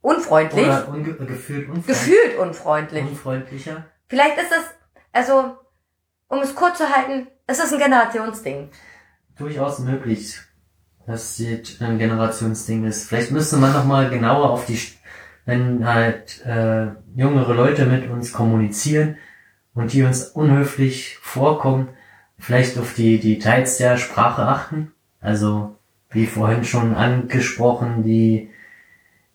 [0.00, 0.64] Unfreundlich.
[0.66, 3.02] oder unge gefühlt unfreund Gefühlt unfreundlich.
[3.02, 3.84] unfreundlicher?
[4.08, 4.64] Vielleicht ist es,
[5.12, 5.56] also,
[6.28, 8.70] um es kurz zu halten, es ist ein Generationsding.
[9.36, 10.38] Durchaus möglich,
[11.06, 13.08] dass das ein Generationsding ist.
[13.08, 14.78] Vielleicht müsste man noch mal genauer auf die,
[15.44, 19.16] wenn halt äh, jüngere Leute mit uns kommunizieren
[19.74, 21.88] und die uns unhöflich vorkommen,
[22.38, 24.92] vielleicht auf die Details der Sprache achten.
[25.20, 25.76] Also
[26.10, 28.50] wie vorhin schon angesprochen, die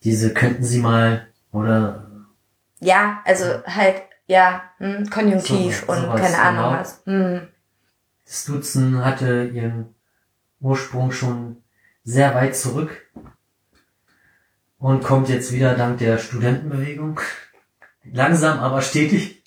[0.03, 2.07] diese könnten Sie mal oder
[2.79, 6.79] Ja, also halt, ja, hm, Konjunktiv So- und sowas, keine Ahnung genau.
[6.79, 7.01] was.
[7.05, 7.47] Hm.
[8.25, 9.96] das Duzen hatte ihren
[10.59, 11.63] Ursprung schon
[12.03, 13.05] sehr weit zurück
[14.79, 17.19] und kommt jetzt wieder dank der Studentenbewegung.
[18.11, 19.43] Langsam, aber stetig.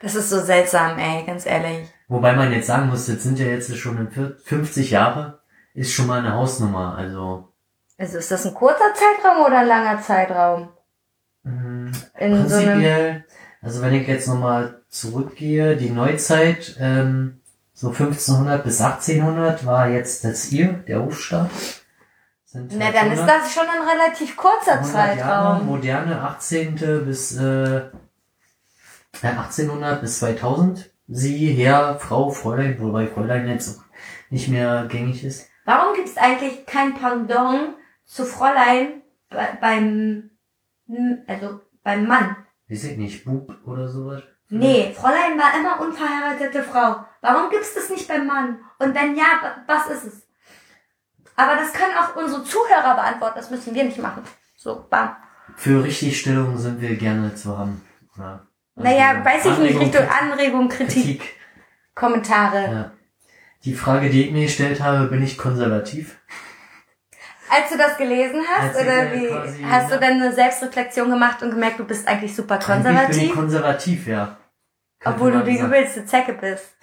[0.00, 1.88] Das ist so seltsam, ey, ganz ehrlich.
[2.08, 5.40] Wobei man jetzt sagen muss, jetzt sind ja jetzt schon in vier- 50 Jahre,
[5.74, 6.94] ist schon mal eine Hausnummer.
[6.96, 7.52] Also
[7.98, 10.68] Also ist das ein kurzer Zeitraum oder ein langer Zeitraum?
[11.44, 11.52] mh,
[12.18, 13.24] In so einem, prinzipiell,
[13.62, 17.40] also wenn ich jetzt nochmal zurückgehe, die Neuzeit, ähm,
[17.76, 21.50] so 1500 bis 1800 war jetzt das ihr, der Hofstaat.
[22.46, 25.66] Sind na halt dann ist 100 das schon ein relativ kurzer 100 Jahre, Zeitraum.
[25.66, 26.74] moderne 18.
[27.04, 27.90] bis äh, äh,
[29.20, 30.90] 1800 bis 2000.
[31.08, 33.84] Sie, Herr, Frau, Fräulein, wobei Fräulein jetzt auch
[34.30, 35.46] nicht mehr gängig ist.
[35.66, 37.74] Warum gibt es eigentlich kein Pendant
[38.06, 40.30] zu Fräulein bei, beim,
[41.26, 42.36] also beim Mann?
[42.70, 44.22] Weiß ich nicht, Bub oder sowas.
[44.48, 47.04] Nee, Fräulein war immer unverheiratete Frau.
[47.20, 48.58] Warum gibt's das nicht beim Mann?
[48.78, 50.22] Und wenn ja, wa- was ist es?
[51.34, 54.22] Aber das können auch unsere Zuhörer beantworten, das müssen wir nicht machen.
[54.56, 55.16] So, bam.
[55.56, 57.82] Für Richtigstellungen sind wir gerne zu haben.
[58.16, 58.46] Ja.
[58.76, 61.34] Naja, weiß ich nicht, Anregung, Richtung Anregung, Kritik, Kritik.
[61.94, 62.62] Kommentare.
[62.72, 62.90] Ja.
[63.64, 66.18] Die Frage, die ich mir gestellt habe, bin ich konservativ?
[67.48, 71.08] Als du das gelesen hast, Als ich, oder wie, quasi, hast du dann eine Selbstreflexion
[71.10, 73.34] gemacht und gemerkt, du bist eigentlich super Eigentlich bin ich konservativ?
[73.34, 74.36] konservativ, ja.
[75.04, 76.76] Obwohl du die übelste Zecke bist.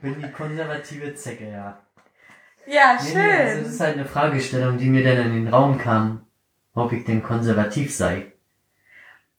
[0.00, 1.78] bin die konservative Zecke, ja.
[2.66, 3.64] Ja, Nee, nee, also das schön.
[3.66, 6.24] ist halt eine Fragestellung, die mir dann in den Raum kam,
[6.74, 8.32] ob ich denn konservativ sei.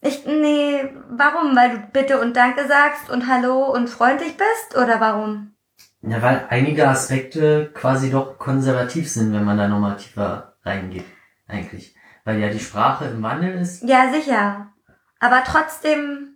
[0.01, 1.55] Ich, nee, warum?
[1.55, 4.75] Weil du Bitte und Danke sagst und Hallo und freundlich bist?
[4.75, 5.53] Oder warum?
[6.03, 11.05] Ja, weil einige Aspekte quasi doch konservativ sind, wenn man da nochmal tiefer reingeht,
[11.47, 11.95] eigentlich.
[12.25, 13.83] Weil ja die Sprache im Wandel ist.
[13.83, 14.67] Ja, sicher.
[15.19, 16.31] Aber trotzdem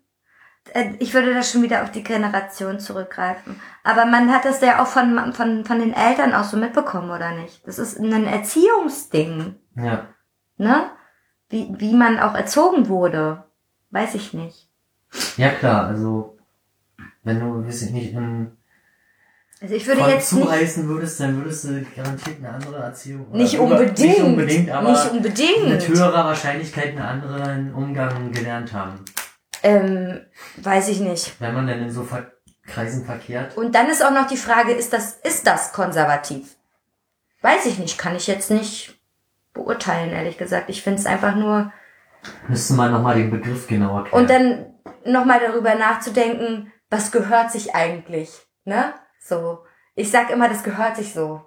[0.73, 3.59] äh, ich würde da schon wieder auf die Generation zurückgreifen.
[3.83, 7.31] Aber man hat das ja auch von, von, von den Eltern auch so mitbekommen, oder
[7.31, 7.65] nicht?
[7.67, 10.07] Das ist ein Erziehungsding, Ja.
[10.57, 10.89] ne?
[11.49, 13.43] Wie, wie man auch erzogen wurde.
[13.91, 14.67] Weiß ich nicht.
[15.37, 16.37] Ja klar, also
[17.23, 18.57] wenn du, weiß ich nicht, in
[19.61, 23.31] Also ich würde Voll jetzt zureißen würdest, dann würdest du garantiert eine andere Erziehung.
[23.31, 25.69] nicht über- unbedingt, Nicht unbedingt, aber nicht unbedingt.
[25.69, 29.03] mit höherer Wahrscheinlichkeit einen anderen Umgang gelernt haben.
[29.63, 30.19] Ähm,
[30.57, 31.39] weiß ich nicht.
[31.39, 32.31] Wenn man denn in so Ver
[32.67, 33.55] Kreisen verkehrt.
[33.57, 36.55] Und dann ist auch noch die Frage, ist das, ist das konservativ?
[37.43, 38.99] Weiß ich nicht, kann ich jetzt nicht
[39.53, 40.69] beurteilen, ehrlich gesagt.
[40.71, 41.71] Ich finde es einfach nur,
[42.47, 44.19] Müsste man nochmal den Begriff genauer klären.
[44.19, 44.65] und dann
[45.05, 48.31] nochmal darüber nachzudenken, was gehört sich eigentlich,
[48.63, 48.95] ne?
[49.27, 49.63] So.
[49.95, 51.41] Ich sag immer, das gehört sich so.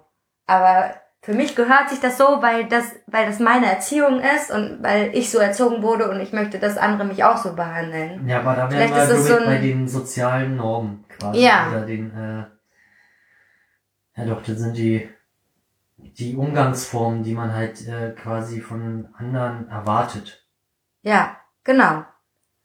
[0.47, 4.83] Aber für mich gehört sich das so, weil das, weil das meine Erziehung ist und
[4.83, 8.27] weil ich so erzogen wurde und ich möchte, dass andere mich auch so behandeln.
[8.27, 11.39] ja, aber da wären Vielleicht wir, so ein- bei den sozialen Normen quasi.
[11.41, 11.69] Ja.
[11.69, 12.45] Oder den, äh,
[14.19, 15.09] ja doch, das sind die,
[15.97, 20.45] die Umgangsformen, die man halt äh, quasi von anderen erwartet.
[21.01, 22.03] Ja, genau.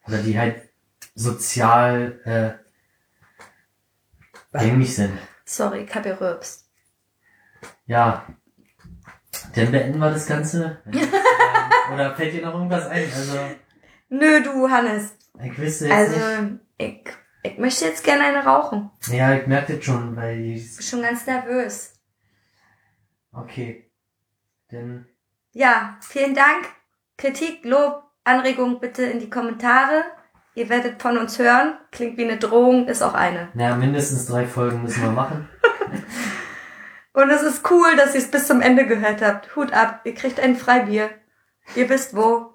[0.09, 0.69] Oder die halt
[1.15, 2.64] sozial äh,
[4.63, 5.19] gängig sind.
[5.45, 6.69] Sorry, ich hab gerülpst.
[7.87, 8.27] Ja.
[9.55, 10.79] Dann beenden wir das Ganze.
[11.93, 13.05] Oder fällt dir noch irgendwas ein?
[13.05, 13.39] Also,
[14.09, 15.15] Nö, du, Hannes.
[15.43, 16.23] ich wüsste jetzt nicht.
[16.23, 17.05] Also, ich,
[17.43, 18.91] ich möchte jetzt gerne eine rauchen.
[19.09, 21.95] Ja, ich merke das schon, weil ich, Bin schon ganz nervös.
[23.33, 23.91] okay.
[24.71, 25.07] Dann,
[25.53, 26.67] Ja, vielen Dank.
[27.19, 30.05] Kritik, Lob, Anregung bitte in die Kommentare.
[30.55, 31.75] Ihr werdet von uns hören.
[31.91, 33.49] Klingt wie eine Drohung, ist auch eine.
[33.55, 35.49] naja, mindestens drei Folgen müssen wir machen.
[37.13, 39.55] Und es ist cool, dass ihr es bis zum Ende gehört habt.
[39.55, 41.11] Hut ab, ihr kriegt ein Freibier.
[41.77, 42.55] Ihr wisst wo.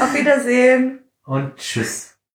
[0.00, 1.04] Auf Wiedersehen.
[1.24, 2.19] Und tschüss.